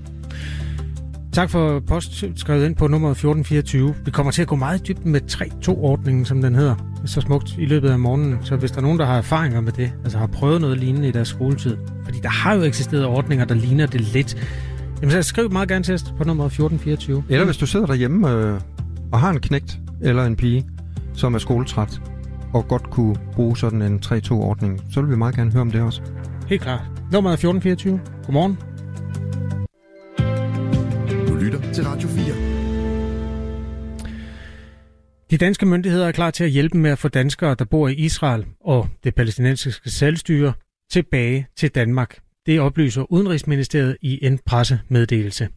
Tak 1.32 1.50
for 1.50 1.80
post 1.80 2.24
skrevet 2.36 2.66
ind 2.66 2.76
på 2.76 2.86
nummer 2.86 3.10
1424. 3.10 3.94
Vi 4.04 4.10
kommer 4.10 4.32
til 4.32 4.42
at 4.42 4.48
gå 4.48 4.56
meget 4.56 4.88
dybt 4.88 5.06
med 5.06 5.20
3-2-ordningen, 5.30 6.24
som 6.24 6.42
den 6.42 6.54
hedder, 6.54 6.74
så 7.06 7.20
smukt 7.20 7.54
i 7.58 7.66
løbet 7.66 7.90
af 7.90 7.98
morgenen. 7.98 8.38
Så 8.42 8.56
hvis 8.56 8.70
der 8.70 8.78
er 8.78 8.82
nogen, 8.82 8.98
der 8.98 9.06
har 9.06 9.16
erfaringer 9.16 9.60
med 9.60 9.72
det, 9.72 9.92
altså 10.04 10.18
har 10.18 10.26
prøvet 10.26 10.60
noget 10.60 10.78
lignende 10.78 11.08
i 11.08 11.10
deres 11.10 11.28
skoletid, 11.28 11.76
fordi 12.04 12.18
der 12.22 12.28
har 12.28 12.54
jo 12.54 12.62
eksisteret 12.62 13.06
ordninger, 13.06 13.44
der 13.44 13.54
ligner 13.54 13.86
det 13.86 14.00
lidt, 14.00 14.48
jamen 15.02 15.10
så 15.10 15.22
skriv 15.22 15.52
meget 15.52 15.68
gerne 15.68 15.84
til 15.84 15.94
os 15.94 16.02
på 16.02 16.24
nummer 16.24 16.44
1424. 16.44 17.24
Eller 17.28 17.44
hvis 17.44 17.56
du 17.56 17.66
sidder 17.66 17.86
derhjemme 17.86 18.30
øh, 18.30 18.60
og 19.12 19.20
har 19.20 19.30
en 19.30 19.40
knægt 19.40 19.78
eller 20.02 20.24
en 20.24 20.36
pige, 20.36 20.66
som 21.14 21.34
er 21.34 21.38
skoletræt, 21.38 22.00
og 22.54 22.68
godt 22.68 22.90
kunne 22.90 23.16
bruge 23.32 23.56
sådan 23.56 23.82
en 23.82 24.00
3-2-ordning, 24.04 24.80
så 24.90 25.00
vil 25.00 25.10
vi 25.10 25.16
meget 25.16 25.34
gerne 25.34 25.52
høre 25.52 25.60
om 25.60 25.70
det 25.70 25.80
også. 25.80 26.02
Helt 26.48 26.62
klart. 26.62 26.80
Nummeret 27.12 27.44
er 27.44 27.48
1424. 27.48 28.00
Godmorgen. 28.24 28.58
Du 31.28 31.34
lytter 31.34 31.72
til 31.72 31.84
Radio 31.84 32.08
4. 32.08 32.34
De 35.30 35.36
danske 35.36 35.66
myndigheder 35.66 36.08
er 36.08 36.12
klar 36.12 36.30
til 36.30 36.44
at 36.44 36.50
hjælpe 36.50 36.78
med 36.78 36.90
at 36.90 36.98
få 36.98 37.08
danskere, 37.08 37.56
der 37.58 37.64
bor 37.64 37.88
i 37.88 37.94
Israel 37.94 38.44
og 38.60 38.88
det 39.04 39.14
palæstinensiske 39.14 39.90
selvstyre, 39.90 40.52
tilbage 40.90 41.46
til 41.56 41.70
Danmark. 41.70 42.18
Det 42.46 42.60
oplyser 42.60 43.12
Udenrigsministeriet 43.12 43.96
i 44.02 44.26
en 44.26 44.38
pressemeddelelse. 44.46 45.48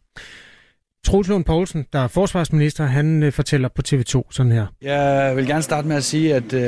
Troels 1.06 1.28
Lund 1.28 1.44
Poulsen, 1.44 1.86
der 1.92 1.98
er 1.98 2.08
forsvarsminister, 2.08 2.84
han 2.84 3.22
øh, 3.22 3.32
fortæller 3.32 3.68
på 3.68 3.82
TV2 3.88 4.22
sådan 4.30 4.52
her. 4.52 4.66
Jeg 4.82 5.32
vil 5.36 5.46
gerne 5.46 5.62
starte 5.62 5.88
med 5.88 5.96
at 5.96 6.04
sige, 6.04 6.34
at 6.34 6.52
øh, 6.52 6.60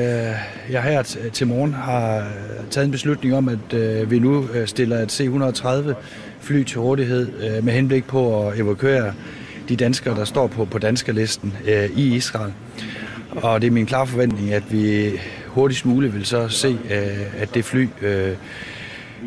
jeg 0.71 0.83
her 0.83 1.03
t- 1.03 1.31
til 1.31 1.47
morgen 1.47 1.73
har 1.73 2.19
øh, 2.19 2.25
taget 2.71 2.85
en 2.85 2.91
beslutning 2.91 3.35
om, 3.35 3.49
at 3.49 3.73
øh, 3.75 4.11
vi 4.11 4.19
nu 4.19 4.49
øh, 4.55 4.67
stiller 4.67 4.99
et 4.99 5.13
C-130 5.13 5.95
fly 6.41 6.63
til 6.63 6.81
rådighed 6.81 7.57
øh, 7.57 7.65
med 7.65 7.73
henblik 7.73 8.05
på 8.07 8.49
at 8.49 8.59
evakuere 8.59 9.13
de 9.69 9.77
danskere, 9.77 10.17
der 10.17 10.25
står 10.25 10.47
på, 10.47 10.65
på 10.65 10.79
danskerlisten 10.79 11.55
øh, 11.67 11.91
i 11.97 12.15
Israel. 12.15 12.53
Og 13.31 13.61
det 13.61 13.67
er 13.67 13.71
min 13.71 13.87
klare 13.87 14.07
forventning, 14.07 14.53
at 14.53 14.73
vi 14.73 15.11
hurtigst 15.47 15.87
muligt 15.87 16.15
vil 16.15 16.25
så 16.27 16.49
se, 16.49 16.79
øh, 16.91 17.43
at 17.43 17.55
det 17.55 17.65
fly 17.65 17.89
øh, 18.03 18.37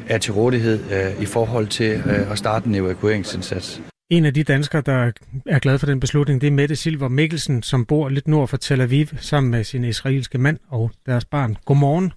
er 0.08 0.18
til 0.18 0.34
rådighed 0.34 0.80
øh, 0.92 1.22
i 1.22 1.26
forhold 1.26 1.68
til 1.68 1.92
øh, 2.06 2.32
at 2.32 2.38
starte 2.38 2.68
en 2.68 2.76
evakueringsindsats. 2.76 3.82
En 4.10 4.26
af 4.26 4.34
de 4.34 4.44
danskere, 4.44 4.82
der 4.82 5.12
er 5.46 5.60
glad 5.60 5.80
for 5.80 5.86
den 5.86 6.00
beslutning, 6.00 6.42
det 6.42 6.48
er 6.48 6.52
Mette 6.52 6.76
Silver 6.76 7.08
Mikkelsen, 7.08 7.64
som 7.64 7.86
bor 7.86 8.10
lidt 8.10 8.28
nord 8.28 8.48
for 8.48 8.58
Tel 8.58 8.82
Aviv 8.82 9.08
sammen 9.20 9.52
med 9.52 9.64
sin 9.64 9.84
israelske 9.84 10.38
mand 10.38 10.58
og 10.70 10.92
deres 11.06 11.26
barn. 11.26 11.58
Godmorgen. 11.66 12.14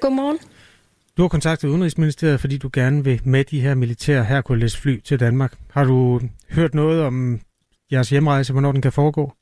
Godmorgen. 0.00 0.38
Du 1.16 1.22
har 1.22 1.28
kontaktet 1.28 1.68
Udenrigsministeriet, 1.68 2.40
fordi 2.40 2.58
du 2.58 2.70
gerne 2.72 3.04
vil 3.04 3.20
med 3.24 3.44
de 3.44 3.60
her 3.60 3.74
militære 3.74 4.24
Hercules 4.24 4.76
fly 4.76 5.00
til 5.00 5.20
Danmark. 5.20 5.54
Har 5.70 5.84
du 5.84 6.20
hørt 6.50 6.74
noget 6.74 7.02
om 7.02 7.40
jeres 7.92 8.10
hjemrejse, 8.10 8.52
hvornår 8.52 8.72
den 8.72 8.82
kan 8.82 8.92
foregå? 8.92 9.32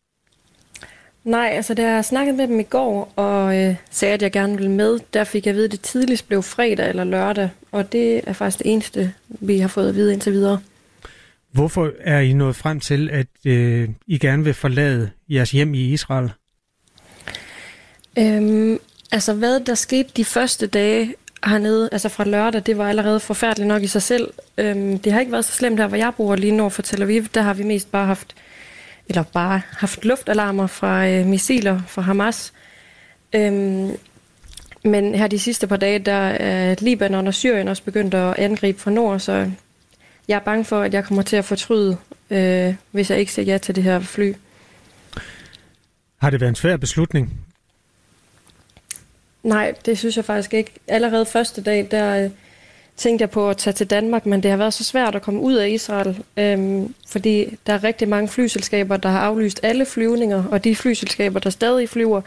Nej, 1.25 1.51
altså 1.53 1.75
da 1.75 1.95
jeg 1.95 2.05
snakkede 2.05 2.37
med 2.37 2.49
dem 2.49 2.61
i 2.61 2.63
går 2.63 3.13
og 3.17 3.57
øh, 3.57 3.77
sagde, 3.91 4.15
at 4.15 4.23
jeg 4.23 4.33
gerne 4.33 4.57
ville 4.57 4.71
med, 4.71 4.99
der 5.13 5.25
fik 5.25 5.47
jeg 5.47 5.51
at 5.51 5.57
vide, 5.57 5.65
at 5.65 5.73
det 5.73 5.81
tidligst 5.81 6.29
blev 6.29 6.43
fredag 6.43 6.89
eller 6.89 7.05
lørdag, 7.05 7.51
og 7.73 7.93
det 7.93 8.21
er 8.29 8.33
faktisk 8.33 8.59
det 8.59 8.73
eneste, 8.73 9.13
vi 9.29 9.59
har 9.59 9.69
fået 9.69 9.89
at 9.89 9.95
vide 9.95 10.13
indtil 10.13 10.33
videre. 10.33 10.61
Hvorfor 11.55 11.93
er 12.01 12.19
I 12.19 12.33
nået 12.33 12.57
frem 12.57 12.81
til, 12.81 13.11
at 13.11 13.27
øh, 13.47 13.89
I 14.07 14.19
gerne 14.19 14.45
vil 14.45 14.55
forlade 14.55 15.11
jeres 15.29 15.51
hjem 15.51 15.75
i 15.75 15.93
Israel? 15.93 16.31
Øhm, 18.19 18.79
altså 19.13 19.35
hvad 19.35 19.61
der 19.61 19.75
skete 19.75 20.11
de 20.17 20.25
første 20.25 20.67
dage 20.67 21.15
hernede, 21.47 21.89
altså 21.93 22.09
fra 22.09 22.25
lørdag, 22.25 22.63
det 22.67 22.79
var 22.79 22.89
allerede 22.89 23.21
forfærdeligt 23.21 23.69
nok 23.69 23.83
i 23.83 23.87
sig 23.87 24.03
selv. 24.03 24.33
Øhm, 24.59 24.99
det 24.99 25.13
har 25.13 25.21
ikke 25.21 25.33
været 25.33 25.45
så 25.45 25.53
slemt 25.53 25.81
her, 25.81 25.87
hvor 25.87 25.97
jeg 25.97 26.13
bor 26.17 26.37
lige 26.37 26.57
nord 26.57 26.71
for 26.71 26.83
Tel 26.83 27.03
Aviv. 27.03 27.25
Der 27.35 27.43
har 27.43 27.55
vi 27.55 27.63
mest 27.63 27.93
bare 27.93 28.07
haft, 28.07 28.35
eller 29.09 29.23
bare 29.23 29.61
haft 29.71 30.05
luftalarmer 30.05 30.67
fra 30.67 31.09
øh, 31.09 31.27
missiler 31.27 31.81
fra 31.87 32.03
Hamas. 32.03 32.53
Øhm, 33.33 33.91
men 34.85 35.15
her 35.15 35.27
de 35.27 35.39
sidste 35.39 35.67
par 35.67 35.77
dage, 35.77 35.99
der 35.99 36.13
er 36.29 36.77
Libanon 36.81 37.27
og 37.27 37.35
Syrien 37.35 37.69
også 37.69 37.83
begyndt 37.83 38.15
at 38.15 38.35
angribe 38.39 38.81
fra 38.81 38.91
nord, 38.91 39.21
så 39.21 39.51
jeg 40.29 40.35
er 40.35 40.41
bange 40.41 40.65
for, 40.65 40.81
at 40.81 40.95
jeg 40.95 41.05
kommer 41.05 41.23
til 41.23 41.37
at 41.37 41.45
fortryde, 41.45 41.97
øh, 42.31 42.75
hvis 42.91 43.11
jeg 43.11 43.19
ikke 43.19 43.33
siger 43.33 43.47
ja 43.47 43.59
til 43.59 43.75
det 43.75 43.83
her 43.83 44.01
fly. 44.01 44.33
Har 46.17 46.31
det 46.31 46.41
været 46.41 46.49
en 46.49 46.55
svær 46.55 46.77
beslutning? 46.77 47.41
Nej, 49.43 49.75
det 49.87 49.99
synes 49.99 50.17
jeg 50.17 50.25
faktisk 50.25 50.55
ikke. 50.55 50.73
Allerede 50.89 51.27
første 51.27 51.63
dag, 51.63 51.89
der 51.91 52.25
øh, 52.25 52.31
tænkte 52.97 53.23
jeg 53.23 53.31
på 53.31 53.51
at 53.51 53.57
tage 53.57 53.75
til 53.75 53.91
Danmark, 53.91 54.27
men 54.27 54.43
det 54.43 54.51
har 54.51 54.59
været 54.59 54.75
så 54.75 54.85
svært 54.85 55.15
at 55.15 55.23
komme 55.23 55.41
ud 55.41 55.55
af 55.55 55.69
Israel, 55.69 56.23
øh, 56.37 56.83
fordi 57.09 57.59
der 57.67 57.73
er 57.73 57.85
rigtig 57.85 58.09
mange 58.09 58.29
flyselskaber, 58.29 58.97
der 58.97 59.09
har 59.09 59.21
aflyst 59.21 59.61
alle 59.63 59.87
flyvninger, 59.87 60.45
og 60.45 60.65
de 60.65 60.77
flyselskaber, 60.77 61.41
der 61.41 61.51
stadig 61.51 61.89
flyver, 61.89 62.21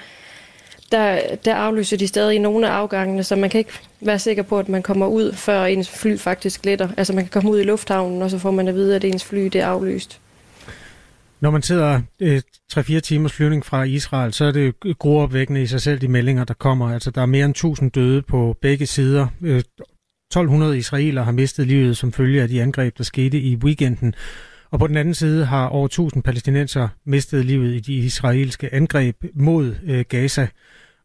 der, 0.91 1.36
der 1.45 1.56
aflyser 1.56 1.97
de 1.97 2.08
stadig 2.08 2.39
nogle 2.39 2.67
af 2.67 2.71
afgangene, 2.71 3.23
så 3.23 3.36
man 3.36 3.50
kan 3.50 3.60
ikke 3.60 3.80
være 4.02 4.19
sikker 4.19 4.43
på, 4.43 4.60
at 4.60 4.69
man 4.69 4.84
kommer 4.84 5.08
ud, 5.08 5.34
før 5.34 5.65
ens 5.65 5.89
fly 5.89 6.17
faktisk 6.17 6.65
letter. 6.65 6.89
Altså 6.97 7.13
man 7.13 7.23
kan 7.23 7.32
komme 7.32 7.52
ud 7.52 7.60
i 7.60 7.63
lufthavnen, 7.63 8.21
og 8.21 8.30
så 8.30 8.39
får 8.39 8.52
man 8.52 8.67
at 8.67 8.76
vide, 8.76 8.95
at 8.95 9.04
ens 9.04 9.26
fly 9.26 9.39
det 9.39 9.62
er 9.62 9.67
aflyst. 9.67 10.19
Når 11.39 11.52
man 11.52 11.62
sidder 11.62 12.02
øh, 12.19 12.41
3-4 12.73 13.00
timers 13.00 13.34
flyvning 13.34 13.65
fra 13.65 13.84
Israel, 13.84 14.34
så 14.34 14.45
er 14.45 14.52
det 14.52 14.76
gruopvækkende 15.00 15.62
i 15.62 15.67
sig 15.67 15.82
selv 15.82 16.02
de 16.02 16.08
meldinger, 16.08 16.43
der 16.43 16.54
kommer. 16.54 16.93
Altså 16.93 17.12
der 17.12 17.21
er 17.21 17.26
mere 17.26 17.45
end 17.45 17.52
1000 17.52 17.91
døde 17.91 18.21
på 18.21 18.56
begge 18.62 18.86
sider. 18.86 19.28
Øh, 19.41 19.58
1200 19.58 20.78
israeler 20.78 21.23
har 21.23 21.32
mistet 21.32 21.67
livet 21.67 21.97
som 21.97 22.13
følge 22.13 22.41
af 22.41 22.47
de 22.47 22.62
angreb, 22.62 22.97
der 22.97 23.04
skete 23.04 23.39
i 23.39 23.56
weekenden. 23.56 24.15
Og 24.71 24.80
på 24.80 24.88
den 24.88 24.97
anden 24.97 25.13
side 25.13 25.45
har 25.45 25.67
over 25.67 25.86
1000 25.86 26.23
palæstinenser 26.23 26.88
mistet 27.06 27.45
livet 27.45 27.73
i 27.73 27.80
de 27.80 27.93
israelske 27.93 28.73
angreb 28.73 29.15
mod 29.34 29.75
øh, 29.84 30.06
Gaza. 30.10 30.47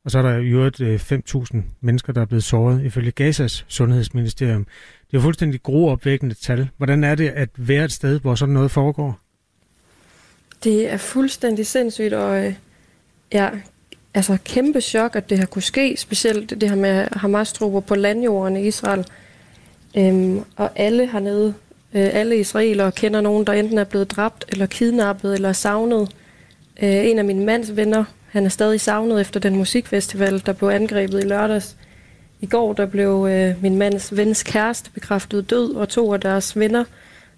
Og 0.04 0.10
så 0.10 0.18
er 0.18 0.22
der 0.22 0.36
i 0.36 0.46
øvrigt 0.46 0.80
øh, 0.80 1.00
5.000 1.12 1.56
mennesker, 1.80 2.12
der 2.12 2.20
er 2.20 2.24
blevet 2.24 2.44
såret 2.44 2.84
ifølge 2.84 3.10
Gazas 3.10 3.64
sundhedsministerium. 3.68 4.64
Det 4.64 5.16
er 5.16 5.18
jo 5.18 5.20
fuldstændig 5.20 5.62
groopvækkende 5.62 6.34
tal. 6.34 6.68
Hvordan 6.76 7.04
er 7.04 7.14
det 7.14 7.28
at 7.28 7.48
være 7.56 7.84
et 7.84 7.92
sted, 7.92 8.20
hvor 8.20 8.34
sådan 8.34 8.54
noget 8.54 8.70
foregår? 8.70 9.18
Det 10.64 10.92
er 10.92 10.96
fuldstændig 10.96 11.66
sindssygt, 11.66 12.12
og 12.12 12.46
øh, 12.46 12.54
ja, 13.32 13.50
altså 14.14 14.38
kæmpe 14.44 14.80
chok, 14.80 15.16
at 15.16 15.30
det 15.30 15.38
har 15.38 15.46
kunne 15.46 15.62
ske, 15.62 15.96
specielt 15.96 16.50
det 16.50 16.68
her 16.68 16.76
med 16.76 17.08
Hamas-trupper 17.12 17.80
på 17.80 17.94
landjorden 17.94 18.56
i 18.56 18.66
Israel. 18.66 19.06
Øhm, 19.96 20.40
og 20.56 20.70
alle 20.76 21.06
hernede, 21.06 21.54
Øh, 21.94 22.08
alle 22.12 22.36
israelere 22.36 22.92
kender 22.92 23.20
nogen, 23.20 23.46
der 23.46 23.52
enten 23.52 23.78
er 23.78 23.84
blevet 23.84 24.10
dræbt, 24.10 24.44
eller 24.48 24.66
kidnappet, 24.66 25.34
eller 25.34 25.52
savnet. 25.52 26.08
Øh, 26.82 27.06
en 27.06 27.18
af 27.18 27.24
mine 27.24 27.44
mands 27.44 27.76
venner, 27.76 28.04
han 28.28 28.44
er 28.44 28.48
stadig 28.48 28.80
savnet 28.80 29.20
efter 29.20 29.40
den 29.40 29.56
musikfestival, 29.56 30.42
der 30.46 30.52
blev 30.52 30.68
angrebet 30.68 31.24
i 31.24 31.26
lørdags. 31.26 31.76
I 32.40 32.46
går 32.46 32.72
der 32.72 32.86
blev 32.86 33.28
øh, 33.30 33.62
min 33.62 33.78
mands 33.78 34.16
vens 34.16 34.42
kæreste 34.42 34.90
bekræftet 34.90 35.50
død, 35.50 35.74
og 35.74 35.88
to 35.88 36.12
af 36.12 36.20
deres 36.20 36.58
venner, 36.58 36.84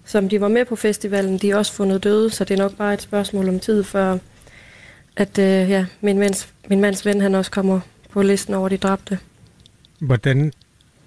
som 0.05 0.29
de 0.29 0.41
var 0.41 0.47
med 0.47 0.65
på 0.65 0.75
festivalen, 0.75 1.37
de 1.37 1.51
er 1.51 1.55
også 1.55 1.73
fundet 1.73 2.03
døde, 2.03 2.29
så 2.29 2.43
det 2.43 2.53
er 2.53 2.63
nok 2.63 2.77
bare 2.77 2.93
et 2.93 3.01
spørgsmål 3.01 3.49
om 3.49 3.59
tid, 3.59 3.83
før 3.83 4.17
at 5.15 5.39
øh, 5.39 5.69
ja, 5.69 5.85
min, 6.01 6.19
mands, 6.19 6.53
min 6.69 6.81
mands 6.81 7.05
ven 7.05 7.21
han 7.21 7.35
også 7.35 7.51
kommer 7.51 7.79
på 8.09 8.21
listen 8.21 8.53
over 8.53 8.69
de 8.69 8.77
dræbte. 8.77 9.19
Hvordan 9.99 10.53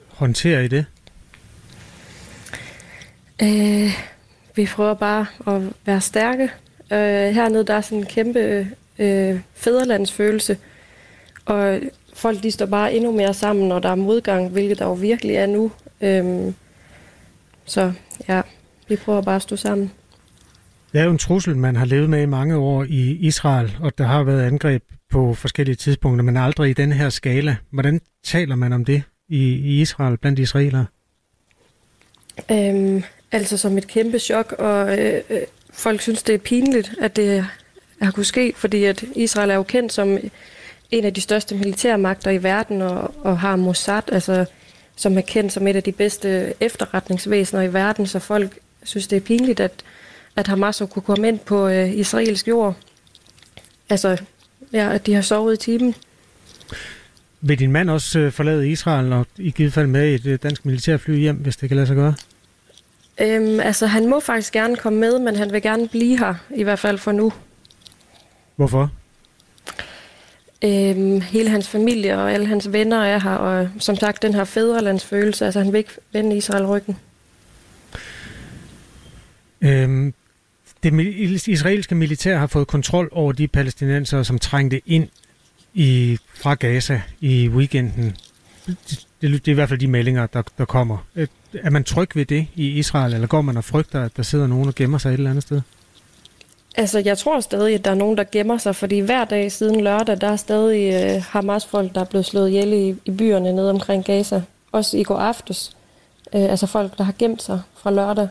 håndterer 0.09 0.61
I 0.61 0.69
det? 0.69 0.85
Øh, 3.43 3.91
vi 4.57 4.67
prøver 4.67 4.95
bare 4.95 5.27
at 5.47 5.63
være 5.87 6.01
stærke. 6.01 6.43
Øh, 6.93 7.35
hernede 7.35 7.65
der 7.65 7.75
er 7.75 7.81
sådan 7.81 7.99
en 7.99 8.07
kæmpe 8.07 8.69
øh, 8.99 9.41
fæderlandsfølelse, 9.55 10.59
og 11.45 11.81
folk 12.15 12.43
de 12.43 12.51
står 12.51 12.67
bare 12.67 12.95
endnu 12.95 13.13
mere 13.13 13.35
sammen, 13.35 13.69
når 13.69 13.79
der 13.79 13.89
er 13.89 13.95
modgang, 13.95 14.49
hvilket 14.49 14.79
der 14.79 14.85
jo 14.85 14.93
virkelig 14.93 15.35
er 15.35 15.47
nu. 15.47 15.73
Øh, 16.01 16.53
så 17.65 17.93
ja, 18.29 18.43
vi 18.89 18.97
prøver 18.97 19.23
bare 19.23 19.37
at 19.37 19.43
stå 19.43 19.57
sammen. 19.57 19.91
Det 20.93 21.01
er 21.01 21.05
jo 21.05 21.11
en 21.11 21.19
trussel, 21.19 21.57
man 21.57 21.77
har 21.77 21.85
levet 21.85 22.11
med 22.11 22.23
i 22.23 22.27
mange 22.27 22.57
år 22.57 22.85
i 22.85 23.11
Israel, 23.11 23.77
og 23.81 23.99
der 23.99 24.05
har 24.05 24.23
været 24.23 24.43
angreb 24.43 24.83
på 25.11 25.35
forskellige 25.35 25.77
tidspunkter, 25.77 26.25
men 26.25 26.37
aldrig 26.37 26.71
i 26.71 26.73
den 26.73 26.93
her 26.93 27.09
skala. 27.09 27.57
Hvordan 27.71 28.01
taler 28.25 28.55
man 28.55 28.73
om 28.73 28.85
det 28.85 29.03
i, 29.29 29.43
i 29.55 29.81
Israel 29.81 30.17
blandt 30.17 30.39
israelere? 30.39 30.87
Øhm, 32.51 33.03
altså 33.33 33.57
som 33.57 33.79
et 33.79 33.87
kæmpe 33.87 34.19
chok, 34.19 34.53
og 34.59 34.99
øh, 34.99 35.21
øh, 35.31 35.41
folk 35.73 36.01
synes, 36.01 36.23
det 36.23 36.35
er 36.35 36.39
pinligt, 36.39 36.93
at 37.01 37.17
det 37.17 37.47
har 38.03 38.11
kunne 38.11 38.25
ske, 38.25 38.53
fordi 38.57 38.85
at 38.85 39.05
Israel 39.15 39.51
er 39.51 39.55
jo 39.55 39.63
kendt 39.63 39.93
som 39.93 40.19
en 40.91 41.05
af 41.05 41.15
de 41.15 41.21
største 41.21 41.55
militærmagter 41.55 42.31
i 42.31 42.43
verden, 42.43 42.83
og, 42.83 43.15
og 43.25 43.39
har 43.39 43.57
Mossad, 43.57 44.03
altså 44.13 44.45
som 44.97 45.19
er 45.19 45.21
kendt 45.21 45.53
som 45.53 45.67
et 45.67 45.77
af 45.77 45.83
de 45.83 45.93
bedste 45.93 46.55
efterretningsvæsener 46.61 47.63
i 47.63 47.73
verden, 47.73 48.07
så 48.07 48.19
folk 48.19 48.59
synes, 48.83 49.07
det 49.07 49.17
er 49.17 49.21
pinligt, 49.21 49.61
at, 49.61 49.73
at 50.37 50.47
Hamas 50.47 50.83
kunne 50.91 51.03
komme 51.03 51.29
ind 51.29 51.39
på 51.39 51.69
øh, 51.69 51.95
israelsk 51.95 52.49
jord. 52.49 52.77
Altså, 53.89 54.23
ja, 54.73 54.93
at 54.93 55.07
de 55.07 55.15
har 55.15 55.23
sovet 55.23 55.55
i 55.55 55.57
timen. 55.57 55.95
Vil 57.41 57.59
din 57.59 57.73
mand 57.73 57.91
også 57.91 58.19
øh, 58.19 58.33
forlade 58.33 58.71
Israel 58.71 59.13
og 59.13 59.27
i 59.37 59.51
givet 59.51 59.73
fald 59.73 59.87
med 59.87 60.15
et 60.15 60.27
øh, 60.27 60.39
dansk 60.43 60.67
militærfly 60.67 61.19
hjem, 61.19 61.37
hvis 61.37 61.57
det 61.57 61.69
kan 61.69 61.77
lade 61.77 61.87
sig 61.87 61.97
gøre? 61.97 62.15
Øhm, 63.21 63.61
altså, 63.61 63.87
han 63.87 64.07
må 64.07 64.21
faktisk 64.21 64.53
gerne 64.53 64.77
komme 64.77 64.99
med, 64.99 65.19
men 65.19 65.37
han 65.37 65.53
vil 65.53 65.63
gerne 65.63 65.89
blive 65.89 66.19
her, 66.19 66.35
i 66.51 66.63
hvert 66.63 66.79
fald 66.79 66.99
for 66.99 67.13
nu. 67.13 67.33
Hvorfor? 68.57 68.91
Øhm, 70.65 71.21
hele 71.21 71.51
hans 71.51 71.69
familie 71.69 72.19
og 72.19 72.33
alle 72.33 72.47
hans 72.47 72.73
venner 72.73 73.05
er 73.05 73.21
her, 73.21 73.31
og 73.31 73.69
som 73.79 73.97
sagt, 73.97 74.23
den 74.23 74.35
her 74.35 74.45
fædrelandsfølelse, 74.45 75.45
altså 75.45 75.61
han 75.61 75.73
vil 75.73 75.79
ikke 75.79 75.93
vende 76.13 76.37
Israel 76.37 76.67
ryggen. 76.67 76.97
Øhm, 79.61 80.15
det 80.83 81.49
israelske 81.49 81.95
militær 81.95 82.39
har 82.39 82.47
fået 82.47 82.67
kontrol 82.67 83.09
over 83.13 83.33
de 83.33 83.49
palæstinenser, 83.49 84.23
som 84.23 84.39
trængte 84.39 84.81
ind 84.87 85.09
i, 85.75 86.19
fra 86.35 86.55
Gaza 86.55 87.01
i 87.21 87.49
weekenden. 87.49 88.17
Det, 88.67 89.07
det 89.21 89.49
er 89.49 89.53
i 89.53 89.53
hvert 89.53 89.69
fald 89.69 89.81
de 89.81 89.87
meldinger, 89.87 90.27
der, 90.27 90.43
der 90.59 90.65
kommer. 90.65 90.99
Er 91.55 91.71
man 91.71 91.85
tryg 91.85 92.17
ved 92.17 92.27
det 92.27 92.47
i 92.55 92.69
Israel, 92.69 93.15
eller 93.15 93.27
går 93.27 93.43
man 93.43 93.57
og 93.57 93.65
frygter, 93.65 94.05
at 94.05 94.17
der 94.17 94.23
sidder 94.23 94.47
nogen 94.47 94.69
og 94.69 94.75
gemmer 94.75 94.99
sig 94.99 95.09
et 95.09 95.15
eller 95.15 95.31
andet 95.31 95.43
sted? 95.43 95.61
Altså, 96.77 96.99
jeg 96.99 97.19
tror 97.19 97.41
stadig, 97.41 97.75
at 97.75 97.85
der 97.85 97.91
er 97.91 97.95
nogen, 97.95 98.17
der 98.17 98.25
gemmer 98.33 98.59
sig, 98.59 98.77
fordi 98.77 98.99
hver 98.99 99.25
dag 99.25 99.53
siden 99.53 99.81
lørdag, 99.81 100.21
der 100.21 100.29
er 100.29 100.37
stadig 100.37 100.95
øh, 100.95 101.23
Hamas-folk, 101.29 101.95
der 101.95 102.01
er 102.01 102.05
blevet 102.05 102.27
slået 102.27 102.49
ihjel 102.49 102.73
i, 102.73 102.97
i 103.05 103.11
byerne 103.11 103.53
nede 103.53 103.71
omkring 103.71 104.05
Gaza. 104.05 104.43
Også 104.73 104.97
i 104.97 105.03
går 105.03 105.19
aftes. 105.19 105.77
Øh, 106.35 106.43
altså 106.43 106.67
folk, 106.67 106.99
der 106.99 107.05
har 107.05 107.15
gemt 107.19 107.43
sig 107.43 107.61
fra 107.77 107.91
lørdag. 107.91 108.29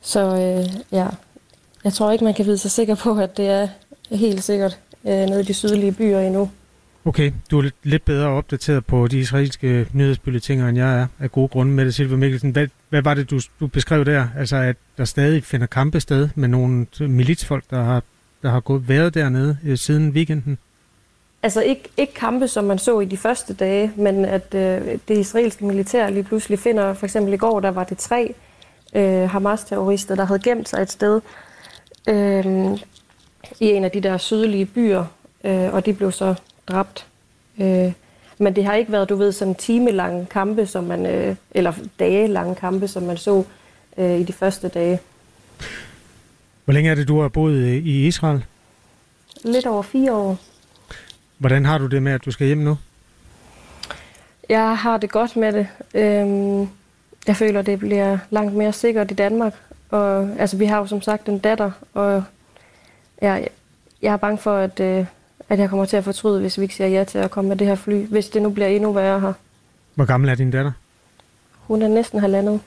Så 0.00 0.20
øh, 0.20 0.82
ja, 0.92 1.06
jeg 1.84 1.92
tror 1.92 2.12
ikke, 2.12 2.24
man 2.24 2.34
kan 2.34 2.46
vide 2.46 2.58
sig 2.58 2.70
sikker 2.70 2.94
på, 2.94 3.18
at 3.18 3.36
det 3.36 3.48
er 3.48 3.68
helt 4.10 4.44
sikkert 4.44 4.78
øh, 5.04 5.12
nede 5.12 5.40
i 5.40 5.44
de 5.44 5.54
sydlige 5.54 5.92
byer 5.92 6.20
endnu. 6.20 6.50
Okay, 7.06 7.32
du 7.50 7.58
er 7.58 7.70
lidt 7.82 8.04
bedre 8.04 8.28
opdateret 8.28 8.86
på 8.86 9.08
de 9.08 9.18
israelske 9.18 9.86
nyhedsbulletiner, 9.92 10.68
end 10.68 10.78
jeg 10.78 11.00
er, 11.00 11.06
af 11.20 11.32
gode 11.32 11.48
grunde. 11.48 11.72
med 11.72 11.84
det, 11.84 11.94
Silva 11.94 12.16
Mikkelsen, 12.16 12.50
hvad, 12.50 12.68
hvad 12.88 13.02
var 13.02 13.14
det, 13.14 13.30
du, 13.30 13.40
du 13.60 13.66
beskrev 13.66 14.04
der? 14.04 14.28
Altså, 14.38 14.56
at 14.56 14.76
der 14.98 15.04
stadig 15.04 15.44
finder 15.44 15.66
kampe 15.66 16.00
sted 16.00 16.28
med 16.34 16.48
nogle 16.48 16.86
militsfolk, 17.00 17.64
der 17.70 17.82
har, 17.82 18.02
der 18.42 18.50
har 18.50 18.60
gået 18.60 18.88
været 18.88 19.14
dernede 19.14 19.58
øh, 19.64 19.78
siden 19.78 20.10
weekenden? 20.10 20.58
Altså 21.42 21.62
ikke, 21.62 21.88
ikke 21.96 22.14
kampe, 22.14 22.48
som 22.48 22.64
man 22.64 22.78
så 22.78 23.00
i 23.00 23.04
de 23.04 23.16
første 23.16 23.54
dage, 23.54 23.92
men 23.96 24.24
at 24.24 24.54
øh, 24.54 24.98
det 25.08 25.18
israelske 25.18 25.64
militær 25.64 26.10
lige 26.10 26.22
pludselig 26.24 26.58
finder, 26.58 26.94
for 26.94 27.06
eksempel 27.06 27.34
i 27.34 27.36
går, 27.36 27.60
der 27.60 27.70
var 27.70 27.84
det 27.84 27.98
tre 27.98 28.34
øh, 28.94 29.30
Hamas-terrorister, 29.30 30.14
der 30.14 30.24
havde 30.24 30.40
gemt 30.40 30.68
sig 30.68 30.82
et 30.82 30.90
sted 30.90 31.20
øh, 32.08 32.44
i 33.60 33.66
en 33.70 33.84
af 33.84 33.90
de 33.90 34.00
der 34.00 34.16
sydlige 34.16 34.66
byer, 34.66 35.04
øh, 35.44 35.74
og 35.74 35.86
de 35.86 35.92
blev 35.92 36.12
så 36.12 36.34
dræbt. 36.68 37.06
Øh, 37.60 37.92
men 38.38 38.56
det 38.56 38.64
har 38.64 38.74
ikke 38.74 38.92
været, 38.92 39.08
du 39.08 39.16
ved, 39.16 39.32
sådan 39.32 39.54
timelange 39.54 40.26
kampe, 40.26 40.66
som 40.66 40.84
man, 40.84 41.06
øh, 41.06 41.36
eller 41.50 41.72
dage-lange 41.98 42.54
kampe, 42.54 42.88
som 42.88 43.02
man 43.02 43.16
så 43.16 43.44
øh, 43.98 44.20
i 44.20 44.22
de 44.22 44.32
første 44.32 44.68
dage. 44.68 45.00
Hvor 46.64 46.74
længe 46.74 46.90
er 46.90 46.94
det, 46.94 47.08
du 47.08 47.20
har 47.20 47.28
boet 47.28 47.54
øh, 47.54 47.72
i 47.72 48.06
Israel? 48.06 48.44
Lidt 49.44 49.66
over 49.66 49.82
fire 49.82 50.12
år. 50.12 50.38
Hvordan 51.38 51.64
har 51.64 51.78
du 51.78 51.86
det 51.86 52.02
med, 52.02 52.12
at 52.12 52.24
du 52.24 52.30
skal 52.30 52.46
hjem 52.46 52.58
nu? 52.58 52.78
Jeg 54.48 54.78
har 54.78 54.96
det 54.96 55.10
godt 55.10 55.36
med 55.36 55.52
det. 55.52 55.68
Øhm, 55.94 56.68
jeg 57.26 57.36
føler, 57.36 57.62
det 57.62 57.78
bliver 57.78 58.18
langt 58.30 58.54
mere 58.54 58.72
sikkert 58.72 59.10
i 59.10 59.14
Danmark. 59.14 59.54
Og, 59.90 60.28
altså, 60.38 60.56
vi 60.56 60.64
har 60.64 60.78
jo 60.78 60.86
som 60.86 61.02
sagt 61.02 61.28
en 61.28 61.38
datter, 61.38 61.70
og 61.94 62.24
jeg, 63.22 63.48
jeg 64.02 64.12
er 64.12 64.16
bange 64.16 64.38
for, 64.38 64.56
at, 64.56 64.80
øh, 64.80 65.06
at 65.48 65.58
jeg 65.58 65.70
kommer 65.70 65.84
til 65.84 65.96
at 65.96 66.04
fortryde, 66.04 66.40
hvis 66.40 66.58
vi 66.58 66.62
ikke 66.62 66.74
siger 66.74 66.88
ja 66.88 67.04
til 67.04 67.18
at 67.18 67.30
komme 67.30 67.48
med 67.48 67.56
det 67.56 67.66
her 67.66 67.74
fly, 67.74 68.06
hvis 68.06 68.28
det 68.28 68.42
nu 68.42 68.50
bliver 68.50 68.68
endnu 68.68 68.92
værre 68.92 69.20
her. 69.20 69.32
Hvor 69.94 70.04
gammel 70.04 70.30
er 70.30 70.34
din 70.34 70.50
datter? 70.50 70.72
Hun 71.58 71.82
er 71.82 71.88
næsten 71.88 72.20
halvandet. 72.20 72.60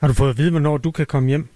Har 0.00 0.08
du 0.08 0.14
fået 0.14 0.30
at 0.30 0.38
vide, 0.38 0.50
hvornår 0.50 0.76
du 0.76 0.90
kan 0.90 1.06
komme 1.06 1.28
hjem? 1.28 1.48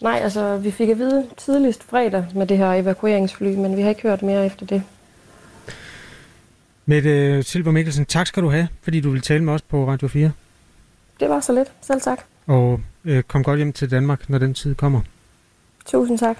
Nej, 0.00 0.20
altså 0.22 0.56
vi 0.56 0.70
fik 0.70 0.88
at 0.88 0.98
vide 0.98 1.26
tidligst 1.36 1.82
fredag 1.82 2.26
med 2.34 2.46
det 2.46 2.58
her 2.58 2.72
evakueringsfly, 2.72 3.54
men 3.54 3.76
vi 3.76 3.82
har 3.82 3.88
ikke 3.88 4.02
hørt 4.02 4.22
mere 4.22 4.46
efter 4.46 4.66
det. 4.66 4.82
Mette 6.86 7.42
Silver 7.42 7.72
Mikkelsen, 7.72 8.06
tak 8.06 8.26
skal 8.26 8.42
du 8.42 8.50
have, 8.50 8.68
fordi 8.82 9.00
du 9.00 9.10
vil 9.10 9.20
tale 9.20 9.44
med 9.44 9.52
os 9.52 9.62
på 9.62 9.88
Radio 9.88 10.08
4. 10.08 10.32
Det 11.20 11.28
var 11.28 11.40
så 11.40 11.52
lidt. 11.52 11.72
Selv 11.82 12.00
tak. 12.00 12.20
Og 12.46 12.80
øh, 13.04 13.22
kom 13.22 13.44
godt 13.44 13.58
hjem 13.58 13.72
til 13.72 13.90
Danmark, 13.90 14.30
når 14.30 14.38
den 14.38 14.54
tid 14.54 14.74
kommer. 14.74 15.00
Tusind 15.86 16.18
tak. 16.18 16.36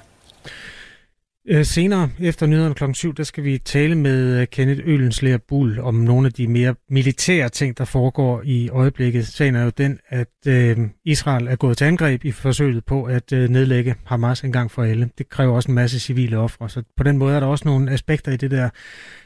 Øh, 1.49 1.64
senere, 1.64 2.11
efter 2.20 2.47
nyhederne 2.47 2.74
kl. 2.74 2.84
7, 2.92 3.14
der 3.14 3.22
skal 3.22 3.44
vi 3.44 3.59
tale 3.59 3.94
med 3.94 4.40
øh, 4.40 4.47
Kenneth 4.47 4.80
Ølenslæger 4.84 5.38
Bull 5.49 5.80
om 5.80 5.94
nogle 5.94 6.26
af 6.26 6.32
de 6.32 6.47
mere 6.47 6.74
militære 6.90 7.49
ting, 7.49 7.78
der 7.78 7.84
foregår 7.84 8.42
i 8.44 8.68
øjeblikket. 8.68 9.26
Sagen 9.26 9.55
er 9.55 9.64
jo 9.64 9.70
den, 9.70 9.99
at 10.09 10.28
øh, 10.47 10.78
Israel 11.05 11.47
er 11.47 11.57
gået 11.57 11.78
til 11.78 11.84
angreb 11.84 12.24
i 12.24 12.32
forsøget 12.32 12.84
på 12.84 13.05
at 13.05 13.32
øh, 13.32 13.51
nedlægge 13.51 13.94
Hamas 14.05 14.40
en 14.40 14.53
gang 14.53 14.70
for 14.70 14.82
alle. 14.82 15.11
Det 15.18 15.28
kræver 15.28 15.55
også 15.55 15.68
en 15.68 15.74
masse 15.74 16.01
civile 16.01 16.38
ofre, 16.38 16.68
så 16.68 16.82
på 16.97 17.03
den 17.03 17.18
måde 17.18 17.34
er 17.34 17.40
der 17.40 17.47
også 17.47 17.68
nogle 17.68 17.90
aspekter 17.90 18.32
i 18.32 18.36
det 18.36 18.51
der, 18.51 18.68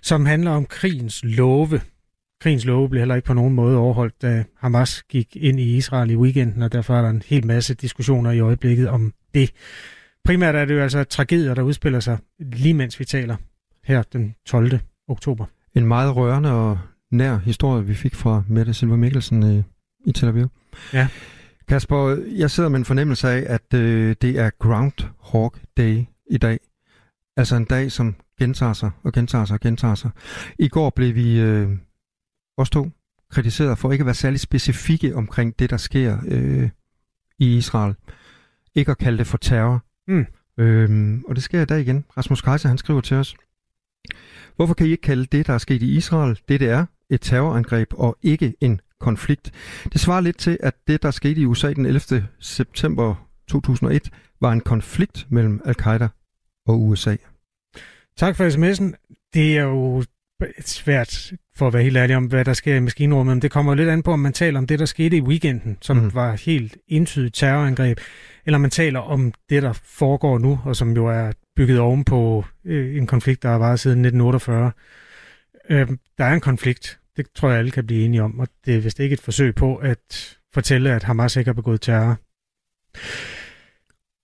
som 0.03 0.27
handler 0.27 0.51
om 0.51 0.67
krigens 0.67 1.21
love. 1.25 1.81
Krigens 2.41 2.65
love 2.65 2.89
blev 2.89 3.01
heller 3.01 3.15
ikke 3.15 3.27
på 3.27 3.35
nogen 3.35 3.55
måde 3.55 3.77
overholdt, 3.77 4.23
da 4.23 4.45
Hamas 4.59 5.03
gik 5.03 5.37
ind 5.37 5.61
i 5.61 5.77
Israel 5.77 6.11
i 6.11 6.17
weekenden, 6.17 6.63
og 6.63 6.73
derfor 6.73 6.97
er 6.97 7.03
der 7.03 7.11
en 7.11 7.23
hel 7.27 7.47
masse 7.47 7.75
diskussioner 7.75 8.31
i 8.31 8.41
øjeblikket 8.41 8.89
om 8.89 9.13
det. 9.35 9.51
Primært 10.25 10.55
er 10.55 10.65
det 10.65 10.75
jo 10.75 10.81
altså 10.81 11.05
tragedier, 11.05 11.55
der 11.55 11.63
udspiller 11.63 12.01
sig 12.01 12.19
lige 12.39 12.75
mens 12.75 13.01
vi 13.01 13.05
taler 13.05 13.37
her 13.85 14.03
den 14.03 14.35
12. 14.47 14.81
oktober. 15.09 15.47
En 15.75 15.87
meget 15.87 16.17
rørende 16.17 16.53
og 16.53 16.79
nær 17.11 17.39
historie, 17.39 17.87
vi 17.87 17.95
fik 17.95 18.15
fra 18.15 18.43
Mette 18.49 18.75
Silva 18.75 18.97
Mikkelsen 18.97 19.43
i, 19.43 19.63
i 20.07 20.13
Tel 20.13 20.29
Aviv. 20.29 20.49
Ja. 20.93 21.09
Kasper, 21.69 22.25
jeg 22.37 22.51
sidder 22.51 22.69
med 22.69 22.79
en 22.79 22.85
fornemmelse 22.85 23.29
af, 23.29 23.45
at 23.47 23.75
øh, 23.75 24.17
det 24.23 24.39
er 24.39 24.51
Groundhog 24.59 25.55
Day 25.77 26.05
i 26.31 26.39
dag. 26.39 26.59
Altså 27.37 27.57
en 27.57 27.65
dag, 27.65 27.93
som 27.93 28.17
gentager 28.39 28.73
sig 28.73 28.91
og 29.03 29.13
gentager 29.13 29.45
sig 29.45 29.55
og 29.55 29.61
gentager 29.61 29.95
sig. 29.95 30.11
I 30.59 30.69
går 30.69 30.91
blev 30.91 31.15
vi 31.15 31.41
øh, 31.41 31.69
også 32.57 32.73
to 32.73 32.91
kritiseret 33.31 33.79
for 33.79 33.93
ikke 33.93 34.03
at 34.03 34.07
være 34.07 34.15
særlig 34.15 34.41
specifikke 34.41 35.17
omkring 35.17 35.59
det, 35.59 35.71
der 35.71 35.77
sker 35.77 36.19
øh, 36.29 36.71
i 37.39 37.57
Israel. 37.57 37.95
Ikke 38.75 38.91
at 38.91 38.99
kalde 38.99 39.19
det 39.19 39.27
for 39.27 39.39
terror. 39.39 39.85
Mm. 40.11 40.27
Øhm, 40.59 41.25
og 41.29 41.35
det 41.35 41.43
sker 41.43 41.63
i 41.63 41.65
dag 41.65 41.81
igen. 41.81 42.05
Rasmus 42.17 42.43
Kaiser, 42.43 42.69
han 42.69 42.79
skriver 42.79 43.01
til 43.01 43.17
os. 43.17 43.37
Hvorfor 44.57 44.75
kan 44.75 44.87
I 44.87 44.91
ikke 44.91 45.03
kalde 45.03 45.27
det, 45.27 45.47
der 45.47 45.53
er 45.53 45.59
sket 45.59 45.83
i 45.83 45.97
Israel, 45.97 46.39
det 46.49 46.61
det 46.61 46.71
er, 46.71 46.87
et 47.11 47.21
terrorangreb 47.21 47.93
og 47.93 48.19
ikke 48.23 48.55
en 48.61 48.81
konflikt? 49.01 49.53
Det 49.93 50.01
svarer 50.01 50.21
lidt 50.21 50.39
til, 50.39 50.59
at 50.63 50.75
det, 50.87 51.03
der 51.03 51.11
skete 51.11 51.41
i 51.41 51.47
USA 51.47 51.73
den 51.73 51.87
11. 51.87 52.29
september 52.41 53.29
2001, 53.49 54.11
var 54.41 54.53
en 54.53 54.61
konflikt 54.61 55.27
mellem 55.31 55.61
al-Qaida 55.65 56.09
og 56.67 56.83
USA. 56.83 57.17
Tak 58.17 58.37
for 58.37 58.49
sms'en. 58.49 59.17
Det 59.35 59.59
er 59.59 59.63
jo 59.63 60.05
svært, 60.61 61.33
for 61.57 61.67
at 61.67 61.73
være 61.73 61.83
helt 61.83 61.97
ærlig 61.97 62.17
om, 62.17 62.25
hvad 62.25 62.45
der 62.45 62.53
sker 62.53 62.77
i 62.77 62.81
maskinrummet, 62.81 63.37
men 63.37 63.43
det 63.43 63.51
kommer 63.51 63.75
lidt 63.75 63.89
an 63.89 64.03
på, 64.03 64.13
om 64.13 64.19
man 64.19 64.33
taler 64.33 64.59
om 64.59 64.67
det, 64.67 64.79
der 64.79 64.85
skete 64.85 65.17
i 65.17 65.21
weekenden, 65.21 65.79
som 65.81 65.97
mm. 65.97 66.15
var 66.15 66.33
helt 66.33 66.77
entydigt 66.89 67.35
terrorangreb, 67.35 67.99
eller 68.47 68.59
man 68.59 68.71
taler 68.71 69.01
om 69.01 69.33
det, 69.51 69.63
der 69.63 69.73
foregår 69.73 70.39
nu, 70.39 70.61
og 70.65 70.77
som 70.77 70.97
jo 70.97 71.07
er 71.07 71.33
bygget 71.57 71.79
oven 71.79 72.05
på 72.05 72.45
øh, 72.65 72.97
en 72.97 73.07
konflikt, 73.07 73.43
der 73.43 73.49
har 73.49 73.59
varet 73.59 73.81
siden 73.81 74.05
1948. 74.05 74.73
Øh, 75.71 75.89
der 76.19 76.25
er 76.25 76.35
en 76.35 76.41
konflikt, 76.41 77.01
det 77.17 77.27
tror 77.35 77.49
jeg 77.49 77.59
alle 77.59 77.71
kan 77.71 77.87
blive 77.87 78.05
enige 78.05 78.23
om, 78.23 78.41
og 78.41 78.49
det 78.67 78.77
er 78.77 78.81
vist 78.81 79.01
ikke 79.01 79.15
et 79.15 79.21
forsøg 79.21 79.55
på 79.55 79.77
at 79.77 80.37
fortælle, 80.55 80.91
at 80.91 81.03
Hamas 81.03 81.37
ikke 81.37 81.49
har 81.49 81.55
begået 81.55 81.81
terror. 81.81 82.19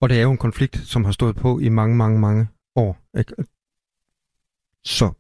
Og 0.01 0.09
det 0.09 0.19
er 0.19 0.23
jo 0.23 0.31
en 0.31 0.39
konflikt, 0.39 0.77
som 0.77 1.05
har 1.05 1.13
stået 1.13 1.37
på 1.37 1.59
i 1.59 1.69
mange, 1.69 1.97
mange, 1.97 2.21
mange 2.21 2.49
år. 2.77 2.99
Ikke? 3.19 3.35
Så 4.85 5.13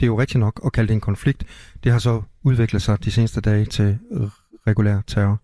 det 0.00 0.06
er 0.06 0.06
jo 0.06 0.20
rigtigt 0.20 0.40
nok 0.40 0.60
at 0.64 0.72
kalde 0.72 0.88
det 0.88 0.94
en 0.94 1.00
konflikt. 1.00 1.44
Det 1.84 1.92
har 1.92 1.98
så 1.98 2.22
udviklet 2.42 2.82
sig 2.82 3.04
de 3.04 3.10
seneste 3.10 3.40
dage 3.40 3.64
til 3.64 3.98
regulær 4.66 5.00
terror. 5.06 5.40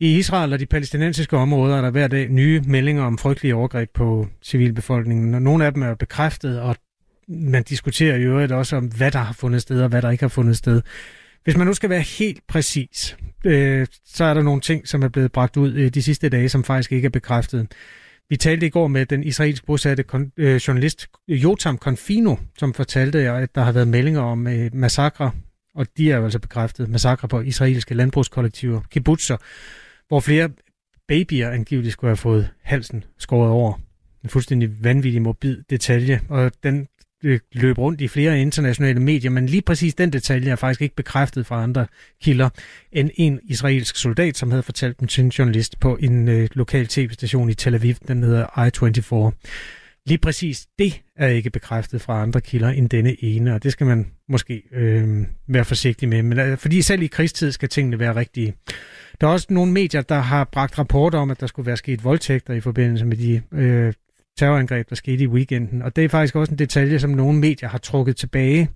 I 0.00 0.18
Israel 0.18 0.52
og 0.52 0.60
de 0.60 0.66
palæstinensiske 0.66 1.36
områder 1.36 1.76
er 1.76 1.80
der 1.80 1.90
hver 1.90 2.08
dag 2.08 2.28
nye 2.28 2.62
meldinger 2.66 3.02
om 3.02 3.18
frygtelige 3.18 3.54
overgreb 3.54 3.90
på 3.94 4.26
civilbefolkningen. 4.42 5.42
Nogle 5.42 5.66
af 5.66 5.72
dem 5.72 5.82
er 5.82 5.94
bekræftet, 5.94 6.60
og 6.60 6.76
man 7.28 7.62
diskuterer 7.62 8.16
i 8.16 8.22
øvrigt 8.22 8.52
også 8.52 8.76
om, 8.76 8.84
hvad 8.86 9.10
der 9.10 9.18
har 9.18 9.32
fundet 9.32 9.62
sted 9.62 9.82
og 9.82 9.88
hvad 9.88 10.02
der 10.02 10.10
ikke 10.10 10.24
har 10.24 10.28
fundet 10.28 10.56
sted. 10.56 10.82
Hvis 11.44 11.56
man 11.56 11.66
nu 11.66 11.74
skal 11.74 11.90
være 11.90 12.00
helt 12.00 12.40
præcis, 12.48 13.16
øh, 13.44 13.86
så 14.06 14.24
er 14.24 14.34
der 14.34 14.42
nogle 14.42 14.60
ting, 14.60 14.88
som 14.88 15.02
er 15.02 15.08
blevet 15.08 15.32
bragt 15.32 15.56
ud 15.56 15.74
øh, 15.74 15.90
de 15.94 16.02
sidste 16.02 16.28
dage, 16.28 16.48
som 16.48 16.64
faktisk 16.64 16.92
ikke 16.92 17.06
er 17.06 17.10
bekræftet. 17.10 17.66
Vi 18.30 18.36
talte 18.36 18.66
i 18.66 18.70
går 18.70 18.88
med 18.88 19.06
den 19.06 19.24
israelsk 19.24 19.66
bosatte 19.66 20.04
kon- 20.14 20.32
øh, 20.36 20.56
journalist 20.56 21.06
Jotam 21.28 21.78
Confino, 21.78 22.36
som 22.58 22.74
fortalte, 22.74 23.18
at 23.18 23.54
der 23.54 23.62
har 23.62 23.72
været 23.72 23.88
meldinger 23.88 24.20
om 24.20 24.46
øh, 24.46 24.74
massakre 24.74 25.30
og 25.78 25.86
de 25.96 26.12
er 26.12 26.16
jo 26.16 26.24
altså 26.24 26.38
bekræftet, 26.38 26.88
massakre 26.88 27.28
på 27.28 27.40
israelske 27.40 27.94
landbrugskollektiver, 27.94 28.80
kibbutzer, 28.90 29.36
hvor 30.08 30.20
flere 30.20 30.50
babyer 31.08 31.50
angiveligt 31.50 31.92
skulle 31.92 32.08
have 32.08 32.16
fået 32.16 32.50
halsen 32.62 33.04
skåret 33.18 33.50
over. 33.50 33.72
En 34.24 34.30
fuldstændig 34.30 34.84
vanvittig 34.84 35.22
morbid 35.22 35.62
detalje, 35.70 36.20
og 36.28 36.52
den 36.62 36.88
Øh, 37.24 37.40
løb 37.52 37.78
rundt 37.78 38.00
i 38.00 38.08
flere 38.08 38.40
internationale 38.40 39.00
medier, 39.00 39.30
men 39.30 39.46
lige 39.46 39.62
præcis 39.62 39.94
den 39.94 40.12
detalje 40.12 40.50
er 40.50 40.56
faktisk 40.56 40.82
ikke 40.82 40.94
bekræftet 40.94 41.46
fra 41.46 41.62
andre 41.62 41.86
kilder 42.22 42.48
end 42.92 43.10
en 43.14 43.40
israelsk 43.42 43.96
soldat, 43.96 44.36
som 44.36 44.50
havde 44.50 44.62
fortalt 44.62 45.00
dem 45.00 45.08
til 45.08 45.24
en 45.24 45.30
journalist 45.30 45.80
på 45.80 45.96
en 45.96 46.28
øh, 46.28 46.48
lokal 46.52 46.86
tv-station 46.86 47.50
i 47.50 47.54
Tel 47.54 47.74
Aviv, 47.74 47.94
den 48.08 48.22
hedder 48.22 48.44
I-24. 48.58 49.32
Lige 50.06 50.18
præcis 50.18 50.66
det 50.78 51.02
er 51.16 51.28
ikke 51.28 51.50
bekræftet 51.50 52.00
fra 52.00 52.22
andre 52.22 52.40
kilder 52.40 52.68
end 52.68 52.88
denne 52.88 53.24
ene, 53.24 53.54
og 53.54 53.62
det 53.62 53.72
skal 53.72 53.86
man 53.86 54.06
måske 54.28 54.62
øh, 54.72 55.26
være 55.48 55.64
forsigtig 55.64 56.08
med. 56.08 56.22
Men, 56.22 56.38
øh, 56.38 56.58
fordi 56.58 56.82
selv 56.82 57.02
i 57.02 57.06
krigstid 57.06 57.52
skal 57.52 57.68
tingene 57.68 57.98
være 57.98 58.16
rigtige. 58.16 58.54
Der 59.20 59.26
er 59.26 59.30
også 59.30 59.46
nogle 59.50 59.72
medier, 59.72 60.02
der 60.02 60.18
har 60.18 60.44
bragt 60.44 60.78
rapporter 60.78 61.18
om, 61.18 61.30
at 61.30 61.40
der 61.40 61.46
skulle 61.46 61.66
være 61.66 61.76
sket 61.76 62.04
voldtægter 62.04 62.54
i 62.54 62.60
forbindelse 62.60 63.04
med 63.04 63.16
de 63.16 63.42
øh, 63.52 63.92
terrorangreb, 64.38 64.88
der 64.88 64.96
skete 64.96 65.24
i 65.24 65.26
weekenden. 65.26 65.82
Og 65.82 65.96
det 65.96 66.04
er 66.04 66.08
faktisk 66.08 66.36
også 66.36 66.52
en 66.52 66.58
detalje, 66.58 66.98
som 66.98 67.10
nogle 67.10 67.38
medier 67.38 67.68
har 67.68 67.78
trukket 67.78 68.16
tilbage. 68.16 68.68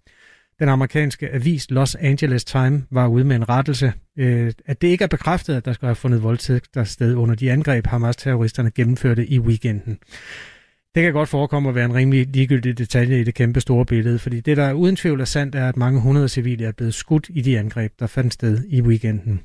Den 0.58 0.68
amerikanske 0.68 1.30
avis 1.30 1.70
Los 1.70 1.94
Angeles 1.94 2.44
Times 2.44 2.82
var 2.90 3.06
ude 3.06 3.24
med 3.24 3.36
en 3.36 3.48
rettelse, 3.48 3.92
øh, 4.18 4.52
at 4.66 4.82
det 4.82 4.88
ikke 4.88 5.04
er 5.04 5.08
bekræftet, 5.08 5.54
at 5.54 5.64
der 5.64 5.72
skal 5.72 5.86
have 5.86 5.94
fundet 5.94 6.22
voldtægter 6.22 6.84
sted 6.84 7.14
under 7.14 7.34
de 7.34 7.52
angreb, 7.52 7.86
Hamas-terroristerne 7.86 8.70
gennemførte 8.70 9.26
i 9.26 9.38
weekenden. 9.38 9.98
Det 10.94 11.02
kan 11.02 11.12
godt 11.12 11.28
forekomme 11.28 11.68
at 11.68 11.74
være 11.74 11.84
en 11.84 11.94
rimelig 11.94 12.26
ligegyldig 12.26 12.78
detalje 12.78 13.20
i 13.20 13.24
det 13.24 13.34
kæmpe 13.34 13.60
store 13.60 13.86
billede, 13.86 14.18
fordi 14.18 14.40
det, 14.40 14.56
der 14.56 14.72
uden 14.72 14.96
tvivl 14.96 15.20
er 15.20 15.24
sandt, 15.24 15.54
er, 15.54 15.68
at 15.68 15.76
mange 15.76 16.00
hundrede 16.00 16.28
civile 16.28 16.64
er 16.64 16.72
blevet 16.72 16.94
skudt 16.94 17.30
i 17.30 17.40
de 17.40 17.58
angreb, 17.58 17.92
der 17.98 18.06
fandt 18.06 18.34
sted 18.34 18.64
i 18.68 18.80
weekenden. 18.80 19.40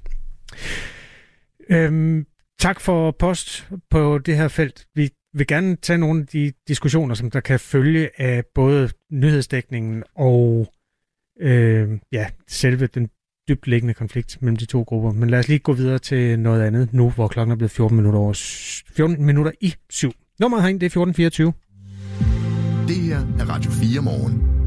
Øhm, 1.69 2.25
tak 2.59 2.79
for 2.79 3.11
post 3.19 3.67
på 3.89 4.17
det 4.17 4.37
her 4.37 4.47
felt. 4.47 4.85
Vi 4.95 5.09
vil 5.37 5.47
gerne 5.47 5.75
tage 5.75 5.97
nogle 5.97 6.21
af 6.21 6.27
de 6.27 6.51
diskussioner, 6.67 7.15
som 7.15 7.31
der 7.31 7.39
kan 7.39 7.59
følge 7.59 8.09
af 8.21 8.43
både 8.55 8.89
nyhedsdækningen 9.11 10.03
og 10.15 10.67
øh, 11.39 11.89
ja, 12.11 12.27
selve 12.47 12.87
den 12.87 13.09
dybt 13.49 13.67
liggende 13.67 13.93
konflikt 13.93 14.37
mellem 14.41 14.57
de 14.57 14.65
to 14.65 14.83
grupper. 14.83 15.11
Men 15.11 15.29
lad 15.29 15.39
os 15.39 15.47
lige 15.47 15.59
gå 15.59 15.73
videre 15.73 15.99
til 15.99 16.39
noget 16.39 16.61
andet 16.61 16.93
nu, 16.93 17.09
hvor 17.09 17.27
klokken 17.27 17.51
er 17.51 17.55
blevet 17.55 17.71
14 17.71 17.97
minutter, 17.97 18.19
over 18.19 18.33
14 18.95 19.25
minutter 19.25 19.51
i 19.61 19.73
syv. 19.89 20.11
Nummeret 20.39 20.63
herinde, 20.63 20.79
det 20.79 20.85
er 20.85 21.01
1424. 21.01 21.53
Det 22.87 22.95
her 22.95 23.17
er 23.17 23.49
Radio 23.49 23.71
4 23.71 24.01
morgen. 24.01 24.57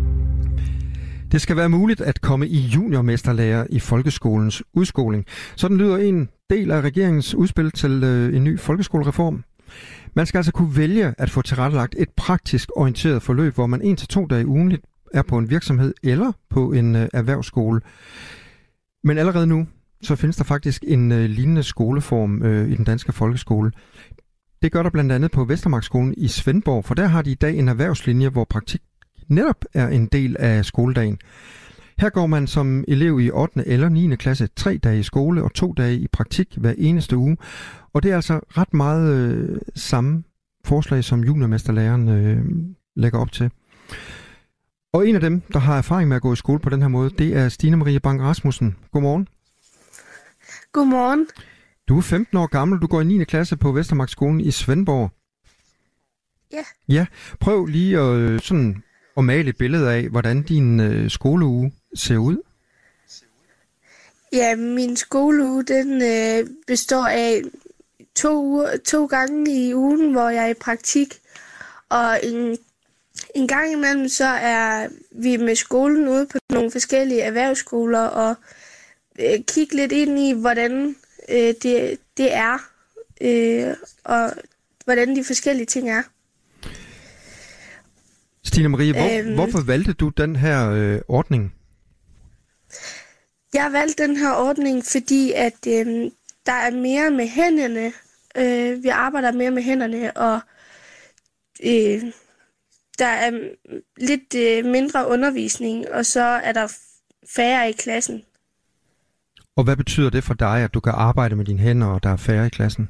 Det 1.33 1.41
skal 1.41 1.57
være 1.57 1.69
muligt 1.69 2.01
at 2.01 2.21
komme 2.21 2.49
i 2.49 2.59
juniormesterlærer 2.59 3.67
i 3.71 3.79
folkeskolens 3.79 4.63
udskoling. 4.75 5.27
Sådan 5.57 5.77
lyder 5.77 5.97
en 5.97 6.29
del 6.51 6.71
af 6.71 6.81
regeringens 6.81 7.35
udspil 7.35 7.71
til 7.71 8.05
øh, 8.05 8.37
en 8.37 8.45
ny 8.45 8.59
folkeskolereform. 8.59 9.45
Man 10.15 10.27
skal 10.27 10.39
altså 10.39 10.53
kunne 10.53 10.77
vælge 10.77 11.15
at 11.19 11.31
få 11.31 11.43
tilrettelagt 11.43 11.95
et 11.99 12.09
praktisk 12.17 12.71
orienteret 12.77 13.23
forløb, 13.23 13.55
hvor 13.55 13.67
man 13.67 13.83
en 13.83 13.97
til 13.97 14.09
to 14.09 14.27
dage 14.27 14.47
ugenligt 14.47 14.83
er 15.15 15.23
på 15.23 15.39
en 15.39 15.51
virksomhed 15.51 15.95
eller 16.03 16.33
på 16.51 16.73
en 16.73 16.97
øh, 16.97 17.09
erhvervsskole. 17.13 17.81
Men 19.05 19.19
allerede 19.19 19.47
nu, 19.47 19.67
så 20.03 20.17
findes 20.17 20.37
der 20.37 20.45
faktisk 20.45 20.85
en 20.87 21.13
øh, 21.13 21.31
lignende 21.31 21.63
skoleform 21.63 22.43
øh, 22.43 22.71
i 22.71 22.75
den 22.75 22.85
danske 22.85 23.13
folkeskole. 23.13 23.73
Det 24.63 24.73
gør 24.73 24.83
der 24.83 24.91
blandt 24.91 25.13
andet 25.13 25.31
på 25.31 25.45
Vestermarkskolen 25.45 26.15
i 26.17 26.29
Svendborg, 26.29 26.85
for 26.85 26.95
der 26.95 27.07
har 27.07 27.23
de 27.23 27.31
i 27.31 27.35
dag 27.35 27.59
en 27.59 27.69
erhvervslinje, 27.69 28.29
hvor 28.29 28.45
praktik 28.45 28.81
netop 29.29 29.65
er 29.75 29.89
en 29.89 30.07
del 30.07 30.37
af 30.39 30.65
skoledagen. 30.65 31.19
Her 31.99 32.11
går 32.11 32.27
man 32.27 32.47
som 32.47 32.85
elev 32.89 33.21
i 33.21 33.31
8. 33.31 33.63
eller 33.67 33.89
9. 33.89 34.17
klasse 34.17 34.49
tre 34.57 34.77
dage 34.77 34.99
i 34.99 35.03
skole 35.03 35.43
og 35.43 35.55
to 35.55 35.73
dage 35.73 35.97
i 35.97 36.07
praktik 36.13 36.49
hver 36.57 36.75
eneste 36.79 37.17
uge. 37.17 37.37
Og 37.93 38.03
det 38.03 38.11
er 38.11 38.17
altså 38.17 38.41
ret 38.49 38.75
meget 38.75 39.15
øh, 39.15 39.61
samme 39.75 40.25
forslag, 40.65 41.05
som 41.05 41.25
juniormesterlæreren 41.25 42.09
øh, 42.09 42.45
lægger 42.97 43.19
op 43.19 43.33
til. 43.33 43.51
Og 44.93 45.09
en 45.09 45.15
af 45.15 45.21
dem, 45.21 45.41
der 45.41 45.59
har 45.59 45.79
erfaring 45.79 46.09
med 46.09 46.17
at 46.17 46.23
gå 46.23 46.33
i 46.33 46.37
skole 46.37 46.59
på 46.59 46.71
den 46.71 46.83
her 46.83 46.89
måde, 46.89 47.11
det 47.11 47.37
er 47.37 47.49
Stine 47.49 47.77
Marie 47.77 48.01
Bang 48.01 48.23
Rasmussen. 48.23 48.77
Godmorgen. 48.93 49.29
Godmorgen. 50.73 51.27
Du 51.89 51.99
er 51.99 52.03
15 52.03 52.39
år 52.39 52.47
gammel, 52.47 52.81
du 52.81 52.87
går 52.87 53.01
i 53.01 53.05
9. 53.05 53.25
klasse 53.25 53.57
på 53.57 53.73
Vestermarkskolen 53.73 54.41
i 54.41 54.51
Svendborg. 54.51 55.11
Ja. 56.53 56.65
Ja, 56.89 57.07
prøv 57.41 57.67
lige 57.67 57.99
at, 57.99 58.17
øh, 58.17 58.41
sådan, 58.41 58.83
at 59.17 59.25
male 59.25 59.49
et 59.49 59.57
billede 59.57 59.93
af, 59.93 60.09
hvordan 60.09 60.43
din 60.43 60.81
øh, 60.81 61.11
skoleuge 61.11 61.73
ser 61.95 62.17
ud. 62.17 62.37
Ja, 64.33 64.57
min 64.57 64.97
skoleuge 64.97 65.65
den 65.65 66.03
øh, 66.03 66.51
består 66.67 67.07
af 67.07 67.43
to, 68.17 68.45
uger, 68.45 68.77
to 68.77 69.07
gange 69.07 69.67
i 69.67 69.75
ugen, 69.75 70.13
hvor 70.13 70.29
jeg 70.29 70.45
er 70.45 70.49
i 70.51 70.55
praktik. 70.55 71.21
Og 71.89 72.21
en, 72.23 72.59
en 73.35 73.49
gang 73.49 73.73
imellem, 73.73 74.09
så 74.09 74.25
er 74.25 74.89
vi 75.11 75.37
med 75.37 75.55
skolen 75.55 76.09
ude 76.09 76.27
på 76.27 76.39
nogle 76.51 76.71
forskellige 76.71 77.21
erhvervsskoler 77.21 78.01
og 78.01 78.35
øh, 79.19 79.41
kigge 79.49 79.77
lidt 79.77 79.93
ind 79.93 80.19
i, 80.19 80.33
hvordan 80.33 80.97
øh, 81.29 81.55
det, 81.63 81.99
det 82.17 82.35
er, 82.35 82.59
øh, 83.21 83.75
og 84.05 84.33
hvordan 84.85 85.17
de 85.17 85.25
forskellige 85.25 85.67
ting 85.67 85.91
er. 85.91 86.03
Stine 88.45 88.69
Marie, 88.69 88.93
hvor, 88.93 89.19
øhm, 89.19 89.35
hvorfor 89.35 89.61
valgte 89.61 89.93
du 89.93 90.09
den 90.09 90.37
her 90.37 90.71
øh, 90.71 91.01
ordning? 91.09 91.55
Jeg 93.55 93.73
valgte 93.73 94.03
den 94.03 94.17
her 94.17 94.33
ordning, 94.33 94.85
fordi 94.85 95.33
at 95.33 95.67
øh, 95.69 96.11
der 96.51 96.57
er 96.57 96.71
mere 96.71 97.11
med 97.11 97.29
hænderne. 97.29 97.93
Øh, 98.37 98.83
vi 98.83 98.89
arbejder 98.89 99.33
mere 99.33 99.51
med 99.51 99.63
hænderne, 99.63 100.17
og 100.17 100.41
øh, 101.65 102.13
der 102.99 103.07
er 103.07 103.31
lidt 103.97 104.35
øh, 104.35 104.65
mindre 104.65 105.09
undervisning, 105.09 105.89
og 105.89 106.07
så 106.07 106.21
er 106.21 106.53
der 106.53 106.77
færre 107.37 107.71
i 107.71 107.73
klassen. 107.73 108.23
Og 109.57 109.65
hvad 109.65 109.77
betyder 109.77 110.11
det 110.11 110.25
for 110.25 110.35
dig, 110.35 110.65
at 110.65 110.75
du 110.75 110.81
kan 110.81 110.93
arbejde 110.97 111.37
med 111.37 111.45
dine 111.45 111.59
hænder, 111.59 111.87
og 111.87 112.03
der 112.03 112.11
er 112.11 112.17
færre 112.17 112.47
i 112.47 112.51
klassen? 112.51 112.89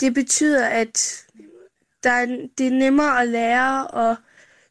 Det 0.00 0.14
betyder, 0.14 0.68
at 0.68 1.24
der 2.02 2.10
er, 2.10 2.26
det 2.58 2.66
er 2.66 2.70
nemmere 2.70 3.22
at 3.22 3.28
lære, 3.28 3.86
og 3.86 4.16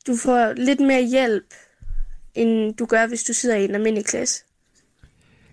du 0.07 0.15
får 0.17 0.53
lidt 0.53 0.79
mere 0.79 1.03
hjælp, 1.03 1.53
end 2.35 2.75
du 2.75 2.85
gør, 2.85 3.07
hvis 3.07 3.23
du 3.23 3.33
sidder 3.33 3.55
i 3.55 3.65
en 3.65 3.75
almindelig 3.75 4.05
klasse. 4.05 4.43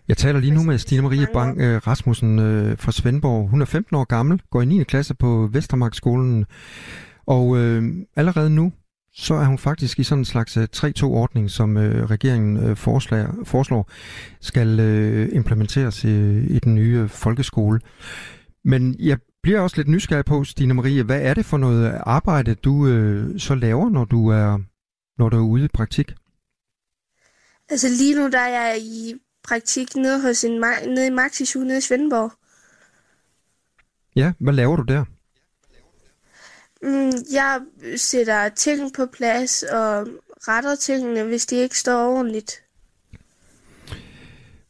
Jeg 0.09 0.17
taler 0.17 0.41
lige 0.41 0.55
nu 0.55 0.63
med 0.63 0.79
Stine 0.79 1.03
Marie 1.03 1.27
Bang 1.33 1.61
øh, 1.61 1.87
Rasmussen 1.87 2.39
øh, 2.39 2.79
fra 2.79 2.93
Svendborg. 2.93 3.49
Hun 3.49 3.61
er 3.61 3.65
15 3.65 3.97
år 3.97 4.05
gammel, 4.05 4.43
går 4.51 4.63
i 4.63 4.65
9. 4.65 4.85
klasse 4.85 5.15
på 5.15 5.49
Vestermarkskolen, 5.53 6.47
og 7.27 7.57
øh, 7.57 7.83
allerede 8.17 8.51
nu, 8.51 8.73
så 9.13 9.35
er 9.35 9.45
hun 9.45 9.59
faktisk 9.59 9.99
i 9.99 10.03
sådan 10.03 10.21
en 10.21 10.25
slags 10.25 10.57
3-2-ordning, 10.57 11.45
øh, 11.45 11.51
som 11.51 11.77
øh, 11.77 12.11
regeringen 12.11 12.57
øh, 12.57 12.77
forslag, 12.77 13.29
foreslår, 13.45 13.91
skal 14.41 14.81
øh, 14.81 15.29
implementeres 15.33 16.05
i, 16.05 16.39
i 16.39 16.59
den 16.59 16.75
nye 16.75 17.09
folkeskole. 17.09 17.81
Men 18.65 18.97
jeg 18.99 19.19
bliver 19.43 19.61
også 19.61 19.77
lidt 19.77 19.89
nysgerrig 19.89 20.25
på, 20.25 20.45
Stine 20.45 20.75
Marie, 20.75 21.03
hvad 21.03 21.23
er 21.23 21.35
det 21.35 21.45
for 21.45 21.57
noget 21.57 22.01
arbejde, 22.07 22.55
du 22.55 22.87
øh, 22.87 23.41
så 23.41 23.55
laver, 23.55 23.91
når 23.91 24.05
du 24.05 24.29
er 24.29 24.59
når 25.19 25.29
du 25.29 25.37
er 25.37 25.49
ude 25.49 25.65
i 25.65 25.69
praktik? 25.69 26.15
Altså 27.71 27.89
lige 27.89 28.15
nu, 28.15 28.31
der 28.31 28.39
er 28.39 28.49
jeg 28.49 28.79
i 28.81 29.15
praktik 29.49 29.97
nede, 29.97 30.23
hos 30.23 30.45
en, 30.45 30.65
nede 30.87 31.07
i 31.07 31.11
Maxisu 31.11 31.61
nede 31.61 31.79
i 31.79 31.81
Svendborg. 31.81 32.33
Ja, 34.17 34.33
hvad 34.39 34.53
laver 34.53 34.77
du 34.77 34.83
der? 34.83 35.05
Mm, 36.83 37.13
jeg 37.33 37.61
sætter 37.97 38.49
ting 38.49 38.95
på 38.95 39.07
plads 39.07 39.63
og 39.63 40.09
retter 40.49 40.75
tingene, 40.75 41.25
hvis 41.25 41.47
de 41.47 41.57
ikke 41.57 41.79
står 41.79 42.17
ordentligt. 42.17 42.63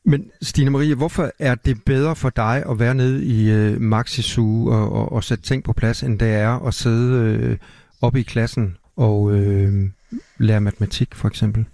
Men 0.04 0.30
Stine 0.42 0.70
Marie, 0.70 0.94
hvorfor 0.94 1.32
er 1.38 1.54
det 1.54 1.84
bedre 1.84 2.16
for 2.16 2.30
dig 2.30 2.64
at 2.70 2.78
være 2.78 2.94
nede 2.94 3.24
i 3.24 3.50
øh, 3.50 3.80
Maxisu 3.80 4.70
og, 4.70 4.92
og, 4.92 5.12
og 5.12 5.24
sætte 5.24 5.44
ting 5.44 5.64
på 5.64 5.72
plads, 5.72 6.02
end 6.02 6.18
det 6.18 6.28
er 6.28 6.66
at 6.66 6.74
sidde 6.74 7.14
øh, 7.14 7.58
oppe 8.00 8.20
i 8.20 8.22
klassen 8.22 8.76
og 8.96 9.32
øh, 9.32 9.90
lære 10.38 10.60
matematik 10.60 11.14
for 11.14 11.28
eksempel? 11.28 11.64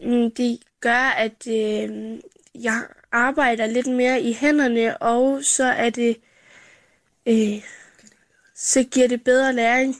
Mm, 0.00 0.30
det 0.36 0.58
gør, 0.82 1.14
at 1.16 1.46
øh, 1.48 2.18
jeg 2.54 2.82
arbejder 3.12 3.66
lidt 3.66 3.86
mere 3.86 4.22
i 4.22 4.32
hænderne, 4.32 5.02
og 5.02 5.44
så 5.44 5.64
er 5.64 5.90
det 5.90 6.16
øh, 7.28 7.62
så 8.54 8.84
giver 8.92 9.08
det 9.08 9.24
bedre 9.24 9.52
læring 9.52 9.94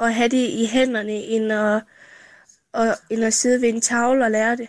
at 0.00 0.14
have 0.14 0.28
det 0.28 0.48
i 0.48 0.66
hænderne, 0.72 1.12
end 1.12 1.52
at, 1.52 1.82
og, 2.72 2.86
end 3.10 3.24
at 3.24 3.34
sidde 3.34 3.62
ved 3.62 3.68
en 3.68 3.80
tavle 3.80 4.24
og 4.24 4.30
lære 4.30 4.56
det. 4.56 4.68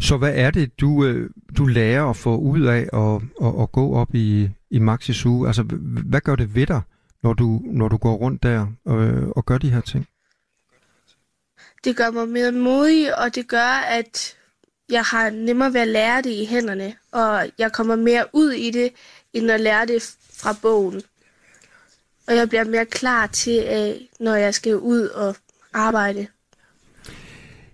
Så 0.00 0.16
hvad 0.16 0.32
er 0.34 0.50
det, 0.50 0.80
du, 0.80 1.04
øh, 1.04 1.30
du 1.58 1.66
lærer 1.66 2.04
at 2.10 2.16
få 2.16 2.36
ud 2.36 2.62
af 2.62 2.88
at, 2.92 3.22
at, 3.46 3.62
at 3.62 3.72
gå 3.72 3.94
op 3.94 4.14
i, 4.14 4.50
i 4.70 4.78
Maxis 4.78 5.26
uge? 5.26 5.46
Altså, 5.46 5.62
hvad 6.06 6.20
gør 6.20 6.36
det 6.36 6.54
ved 6.54 6.66
dig, 6.66 6.80
når 7.22 7.32
du, 7.32 7.60
når 7.64 7.88
du 7.88 7.96
går 7.96 8.14
rundt 8.14 8.42
der 8.42 8.66
og, 8.84 8.96
og 9.36 9.46
gør 9.46 9.58
de 9.58 9.70
her 9.70 9.80
ting? 9.80 10.06
Det 11.84 11.96
gør 11.96 12.10
mig 12.10 12.28
mere 12.28 12.52
modig, 12.52 13.18
og 13.18 13.34
det 13.34 13.48
gør, 13.48 13.84
at 13.88 14.36
jeg 14.90 15.02
har 15.02 15.30
nemmere 15.30 15.72
ved 15.72 15.80
at 15.80 15.88
lære 15.88 16.22
det 16.22 16.30
i 16.30 16.46
hænderne, 16.46 16.94
og 17.12 17.50
jeg 17.58 17.72
kommer 17.72 17.96
mere 17.96 18.24
ud 18.32 18.50
i 18.50 18.70
det, 18.70 18.90
end 19.32 19.50
at 19.50 19.60
lære 19.60 19.86
det 19.86 20.16
fra 20.32 20.56
bogen. 20.62 21.02
Og 22.26 22.36
jeg 22.36 22.48
bliver 22.48 22.64
mere 22.64 22.86
klar 22.86 23.26
til, 23.26 23.98
når 24.20 24.34
jeg 24.34 24.54
skal 24.54 24.76
ud 24.76 25.08
og 25.08 25.36
arbejde. 25.72 26.26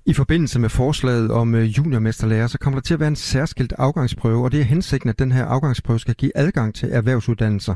I 0.06 0.14
forbindelse 0.14 0.58
med 0.58 0.68
forslaget 0.68 1.30
om 1.30 1.54
øh, 1.54 1.78
juniormesterlærer, 1.78 2.46
så 2.46 2.58
kommer 2.58 2.80
der 2.80 2.84
til 2.84 2.94
at 2.94 3.00
være 3.00 3.08
en 3.08 3.16
særskilt 3.16 3.72
afgangsprøve, 3.78 4.44
og 4.44 4.52
det 4.52 4.60
er 4.60 4.64
hensigten, 4.64 5.10
at 5.10 5.18
den 5.18 5.32
her 5.32 5.44
afgangsprøve 5.44 6.00
skal 6.00 6.14
give 6.14 6.32
adgang 6.34 6.74
til 6.74 6.88
erhvervsuddannelser. 6.92 7.74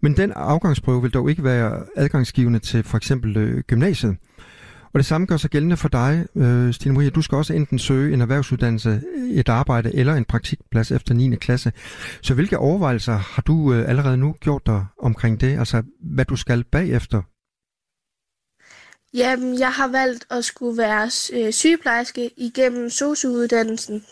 Men 0.00 0.16
den 0.16 0.32
afgangsprøve 0.32 1.02
vil 1.02 1.10
dog 1.10 1.30
ikke 1.30 1.44
være 1.44 1.82
adgangsgivende 1.96 2.58
til 2.58 2.82
for 2.82 2.96
eksempel 2.96 3.36
øh, 3.36 3.62
gymnasiet. 3.62 4.16
Og 4.92 4.98
det 4.98 5.06
samme 5.06 5.26
gør 5.26 5.36
sig 5.36 5.50
gældende 5.50 5.76
for 5.76 5.88
dig, 5.88 6.26
øh, 6.36 6.74
Stine 6.74 6.94
Marie. 6.94 7.10
Du 7.10 7.22
skal 7.22 7.36
også 7.36 7.52
enten 7.52 7.78
søge 7.78 8.14
en 8.14 8.20
erhvervsuddannelse, 8.20 9.02
et 9.30 9.48
arbejde 9.48 9.94
eller 9.94 10.14
en 10.14 10.24
praktikplads 10.24 10.90
efter 10.90 11.14
9. 11.14 11.36
klasse. 11.36 11.72
Så 12.22 12.34
hvilke 12.34 12.58
overvejelser 12.58 13.16
har 13.16 13.42
du 13.42 13.74
allerede 13.74 14.16
nu 14.16 14.36
gjort 14.40 14.66
dig 14.66 14.86
omkring 15.02 15.40
det? 15.40 15.58
Altså, 15.58 15.82
hvad 16.00 16.24
du 16.24 16.36
skal 16.36 16.64
bagefter 16.64 17.22
Jamen, 19.14 19.58
jeg 19.58 19.72
har 19.72 19.88
valgt 19.88 20.26
at 20.30 20.44
skulle 20.44 20.78
være 20.78 21.10
øh, 21.32 21.52
sygeplejerske 21.52 22.30
igennem 22.36 22.90
sociouddannelsen. 22.90 24.04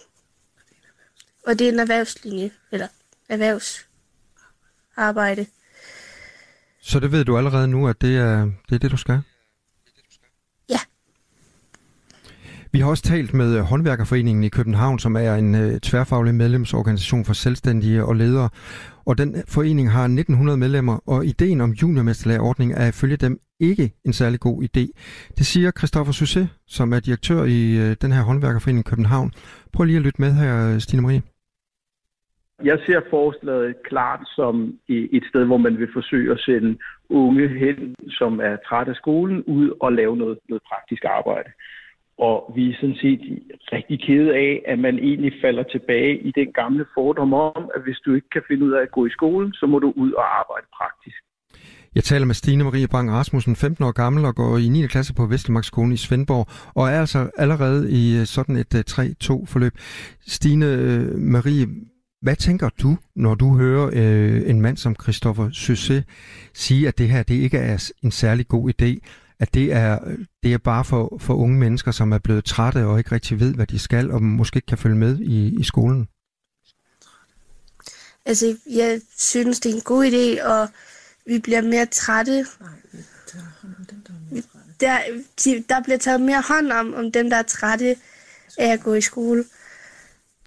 Og 1.47 1.59
det 1.59 1.69
er 1.69 1.73
en 1.73 1.79
erhvervslinje, 1.79 2.51
eller 2.73 2.89
erhvervsarbejde. 3.29 5.47
Så 6.81 7.01
det 7.01 7.13
ved 7.13 7.25
du 7.25 7.39
allerede 7.39 7.69
nu, 7.69 7.89
at 7.89 8.01
det 8.01 8.17
er 8.17 8.51
det, 8.69 8.75
er 8.75 8.79
det 8.79 8.91
du 8.91 8.97
skal? 8.97 9.21
Ja. 10.69 10.79
Vi 12.75 12.81
har 12.81 12.91
også 12.91 13.03
talt 13.03 13.35
med 13.35 13.59
øh, 13.59 13.63
Håndværkerforeningen 13.71 14.45
i 14.45 14.55
København, 14.59 14.99
som 14.99 15.17
er 15.17 15.35
en 15.35 15.55
øh, 15.55 15.81
tværfaglig 15.89 16.35
medlemsorganisation 16.35 17.25
for 17.25 17.35
selvstændige 17.45 18.05
og 18.05 18.15
ledere. 18.17 18.49
Og 19.09 19.19
den 19.19 19.31
forening 19.57 19.87
har 19.97 20.05
1900 20.05 20.59
medlemmer, 20.59 20.97
og 21.07 21.27
ideen 21.33 21.61
om 21.61 21.71
juniormesterlærerordning 21.71 22.73
er 22.73 22.87
ifølge 22.89 23.17
dem 23.17 23.33
ikke 23.61 23.87
en 24.07 24.13
særlig 24.13 24.41
god 24.41 24.59
idé. 24.69 24.85
Det 25.39 25.47
siger 25.53 25.71
Christoffer 25.79 26.13
Susse, 26.13 26.43
som 26.67 26.93
er 26.93 27.01
direktør 27.01 27.41
i 27.59 27.61
øh, 27.83 27.91
den 28.03 28.13
her 28.13 28.23
håndværkerforening 28.29 28.83
i 28.87 28.91
København. 28.91 29.29
Prøv 29.73 29.85
lige 29.85 30.01
at 30.01 30.07
lytte 30.07 30.23
med 30.25 30.33
her, 30.41 30.79
Stine 30.79 31.03
Marie. 31.03 31.23
Jeg 32.71 32.79
ser 32.87 33.01
forslaget 33.11 33.75
klart 33.89 34.23
som 34.37 34.55
et 34.89 35.25
sted, 35.31 35.45
hvor 35.45 35.61
man 35.67 35.79
vil 35.79 35.89
forsøge 35.93 36.33
at 36.33 36.41
sende 36.41 36.79
unge 37.11 37.49
hen, 37.49 37.95
som 38.09 38.41
er 38.41 38.57
træt 38.67 38.89
af 38.89 38.97
skolen, 39.03 39.43
ud 39.57 39.67
og 39.81 39.93
lave 39.93 40.17
noget, 40.17 40.39
noget 40.49 40.63
praktisk 40.71 41.05
arbejde. 41.05 41.51
Og 42.19 42.53
vi 42.55 42.71
er 42.71 42.75
sådan 42.81 42.97
set 42.97 43.21
rigtig 43.73 44.01
kede 44.07 44.35
af, 44.35 44.63
at 44.67 44.79
man 44.79 44.99
egentlig 44.99 45.33
falder 45.41 45.63
tilbage 45.63 46.19
i 46.19 46.33
den 46.37 46.53
gamle 46.53 46.85
fordom 46.95 47.33
om, 47.33 47.71
at 47.75 47.83
hvis 47.83 47.99
du 48.05 48.15
ikke 48.15 48.31
kan 48.33 48.43
finde 48.49 48.67
ud 48.67 48.73
af 48.73 48.83
at 48.83 48.91
gå 48.91 49.07
i 49.07 49.11
skolen, 49.11 49.53
så 49.53 49.67
må 49.67 49.79
du 49.79 49.93
ud 49.97 50.13
og 50.13 50.39
arbejde 50.41 50.67
praktisk. 50.79 51.17
Jeg 51.95 52.05
taler 52.05 52.27
med 52.27 52.35
Stine 52.35 52.65
Marie 52.65 52.89
Bang 52.89 53.11
Rasmussen, 53.11 53.57
15 53.57 53.85
år 53.85 53.93
gammel 53.93 54.25
og 54.25 54.35
går 54.35 54.59
i 54.59 54.69
9. 54.69 54.87
klasse 54.87 55.15
på 55.15 55.27
Vestmarkskolen 55.27 55.93
i 55.93 55.97
Svendborg, 55.97 56.47
og 56.75 56.89
er 56.89 57.01
altså 57.01 57.31
allerede 57.37 57.91
i 57.91 58.19
øh, 58.19 58.27
sådan 58.27 58.57
et 58.57 58.75
øh, 58.75 58.85
3-2-forløb. 58.91 59.73
Stine 60.27 60.67
øh, 60.67 61.19
Marie, 61.19 61.67
hvad 62.23 62.37
tænker 62.37 62.69
du, 62.83 62.97
når 63.17 63.35
du 63.35 63.57
hører 63.57 63.87
øh, 63.93 64.51
en 64.51 64.61
mand 64.61 64.77
som 64.77 64.97
Christoffer 65.03 65.51
Søsse 65.53 66.05
sige, 66.55 66.89
at 66.89 66.99
det 66.99 67.09
her 67.09 67.23
det 67.23 67.35
ikke 67.35 67.59
er 67.59 67.93
en 68.03 68.11
særlig 68.11 68.49
god 68.49 68.73
idé? 68.75 68.91
At 69.45 69.55
det 69.55 69.73
er, 69.73 69.99
det 70.43 70.53
er 70.53 70.59
bare 70.59 70.85
for, 70.85 71.19
for 71.21 71.35
unge 71.35 71.59
mennesker, 71.59 71.91
som 71.91 72.13
er 72.13 72.19
blevet 72.19 72.45
trætte 72.45 72.87
og 72.87 72.99
ikke 72.99 73.13
rigtig 73.13 73.41
ved, 73.41 73.55
hvad 73.55 73.67
de 73.67 73.79
skal, 73.79 74.11
og 74.11 74.23
måske 74.23 74.57
ikke 74.57 74.67
kan 74.67 74.79
følge 74.79 74.97
med 74.97 75.19
i, 75.19 75.61
i 75.61 75.65
skolen? 75.65 76.09
Altså, 78.27 78.57
jeg 78.71 79.01
synes, 79.19 79.61
det 79.61 79.71
er 79.71 79.75
en 79.75 79.81
god 79.81 80.05
idé, 80.07 80.47
og 80.47 80.69
vi 81.27 81.39
bliver 81.39 81.61
mere 81.63 81.87
trætte. 81.87 82.47
Der, 84.81 84.99
der 85.69 85.83
bliver 85.85 85.99
taget 85.99 86.21
mere 86.21 86.43
hånd 86.49 86.73
om, 86.73 86.95
om 86.95 87.13
dem, 87.13 87.31
der 87.31 87.37
er 87.37 87.43
trætte 87.43 87.97
af 88.59 88.73
at 88.73 88.81
gå 88.81 88.95
i 88.95 89.01
skole. 89.01 89.45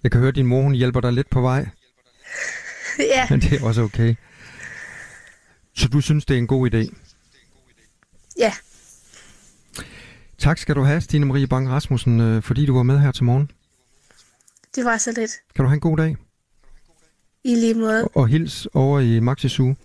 Jeg 0.03 0.11
kan 0.11 0.19
høre, 0.19 0.29
at 0.29 0.35
din 0.35 0.47
mor 0.47 0.61
hun 0.61 0.73
hjælper 0.73 1.01
dig 1.01 1.13
lidt 1.13 1.29
på 1.29 1.41
vej. 1.41 1.67
ja. 3.15 3.27
Men 3.29 3.41
det 3.41 3.53
er 3.53 3.65
også 3.65 3.81
okay. 3.81 4.15
Så 5.75 5.87
du 5.87 6.01
synes, 6.01 6.25
det 6.25 6.33
er 6.33 6.37
en 6.37 6.47
god 6.47 6.73
idé? 6.73 6.95
Ja. 8.37 8.53
Tak 10.39 10.57
skal 10.57 10.75
du 10.75 10.81
have, 10.81 11.01
Stine 11.01 11.25
Marie 11.25 11.47
Bang 11.47 11.69
Rasmussen, 11.69 12.19
øh, 12.21 12.41
fordi 12.41 12.65
du 12.65 12.75
var 12.75 12.83
med 12.83 12.99
her 12.99 13.11
til 13.11 13.23
morgen. 13.23 13.51
Det 14.75 14.85
var 14.85 14.97
så 14.97 15.11
lidt. 15.17 15.31
Kan 15.55 15.63
du 15.63 15.69
have 15.69 15.75
en 15.75 15.79
god 15.79 15.97
dag? 15.97 16.15
I 17.43 17.55
lige 17.55 17.73
måde. 17.73 18.03
Og, 18.03 18.11
og 18.17 18.27
hils 18.27 18.67
over 18.73 18.99
i 18.99 19.19
Maxi 19.19 19.49
Zoo. 19.49 19.75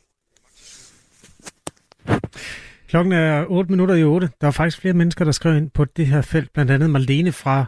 Klokken 2.88 3.12
er 3.12 3.44
8 3.48 3.70
minutter 3.70 3.94
i 3.94 4.04
8. 4.04 4.30
Der 4.40 4.46
er 4.46 4.50
faktisk 4.50 4.80
flere 4.80 4.94
mennesker, 4.94 5.24
der 5.24 5.32
skriver 5.32 5.56
ind 5.56 5.70
på 5.70 5.84
det 5.84 6.06
her 6.06 6.22
felt. 6.22 6.52
Blandt 6.52 6.70
andet 6.70 6.90
Marlene 6.90 7.32
fra 7.32 7.64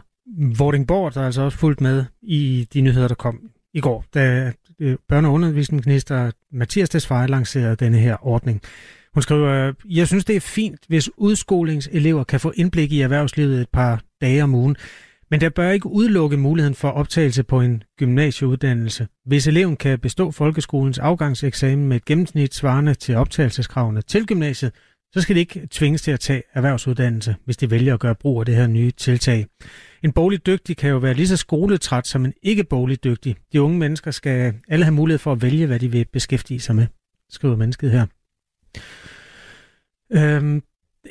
Vordingborg, 0.57 1.13
der 1.13 1.21
er 1.21 1.25
altså 1.25 1.41
også 1.41 1.57
fulgt 1.57 1.81
med 1.81 2.05
i 2.21 2.67
de 2.73 2.81
nyheder, 2.81 3.07
der 3.07 3.15
kom 3.15 3.39
i 3.73 3.81
går, 3.81 4.05
da 4.13 4.51
øh, 4.79 4.97
børne- 5.13 5.25
og 5.25 5.33
undervisningsminister 5.33 6.31
Mathias 6.51 6.89
Tesfaye 6.89 7.27
lancerede 7.27 7.75
denne 7.75 7.97
her 7.97 8.27
ordning. 8.27 8.61
Hun 9.15 9.21
skriver, 9.21 9.67
øh, 9.67 9.73
jeg 9.97 10.07
synes, 10.07 10.25
det 10.25 10.35
er 10.35 10.39
fint, 10.39 10.79
hvis 10.87 11.09
udskolingselever 11.17 12.23
kan 12.23 12.39
få 12.39 12.51
indblik 12.55 12.91
i 12.91 13.01
erhvervslivet 13.01 13.61
et 13.61 13.69
par 13.73 14.01
dage 14.21 14.43
om 14.43 14.55
ugen, 14.55 14.75
men 15.31 15.41
der 15.41 15.49
bør 15.49 15.71
ikke 15.71 15.87
udelukke 15.87 16.37
muligheden 16.37 16.75
for 16.75 16.89
optagelse 16.89 17.43
på 17.43 17.61
en 17.61 17.83
gymnasieuddannelse. 17.99 19.07
Hvis 19.25 19.47
eleven 19.47 19.77
kan 19.77 19.99
bestå 19.99 20.31
folkeskolens 20.31 20.99
afgangseksamen 20.99 21.87
med 21.87 21.97
et 21.97 22.05
gennemsnit 22.05 22.53
svarende 22.53 22.93
til 22.93 23.15
optagelseskravene 23.15 24.01
til 24.01 24.25
gymnasiet, 24.25 24.71
så 25.13 25.21
skal 25.21 25.35
de 25.35 25.39
ikke 25.39 25.67
tvinges 25.71 26.01
til 26.01 26.11
at 26.11 26.19
tage 26.19 26.43
erhvervsuddannelse, 26.53 27.35
hvis 27.45 27.57
de 27.57 27.71
vælger 27.71 27.93
at 27.93 27.99
gøre 27.99 28.15
brug 28.15 28.39
af 28.39 28.45
det 28.45 28.55
her 28.55 28.67
nye 28.67 28.91
tiltag. 28.91 29.45
En 30.03 30.11
boglig 30.11 30.45
dygtig 30.45 30.77
kan 30.77 30.89
jo 30.89 30.97
være 30.97 31.13
lige 31.13 31.27
så 31.27 31.37
skoletræt 31.37 32.07
som 32.07 32.25
en 32.25 32.33
ikke 32.43 32.63
boglig 32.63 33.03
dygtig. 33.03 33.35
De 33.53 33.61
unge 33.61 33.79
mennesker 33.79 34.11
skal 34.11 34.53
alle 34.67 34.85
have 34.85 34.93
mulighed 34.93 35.19
for 35.19 35.31
at 35.31 35.41
vælge, 35.41 35.65
hvad 35.65 35.79
de 35.79 35.91
vil 35.91 36.05
beskæftige 36.13 36.59
sig 36.59 36.75
med, 36.75 36.87
skriver 37.29 37.55
mennesket 37.55 37.91
her. 37.91 38.05
Øhm, 40.11 40.63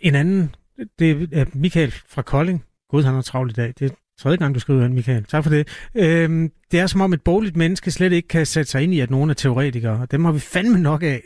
en 0.02 0.14
anden, 0.14 0.54
det 0.98 1.28
er 1.32 1.44
Michael 1.54 1.94
fra 2.08 2.22
Kolding. 2.22 2.64
Gud, 2.90 3.02
han 3.02 3.14
har 3.14 3.22
travlt 3.22 3.52
i 3.52 3.54
dag. 3.54 3.74
Det 3.78 3.90
er 3.90 3.94
tredje 4.18 4.36
gang, 4.36 4.54
du 4.54 4.60
skriver 4.60 4.84
ind, 4.84 4.94
Michael. 4.94 5.24
Tak 5.24 5.42
for 5.42 5.50
det. 5.50 5.88
Øhm, 5.94 6.50
det 6.70 6.80
er 6.80 6.86
som 6.86 7.00
om 7.00 7.12
et 7.12 7.22
borgerligt 7.22 7.56
menneske 7.56 7.90
slet 7.90 8.12
ikke 8.12 8.28
kan 8.28 8.46
sætte 8.46 8.70
sig 8.70 8.82
ind 8.82 8.94
i, 8.94 9.00
at 9.00 9.10
nogen 9.10 9.30
er 9.30 9.34
teoretikere. 9.34 10.00
Og 10.00 10.10
dem 10.10 10.24
har 10.24 10.32
vi 10.32 10.38
fandme 10.38 10.78
nok 10.78 11.02
af. 11.02 11.22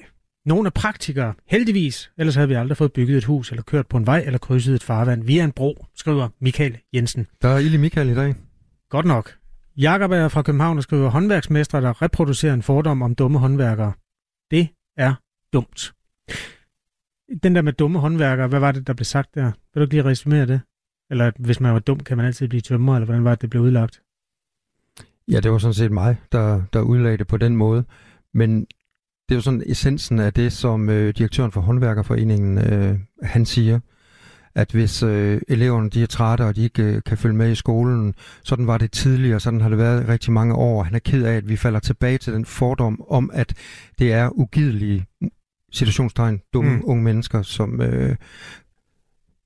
Nogle 0.46 0.66
er 0.66 0.70
praktikere, 0.70 1.34
heldigvis. 1.48 2.10
Ellers 2.18 2.34
havde 2.34 2.48
vi 2.48 2.54
aldrig 2.54 2.76
fået 2.76 2.92
bygget 2.92 3.18
et 3.18 3.24
hus, 3.24 3.50
eller 3.50 3.62
kørt 3.62 3.86
på 3.86 3.96
en 3.96 4.06
vej, 4.06 4.22
eller 4.26 4.38
krydset 4.38 4.74
et 4.74 4.82
farvand 4.82 5.24
via 5.24 5.44
en 5.44 5.52
bro, 5.52 5.86
skriver 5.94 6.28
Michael 6.40 6.78
Jensen. 6.94 7.26
Der 7.42 7.48
er 7.48 7.58
ild 7.58 7.74
i 7.74 7.76
Michael 7.76 8.08
i 8.08 8.14
dag. 8.14 8.34
Godt 8.90 9.06
nok. 9.06 9.34
Jakob 9.76 10.10
er 10.10 10.28
fra 10.28 10.42
København 10.42 10.76
og 10.76 10.82
skriver 10.82 11.10
håndværksmestre, 11.10 11.80
der 11.80 12.02
reproducerer 12.02 12.54
en 12.54 12.62
fordom 12.62 13.02
om 13.02 13.14
dumme 13.14 13.38
håndværkere. 13.38 13.92
Det 14.50 14.68
er 14.96 15.14
dumt. 15.52 15.92
Den 17.42 17.54
der 17.54 17.62
med 17.62 17.72
dumme 17.72 17.98
håndværkere, 17.98 18.48
hvad 18.48 18.60
var 18.60 18.72
det, 18.72 18.86
der 18.86 18.92
blev 18.92 19.04
sagt 19.04 19.34
der? 19.34 19.44
Vil 19.44 19.80
du 19.80 19.80
ikke 19.80 19.94
lige 19.94 20.04
resumere 20.04 20.46
det? 20.46 20.60
Eller 21.10 21.30
hvis 21.38 21.60
man 21.60 21.72
var 21.72 21.78
dum, 21.78 22.00
kan 22.00 22.16
man 22.16 22.26
altid 22.26 22.48
blive 22.48 22.60
tømmer, 22.60 22.94
eller 22.94 23.04
hvordan 23.04 23.24
var 23.24 23.30
det, 23.30 23.42
det 23.42 23.50
blev 23.50 23.62
udlagt? 23.62 24.02
Ja, 25.28 25.40
det 25.40 25.50
var 25.50 25.58
sådan 25.58 25.74
set 25.74 25.92
mig, 25.92 26.16
der, 26.32 26.62
der 26.72 26.80
udlagde 26.80 27.18
det 27.18 27.26
på 27.26 27.36
den 27.36 27.56
måde. 27.56 27.84
Men 28.34 28.60
det 29.28 29.34
er 29.34 29.34
jo 29.34 29.40
sådan 29.40 29.62
essensen 29.66 30.18
af 30.18 30.32
det, 30.32 30.52
som 30.52 30.88
øh, 30.88 31.14
direktøren 31.14 31.52
for 31.52 31.60
håndværkerforeningen, 31.60 32.58
øh, 32.58 32.98
han 33.22 33.46
siger, 33.46 33.80
at 34.54 34.72
hvis 34.72 35.02
øh, 35.02 35.40
eleverne 35.48 35.90
de 35.90 36.02
er 36.02 36.06
trætte, 36.06 36.42
og 36.42 36.56
de 36.56 36.62
ikke 36.62 36.82
øh, 36.82 37.02
kan 37.06 37.18
følge 37.18 37.36
med 37.36 37.50
i 37.50 37.54
skolen, 37.54 38.14
sådan 38.44 38.66
var 38.66 38.78
det 38.78 38.92
tidligere, 38.92 39.40
sådan 39.40 39.60
har 39.60 39.68
det 39.68 39.78
været 39.78 40.08
rigtig 40.08 40.32
mange 40.32 40.54
år. 40.54 40.82
Han 40.82 40.94
er 40.94 40.98
ked 40.98 41.24
af, 41.24 41.34
at 41.34 41.48
vi 41.48 41.56
falder 41.56 41.80
tilbage 41.80 42.18
til 42.18 42.32
den 42.32 42.44
fordom 42.44 43.04
om, 43.08 43.30
at 43.34 43.54
det 43.98 44.12
er 44.12 44.38
ugidelige 44.38 45.06
situationstegn, 45.72 46.40
dumme 46.52 46.76
mm. 46.76 46.82
unge 46.84 47.02
mennesker, 47.02 47.42
som, 47.42 47.80
øh, 47.80 48.16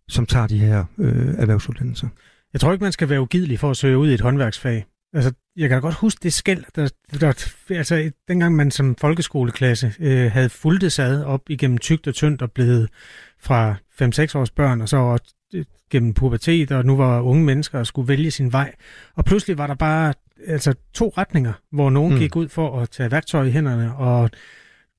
som 0.08 0.26
tager 0.26 0.46
de 0.46 0.58
her 0.58 0.84
øh, 0.98 1.34
erhvervsuddannelser. 1.38 2.08
Jeg 2.52 2.60
tror 2.60 2.72
ikke, 2.72 2.84
man 2.84 2.92
skal 2.92 3.08
være 3.08 3.20
ugidelig 3.20 3.58
for 3.58 3.70
at 3.70 3.76
søge 3.76 3.98
ud 3.98 4.10
i 4.10 4.14
et 4.14 4.20
håndværksfag. 4.20 4.84
Altså, 5.14 5.32
jeg 5.56 5.68
kan 5.68 5.76
da 5.76 5.80
godt 5.80 5.94
huske 5.94 6.20
det 6.22 6.32
skæld, 6.32 6.64
der, 6.76 6.88
der, 7.20 7.48
altså 7.70 8.10
dengang 8.28 8.56
man 8.56 8.70
som 8.70 8.96
folkeskoleklasse 8.96 9.94
øh, 10.00 10.32
havde 10.32 10.48
fulgt 10.48 10.92
sad 10.92 11.24
op 11.24 11.40
igennem 11.50 11.78
tygt 11.78 12.06
og 12.06 12.14
tyndt 12.14 12.42
og 12.42 12.52
blevet 12.52 12.88
fra 13.40 13.74
5-6 14.02 14.38
års 14.38 14.50
børn, 14.50 14.80
og 14.80 14.88
så 14.88 14.96
også 14.96 15.34
øh, 15.54 15.64
gennem 15.90 16.14
pubertet, 16.14 16.72
og 16.72 16.84
nu 16.84 16.96
var 16.96 17.20
unge 17.20 17.44
mennesker 17.44 17.78
og 17.78 17.86
skulle 17.86 18.08
vælge 18.08 18.30
sin 18.30 18.52
vej. 18.52 18.74
Og 19.14 19.24
pludselig 19.24 19.58
var 19.58 19.66
der 19.66 19.74
bare 19.74 20.14
altså 20.46 20.74
to 20.94 21.12
retninger, 21.18 21.52
hvor 21.72 21.90
nogen 21.90 22.14
mm. 22.14 22.18
gik 22.18 22.36
ud 22.36 22.48
for 22.48 22.80
at 22.80 22.90
tage 22.90 23.10
værktøj 23.10 23.44
i 23.44 23.50
hænderne 23.50 23.96
og 23.96 24.30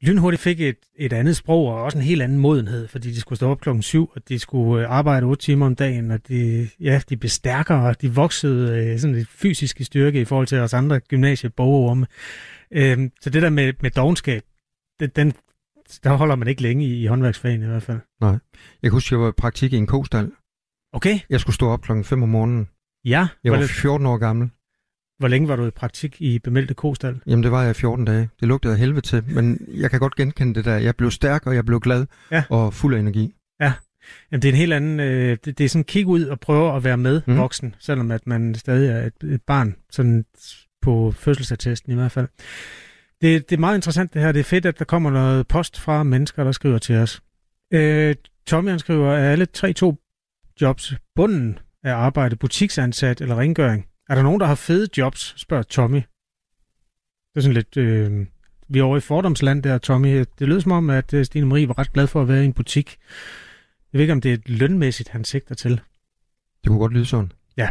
lynhurtigt 0.04 0.42
fik 0.42 0.62
et, 0.62 0.78
et 0.96 1.14
andet 1.14 1.36
sprog 1.36 1.68
og 1.68 1.84
også 1.84 1.98
en 1.98 2.04
helt 2.04 2.22
anden 2.22 2.38
modenhed, 2.38 2.88
fordi 2.88 3.12
de 3.12 3.20
skulle 3.20 3.38
stå 3.38 3.50
op 3.50 3.62
klokken 3.62 3.82
syv, 3.82 4.12
og 4.16 4.30
de 4.30 4.40
skulle 4.40 4.84
øh, 4.84 4.92
arbejde 4.92 5.26
otte 5.26 5.46
timer 5.46 5.66
om 5.66 5.76
dagen, 5.76 6.12
og 6.12 6.28
de, 6.28 6.70
ja, 6.80 7.02
de 7.10 7.18
blev 7.18 7.30
stærkere, 7.30 7.88
og 7.88 8.02
de 8.02 8.14
voksede 8.14 8.78
øh, 8.78 9.00
sådan 9.00 9.16
lidt 9.16 9.30
fysiske 9.30 9.84
styrke 9.84 10.22
i 10.22 10.26
forhold 10.26 10.48
til 10.48 10.58
os 10.58 10.74
andre 10.74 11.00
gymnasieborgere. 11.00 12.06
Øhm, 12.72 13.12
så 13.22 13.30
det 13.30 13.42
der 13.42 13.50
med, 13.50 13.74
med 13.82 13.92
dogenskab, 13.92 14.44
det, 15.00 15.16
den, 15.16 15.34
der 16.04 16.14
holder 16.14 16.36
man 16.36 16.48
ikke 16.48 16.62
længe 16.62 16.86
i, 16.86 17.04
i 17.04 17.06
håndværksfagen 17.06 17.64
i 17.64 17.66
hvert 17.66 17.84
fald. 17.84 18.00
Nej. 18.22 18.32
Jeg 18.32 18.40
kan 18.84 18.92
huske, 18.92 19.14
jeg 19.16 19.22
var 19.22 19.30
i 19.30 19.38
praktik 19.38 19.74
i 19.74 19.78
en 19.78 19.88
kostal. 19.88 20.32
Okay. 20.94 21.20
Jeg 21.30 21.40
skulle 21.40 21.56
stå 21.56 21.70
op 21.70 21.82
klokken 21.82 22.04
5 22.04 22.24
om 22.24 22.30
morgenen. 22.30 22.68
Ja. 23.06 23.28
Jeg 23.44 23.52
var 23.52 23.62
14 23.62 24.06
år 24.06 24.18
gammel. 24.18 24.50
Hvor 25.24 25.28
længe 25.28 25.48
var 25.48 25.56
du 25.56 25.66
i 25.66 25.72
praktik 25.72 26.22
i 26.22 26.40
bemeldte 26.40 26.74
kostal? 26.74 27.22
Jamen, 27.28 27.44
det 27.44 27.52
var 27.52 27.62
jeg 27.62 27.72
i 27.72 27.74
14 27.74 28.06
dage. 28.06 28.30
Det 28.40 28.48
lugtede 28.48 28.74
af 28.74 28.80
helvede 28.80 29.02
til, 29.02 29.24
men 29.28 29.68
jeg 29.68 29.92
kan 29.92 30.00
godt 30.00 30.16
genkende 30.16 30.56
det 30.56 30.66
der. 30.66 30.78
Jeg 30.78 30.96
blev 30.96 31.12
stærk, 31.12 31.48
og 31.48 31.56
jeg 31.56 31.66
blev 31.66 31.80
glad 31.80 32.06
ja. 32.32 32.44
og 32.50 32.74
fuld 32.74 32.96
af 32.96 33.00
energi. 33.00 33.34
Ja. 33.62 33.74
Jamen, 34.32 34.42
det 34.42 34.48
er 34.48 34.52
en 34.52 34.58
helt 34.58 34.74
anden... 34.74 35.00
Øh, 35.00 35.38
det, 35.46 35.58
det 35.58 35.64
er 35.64 35.70
sådan 35.70 35.84
kig 35.84 36.08
ud 36.08 36.26
og 36.26 36.40
prøve 36.40 36.76
at 36.76 36.84
være 36.84 36.98
med 36.98 37.22
mm. 37.28 37.38
voksen, 37.38 37.76
selvom 37.80 38.12
at 38.12 38.28
man 38.28 38.56
stadig 38.56 38.90
er 38.90 39.06
et, 39.06 39.34
et 39.34 39.42
barn, 39.42 39.76
sådan 39.92 40.26
på 40.82 41.12
fødselsattesten 41.12 41.92
i 41.92 41.96
hvert 41.96 42.12
fald. 42.12 42.28
Det, 43.22 43.50
det 43.50 43.56
er 43.56 43.60
meget 43.60 43.76
interessant 43.76 44.14
det 44.14 44.22
her. 44.22 44.32
Det 44.32 44.40
er 44.40 44.44
fedt, 44.44 44.66
at 44.66 44.80
der 44.80 44.86
kommer 44.86 45.10
noget 45.10 45.48
post 45.48 45.80
fra 45.80 46.04
mennesker, 46.04 46.44
der 46.44 46.52
skriver 46.52 46.78
til 46.78 46.96
os. 46.96 47.22
Øh, 47.74 48.16
Tommy 48.48 48.70
han 48.70 48.80
skriver, 48.80 49.12
at 49.12 49.24
alle 49.24 49.46
tre 49.46 49.74
to 49.74 49.96
jobs 50.62 50.94
bunden 51.16 51.60
af 51.84 51.94
arbejde, 51.94 52.36
butiksansat 52.36 53.22
eller 53.22 53.40
rengøring. 53.40 53.86
Er 54.10 54.16
der 54.16 54.24
nogen, 54.24 54.40
der 54.40 54.46
har 54.46 54.56
fede 54.56 54.88
jobs, 54.98 55.34
spørger 55.38 55.64
Tommy. 55.64 56.02
Det 57.34 57.36
er 57.36 57.42
sådan 57.42 57.54
lidt... 57.54 57.78
Øh, 57.78 58.26
vi 58.70 58.80
er 58.80 58.84
over 58.84 58.98
i 58.98 59.00
fordomsland 59.00 59.64
der, 59.64 59.78
Tommy. 59.78 60.26
Det 60.40 60.48
lyder 60.48 60.60
som 60.60 60.72
om, 60.72 60.90
at 60.90 61.14
øh, 61.14 61.26
Stine 61.26 61.46
Marie 61.46 61.68
var 61.68 61.80
ret 61.80 61.94
glad 61.94 62.08
for 62.08 62.22
at 62.22 62.28
være 62.28 62.42
i 62.42 62.46
en 62.46 62.54
butik. 62.54 62.98
Jeg 63.94 63.98
ved 63.98 64.02
ikke, 64.02 64.14
om 64.14 64.22
det 64.22 64.34
er 64.34 64.38
lønmæssigt, 64.46 65.10
han 65.10 65.24
sigter 65.24 65.56
til. 65.56 65.72
Det 66.64 66.68
kunne 66.68 66.80
godt 66.80 66.94
lyde 66.94 67.06
sådan. 67.06 67.32
Ja. 67.58 67.70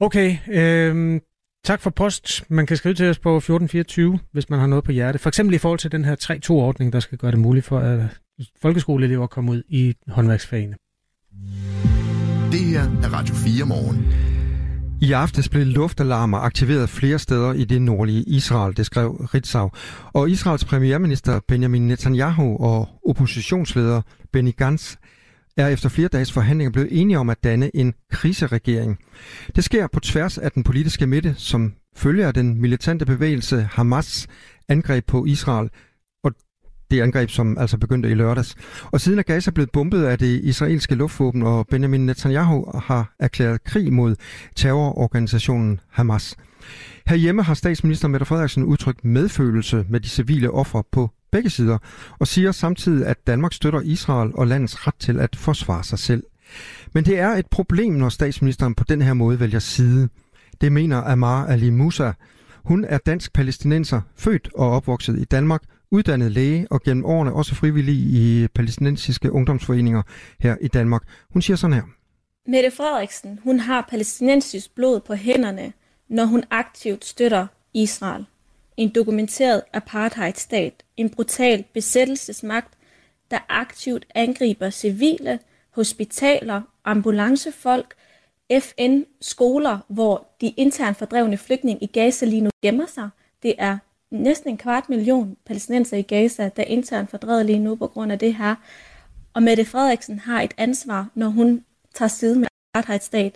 Okay, 0.00 0.36
øh, 0.48 1.20
tak 1.64 1.80
for 1.80 1.90
post. 1.90 2.50
Man 2.50 2.66
kan 2.66 2.76
skrive 2.76 2.94
til 2.94 3.10
os 3.10 3.18
på 3.18 3.36
1424, 3.36 4.18
hvis 4.32 4.50
man 4.50 4.58
har 4.58 4.66
noget 4.66 4.84
på 4.84 4.92
hjerte. 4.92 5.18
For 5.18 5.28
eksempel 5.28 5.54
i 5.54 5.58
forhold 5.58 5.78
til 5.78 5.92
den 5.92 6.04
her 6.04 6.40
3-2-ordning, 6.50 6.92
der 6.92 7.00
skal 7.00 7.18
gøre 7.18 7.30
det 7.30 7.38
muligt 7.38 7.66
for 7.66 7.78
at 7.78 8.00
folkeskoleelever 8.62 9.26
komme 9.26 9.52
ud 9.52 9.62
i 9.68 9.94
håndværksfagene. 10.08 10.76
Det 12.52 12.60
her 12.60 12.82
er 12.82 13.12
Radio 13.12 13.34
4 13.34 13.66
morgen. 13.66 14.31
I 15.02 15.12
aftes 15.12 15.48
blev 15.48 15.66
luftalarmer 15.66 16.38
aktiveret 16.38 16.88
flere 16.88 17.18
steder 17.18 17.52
i 17.52 17.64
det 17.64 17.82
nordlige 17.82 18.22
Israel, 18.22 18.76
det 18.76 18.86
skrev 18.86 19.28
Ritzau. 19.34 19.70
Og 20.12 20.30
Israels 20.30 20.64
premierminister 20.64 21.40
Benjamin 21.48 21.88
Netanyahu 21.88 22.56
og 22.60 22.88
oppositionsleder 23.08 24.02
Benny 24.32 24.56
Gantz 24.56 24.96
er 25.56 25.68
efter 25.68 25.88
flere 25.88 26.08
dages 26.08 26.32
forhandlinger 26.32 26.72
blevet 26.72 27.00
enige 27.00 27.18
om 27.18 27.30
at 27.30 27.44
danne 27.44 27.76
en 27.76 27.94
kriseregering. 28.10 28.98
Det 29.56 29.64
sker 29.64 29.86
på 29.86 30.00
tværs 30.00 30.38
af 30.38 30.52
den 30.52 30.64
politiske 30.64 31.06
midte, 31.06 31.34
som 31.38 31.72
følger 31.96 32.32
den 32.32 32.60
militante 32.60 33.06
bevægelse 33.06 33.68
Hamas 33.72 34.26
angreb 34.68 35.06
på 35.06 35.24
Israel 35.24 35.70
det 36.92 37.00
angreb, 37.00 37.30
som 37.30 37.58
altså 37.58 37.78
begyndte 37.78 38.10
i 38.10 38.14
lørdags. 38.14 38.54
Og 38.90 39.00
siden 39.00 39.18
er 39.18 39.22
Gaza 39.22 39.50
blevet 39.50 39.70
bombet 39.70 40.04
af 40.04 40.18
det 40.18 40.40
israelske 40.44 40.94
luftvåben, 40.94 41.42
og 41.42 41.66
Benjamin 41.66 42.06
Netanyahu 42.06 42.66
har 42.78 43.14
erklæret 43.18 43.64
krig 43.64 43.92
mod 43.92 44.16
terrororganisationen 44.56 45.80
Hamas. 45.90 46.36
Herhjemme 47.06 47.42
har 47.42 47.54
statsminister 47.54 48.08
Mette 48.08 48.26
Frederiksen 48.26 48.64
udtrykt 48.64 49.04
medfølelse 49.04 49.86
med 49.88 50.00
de 50.00 50.08
civile 50.08 50.50
ofre 50.50 50.82
på 50.92 51.10
begge 51.32 51.50
sider, 51.50 51.78
og 52.18 52.26
siger 52.26 52.52
samtidig, 52.52 53.06
at 53.06 53.26
Danmark 53.26 53.52
støtter 53.52 53.80
Israel 53.80 54.30
og 54.34 54.46
landets 54.46 54.86
ret 54.86 54.94
til 54.98 55.20
at 55.20 55.36
forsvare 55.36 55.84
sig 55.84 55.98
selv. 55.98 56.22
Men 56.94 57.04
det 57.04 57.18
er 57.18 57.28
et 57.28 57.46
problem, 57.46 57.92
når 57.92 58.08
statsministeren 58.08 58.74
på 58.74 58.84
den 58.84 59.02
her 59.02 59.14
måde 59.14 59.40
vælger 59.40 59.58
side. 59.58 60.08
Det 60.60 60.72
mener 60.72 61.02
Amar 61.02 61.46
Ali 61.46 61.70
Musa. 61.70 62.12
Hun 62.64 62.84
er 62.88 62.98
dansk-palæstinenser, 62.98 64.00
født 64.16 64.48
og 64.54 64.70
opvokset 64.70 65.18
i 65.18 65.24
Danmark, 65.24 65.62
uddannet 65.92 66.32
læge 66.32 66.66
og 66.70 66.82
gennem 66.82 67.04
årene 67.04 67.32
også 67.32 67.54
frivillig 67.54 67.94
i 67.94 68.48
palæstinensiske 68.54 69.32
ungdomsforeninger 69.32 70.02
her 70.40 70.56
i 70.60 70.68
Danmark. 70.68 71.02
Hun 71.30 71.42
siger 71.42 71.56
sådan 71.56 71.74
her. 71.74 71.82
Mette 72.46 72.70
Frederiksen, 72.70 73.40
hun 73.44 73.60
har 73.60 73.86
palæstinensisk 73.90 74.74
blod 74.74 75.00
på 75.00 75.14
hænderne, 75.14 75.72
når 76.08 76.24
hun 76.24 76.44
aktivt 76.50 77.04
støtter 77.04 77.46
Israel. 77.74 78.24
En 78.76 78.88
dokumenteret 78.88 79.62
apartheidstat, 79.72 80.84
en 80.96 81.10
brutal 81.10 81.64
besættelsesmagt, 81.74 82.74
der 83.30 83.38
aktivt 83.48 84.06
angriber 84.14 84.70
civile, 84.70 85.38
hospitaler, 85.70 86.62
ambulancefolk, 86.84 87.94
FN, 88.60 89.00
skoler, 89.20 89.78
hvor 89.88 90.26
de 90.40 90.48
internt 90.56 90.96
fordrevne 90.96 91.36
flygtninge 91.36 91.84
i 91.84 91.86
Gaza 91.86 92.26
lige 92.26 92.40
nu 92.40 92.50
gemmer 92.62 92.86
sig. 92.86 93.08
Det 93.42 93.54
er 93.58 93.78
næsten 94.12 94.50
en 94.50 94.58
kvart 94.58 94.88
million 94.88 95.36
palæstinenser 95.46 95.96
i 95.96 96.02
Gaza, 96.02 96.50
der 96.56 96.62
internt 96.62 97.10
fordrevet 97.10 97.46
lige 97.46 97.58
nu 97.58 97.76
på 97.76 97.86
grund 97.86 98.12
af 98.12 98.18
det 98.18 98.34
her. 98.34 98.54
Og 99.34 99.42
Mette 99.42 99.64
Frederiksen 99.64 100.18
har 100.18 100.42
et 100.42 100.54
ansvar, 100.58 101.08
når 101.14 101.28
hun 101.28 101.64
tager 101.94 102.08
side 102.08 102.38
med 102.38 102.48
apartheidstat. 102.74 103.34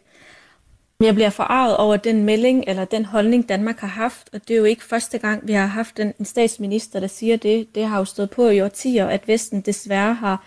Jeg 1.01 1.15
bliver 1.15 1.31
forarvet 1.31 1.77
over 1.77 1.97
den 1.97 2.25
melding 2.25 2.65
eller 2.67 2.85
den 2.85 3.05
holdning, 3.05 3.49
Danmark 3.49 3.79
har 3.79 3.89
haft, 3.89 4.31
og 4.33 4.49
det 4.49 4.55
er 4.55 4.59
jo 4.59 4.65
ikke 4.65 4.85
første 4.85 5.19
gang, 5.19 5.47
vi 5.49 5.53
har 5.53 5.67
haft 5.67 6.01
en, 6.01 6.13
en 6.19 6.25
statsminister, 6.25 7.01
der 7.01 7.07
siger 7.07 7.37
det. 7.37 7.75
Det 7.75 7.87
har 7.87 7.99
jo 7.99 8.05
stået 8.05 8.31
på 8.31 8.49
i 8.49 8.61
årtier, 8.61 9.07
at 9.07 9.29
Vesten 9.29 9.61
desværre 9.61 10.15
har 10.15 10.45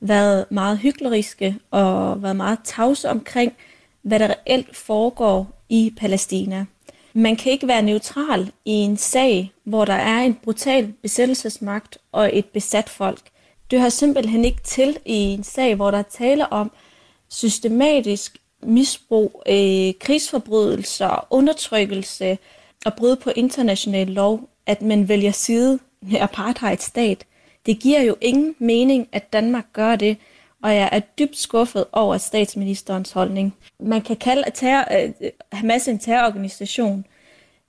været 0.00 0.46
meget 0.50 0.78
hykleriske 0.78 1.58
og 1.70 2.22
været 2.22 2.36
meget 2.36 2.58
tavse 2.64 3.10
omkring, 3.10 3.52
hvad 4.02 4.18
der 4.18 4.28
reelt 4.28 4.76
foregår 4.76 5.64
i 5.68 5.94
Palæstina. 6.00 6.66
Man 7.14 7.36
kan 7.36 7.52
ikke 7.52 7.68
være 7.68 7.82
neutral 7.82 8.52
i 8.64 8.70
en 8.70 8.96
sag, 8.96 9.52
hvor 9.64 9.84
der 9.84 9.92
er 9.92 10.18
en 10.18 10.34
brutal 10.34 10.92
besættelsesmagt 11.02 11.98
og 12.12 12.30
et 12.38 12.44
besat 12.44 12.88
folk. 12.88 13.20
Det 13.70 13.78
hører 13.78 13.88
simpelthen 13.90 14.44
ikke 14.44 14.62
til 14.62 14.98
i 15.04 15.14
en 15.14 15.44
sag, 15.44 15.74
hvor 15.74 15.90
der 15.90 16.02
taler 16.02 16.44
om 16.44 16.70
systematisk 17.28 18.38
misbrug, 18.62 19.42
øh, 19.48 19.92
krigsforbrydelser, 20.00 21.26
undertrykkelse 21.30 22.38
og 22.84 22.94
brud 22.94 23.16
på 23.16 23.30
international 23.36 24.06
lov, 24.06 24.48
at 24.66 24.82
man 24.82 25.08
vælger 25.08 25.30
side 25.30 25.78
med 26.02 26.20
apartheidstat. 26.20 27.24
Det 27.66 27.78
giver 27.80 28.02
jo 28.02 28.16
ingen 28.20 28.54
mening, 28.58 29.08
at 29.12 29.32
Danmark 29.32 29.66
gør 29.72 29.96
det, 29.96 30.16
og 30.62 30.74
jeg 30.74 30.88
er 30.92 31.00
dybt 31.00 31.38
skuffet 31.38 31.84
over 31.92 32.18
statsministerens 32.18 33.12
holdning. 33.12 33.54
Man 33.80 34.02
kan 34.02 34.16
kalde 34.16 34.50
terror, 34.54 35.08
uh, 35.20 35.28
Hamas 35.52 35.88
en 35.88 35.98
terrororganisation, 35.98 37.06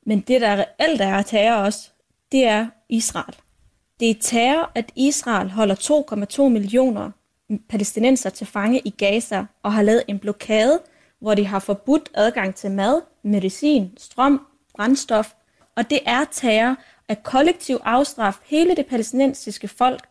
men 0.05 0.19
det, 0.19 0.41
der 0.41 0.55
reelt 0.55 1.01
er 1.01 1.21
terror 1.21 1.65
også, 1.65 1.89
det 2.31 2.47
er 2.47 2.67
Israel. 2.89 3.35
Det 3.99 4.09
er 4.09 4.15
terror, 4.21 4.71
at 4.75 4.91
Israel 4.95 5.49
holder 5.51 5.75
2,2 6.45 6.49
millioner 6.49 7.11
palæstinenser 7.69 8.29
til 8.29 8.47
fange 8.47 8.81
i 8.85 8.89
Gaza 8.89 9.45
og 9.63 9.73
har 9.73 9.81
lavet 9.81 10.03
en 10.07 10.19
blokade, 10.19 10.79
hvor 11.19 11.33
de 11.33 11.45
har 11.45 11.59
forbudt 11.59 12.09
adgang 12.13 12.55
til 12.55 12.71
mad, 12.71 13.01
medicin, 13.23 13.91
strøm, 13.97 14.47
brændstof. 14.75 15.33
Og 15.75 15.89
det 15.89 15.99
er 16.05 16.25
terror 16.31 16.75
at 17.07 17.23
kollektiv 17.23 17.79
afstraf 17.83 18.35
hele 18.45 18.75
det 18.75 18.85
palæstinensiske 18.85 19.67
folk 19.67 20.01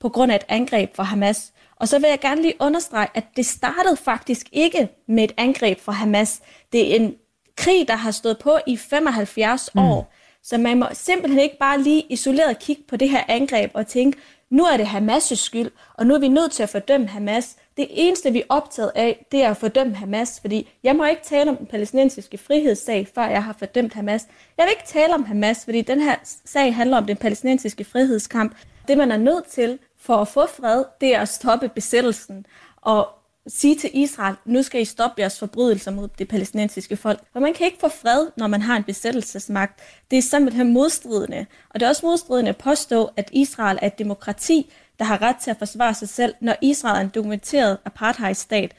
på 0.00 0.08
grund 0.08 0.32
af 0.32 0.36
et 0.36 0.44
angreb 0.48 0.96
fra 0.96 1.02
Hamas. 1.02 1.52
Og 1.76 1.88
så 1.88 1.98
vil 1.98 2.08
jeg 2.08 2.20
gerne 2.20 2.42
lige 2.42 2.54
understrege, 2.60 3.08
at 3.14 3.24
det 3.36 3.46
startede 3.46 3.96
faktisk 3.96 4.46
ikke 4.52 4.88
med 5.08 5.24
et 5.24 5.32
angreb 5.36 5.80
fra 5.80 5.92
Hamas. 5.92 6.40
Det 6.72 6.92
er 6.92 6.96
en 6.96 7.14
krig, 7.56 7.88
der 7.88 7.96
har 7.96 8.10
stået 8.10 8.38
på 8.38 8.58
i 8.66 8.76
75 8.76 9.70
mm. 9.74 9.80
år. 9.80 10.12
Så 10.42 10.58
man 10.58 10.78
må 10.78 10.86
simpelthen 10.92 11.40
ikke 11.40 11.58
bare 11.58 11.80
lige 11.82 12.06
isoleret 12.08 12.58
kigge 12.58 12.82
på 12.88 12.96
det 12.96 13.10
her 13.10 13.22
angreb 13.28 13.70
og 13.74 13.86
tænke, 13.86 14.18
nu 14.50 14.64
er 14.64 14.76
det 14.76 14.84
Hamas' 14.86 15.34
skyld, 15.34 15.70
og 15.94 16.06
nu 16.06 16.14
er 16.14 16.18
vi 16.18 16.28
nødt 16.28 16.52
til 16.52 16.62
at 16.62 16.68
fordømme 16.68 17.06
Hamas. 17.06 17.56
Det 17.76 17.86
eneste, 17.90 18.32
vi 18.32 18.38
er 18.40 18.44
optaget 18.48 18.92
af, 18.94 19.26
det 19.32 19.42
er 19.42 19.50
at 19.50 19.56
fordømme 19.56 19.94
Hamas, 19.94 20.40
fordi 20.40 20.68
jeg 20.82 20.96
må 20.96 21.04
ikke 21.04 21.22
tale 21.22 21.50
om 21.50 21.56
den 21.56 21.66
palæstinensiske 21.66 22.38
frihedssag, 22.38 23.08
før 23.14 23.26
jeg 23.26 23.44
har 23.44 23.56
fordømt 23.58 23.94
Hamas. 23.94 24.26
Jeg 24.58 24.64
vil 24.64 24.70
ikke 24.70 24.86
tale 24.86 25.14
om 25.14 25.24
Hamas, 25.24 25.64
fordi 25.64 25.82
den 25.82 26.00
her 26.00 26.16
sag 26.44 26.74
handler 26.74 26.96
om 26.96 27.06
den 27.06 27.16
palæstinensiske 27.16 27.84
frihedskamp. 27.84 28.56
Det, 28.88 28.98
man 28.98 29.10
er 29.10 29.16
nødt 29.16 29.44
til 29.46 29.78
for 30.06 30.16
at 30.16 30.28
få 30.28 30.46
fred, 30.60 30.84
det 31.00 31.14
er 31.14 31.20
at 31.20 31.28
stoppe 31.28 31.68
besættelsen 31.68 32.46
og 32.76 33.08
sige 33.48 33.76
til 33.76 33.90
Israel, 33.94 34.36
nu 34.44 34.62
skal 34.62 34.80
I 34.80 34.84
stoppe 34.84 35.20
jeres 35.20 35.38
forbrydelser 35.38 35.90
mod 35.90 36.08
det 36.18 36.28
palæstinensiske 36.28 36.96
folk. 36.96 37.20
For 37.32 37.40
man 37.40 37.54
kan 37.54 37.66
ikke 37.66 37.78
få 37.80 37.88
fred, 37.88 38.26
når 38.36 38.46
man 38.46 38.62
har 38.62 38.76
en 38.76 38.84
besættelsesmagt. 38.84 39.80
Det 40.10 40.18
er 40.18 40.22
simpelthen 40.22 40.72
modstridende. 40.72 41.46
Og 41.70 41.80
det 41.80 41.86
er 41.86 41.90
også 41.90 42.06
modstridende 42.06 42.48
at 42.48 42.56
påstå, 42.56 43.10
at 43.16 43.30
Israel 43.32 43.78
er 43.82 43.86
et 43.86 43.98
demokrati, 43.98 44.72
der 44.98 45.04
har 45.04 45.22
ret 45.22 45.36
til 45.36 45.50
at 45.50 45.58
forsvare 45.58 45.94
sig 45.94 46.08
selv, 46.08 46.34
når 46.40 46.56
Israel 46.62 46.96
er 46.96 47.00
en 47.00 47.10
dokumenteret 47.14 47.78
apartheidstat. 47.84 48.74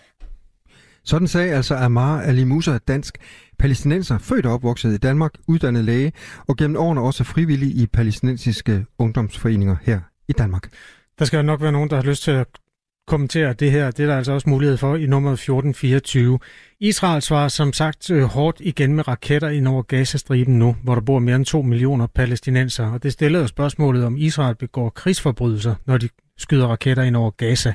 Sådan 1.03 1.28
sagde 1.28 1.53
altså 1.53 1.75
Amar 1.75 2.21
Ali 2.21 2.43
Musa, 2.43 2.78
dansk 2.78 3.17
palæstinenser, 3.59 4.17
født 4.17 4.45
og 4.45 4.53
opvokset 4.53 4.93
i 4.93 4.97
Danmark, 4.97 5.32
uddannet 5.47 5.86
læge 5.86 6.13
og 6.47 6.57
gennem 6.57 6.78
årene 6.78 7.01
også 7.01 7.23
frivillig 7.23 7.75
i 7.75 7.86
palæstinensiske 7.86 8.86
ungdomsforeninger 8.99 9.75
her 9.82 9.99
i 10.28 10.34
Danmark. 10.34 10.69
Der 11.20 11.26
skal 11.26 11.45
nok 11.45 11.61
være 11.61 11.72
nogen, 11.72 11.89
der 11.89 11.95
har 11.95 12.03
lyst 12.03 12.24
til 12.24 12.32
at 12.32 12.47
kommentere 13.07 13.53
det 13.53 13.72
her. 13.72 13.91
Det 13.91 14.03
er 14.03 14.07
der 14.07 14.18
altså 14.18 14.32
også 14.32 14.49
mulighed 14.49 14.78
for 14.78 14.95
i 14.95 15.05
nummer 15.05 15.32
1424. 15.32 16.39
Israel 16.80 17.22
svarer 17.22 17.47
som 17.47 17.74
sagt 17.74 18.11
øh, 18.11 18.24
hårdt 18.24 18.57
igen 18.59 18.95
med 18.95 19.07
raketter 19.07 19.49
ind 19.49 19.68
over 19.68 19.82
Gazastriben 19.82 20.59
nu, 20.59 20.76
hvor 20.84 20.95
der 20.95 21.01
bor 21.01 21.20
mere 21.20 21.36
end 21.36 21.45
2 21.45 21.61
millioner 21.61 22.07
palæstinenser. 22.07 22.91
Og 22.91 23.03
det 23.03 23.13
stiller 23.13 23.39
jo 23.39 23.47
spørgsmålet, 23.47 24.05
om 24.05 24.18
Israel 24.18 24.55
begår 24.55 24.89
krigsforbrydelser, 24.89 25.76
når 25.86 25.97
de 25.97 26.09
skyder 26.38 26.68
raketter 26.68 27.03
ind 27.03 27.15
over 27.15 27.32
Gaza. 27.32 27.74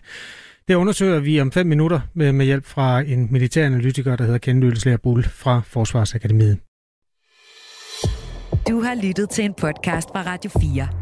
Det 0.68 0.74
undersøger 0.74 1.20
vi 1.20 1.40
om 1.40 1.52
fem 1.52 1.66
minutter 1.66 2.00
med, 2.14 2.32
med 2.32 2.46
hjælp 2.46 2.64
fra 2.64 3.00
en 3.00 3.28
militæranalytiker, 3.30 4.16
der 4.16 4.24
hedder 4.24 4.38
Ken 4.38 4.60
Lølsler 4.60 4.96
Bull 4.96 5.24
fra 5.24 5.62
Forsvarsakademiet. 5.66 6.58
Du 8.68 8.80
har 8.80 9.06
lyttet 9.06 9.30
til 9.30 9.44
en 9.44 9.54
podcast 9.54 10.08
fra 10.08 10.22
Radio 10.26 10.50
4. 10.60 11.01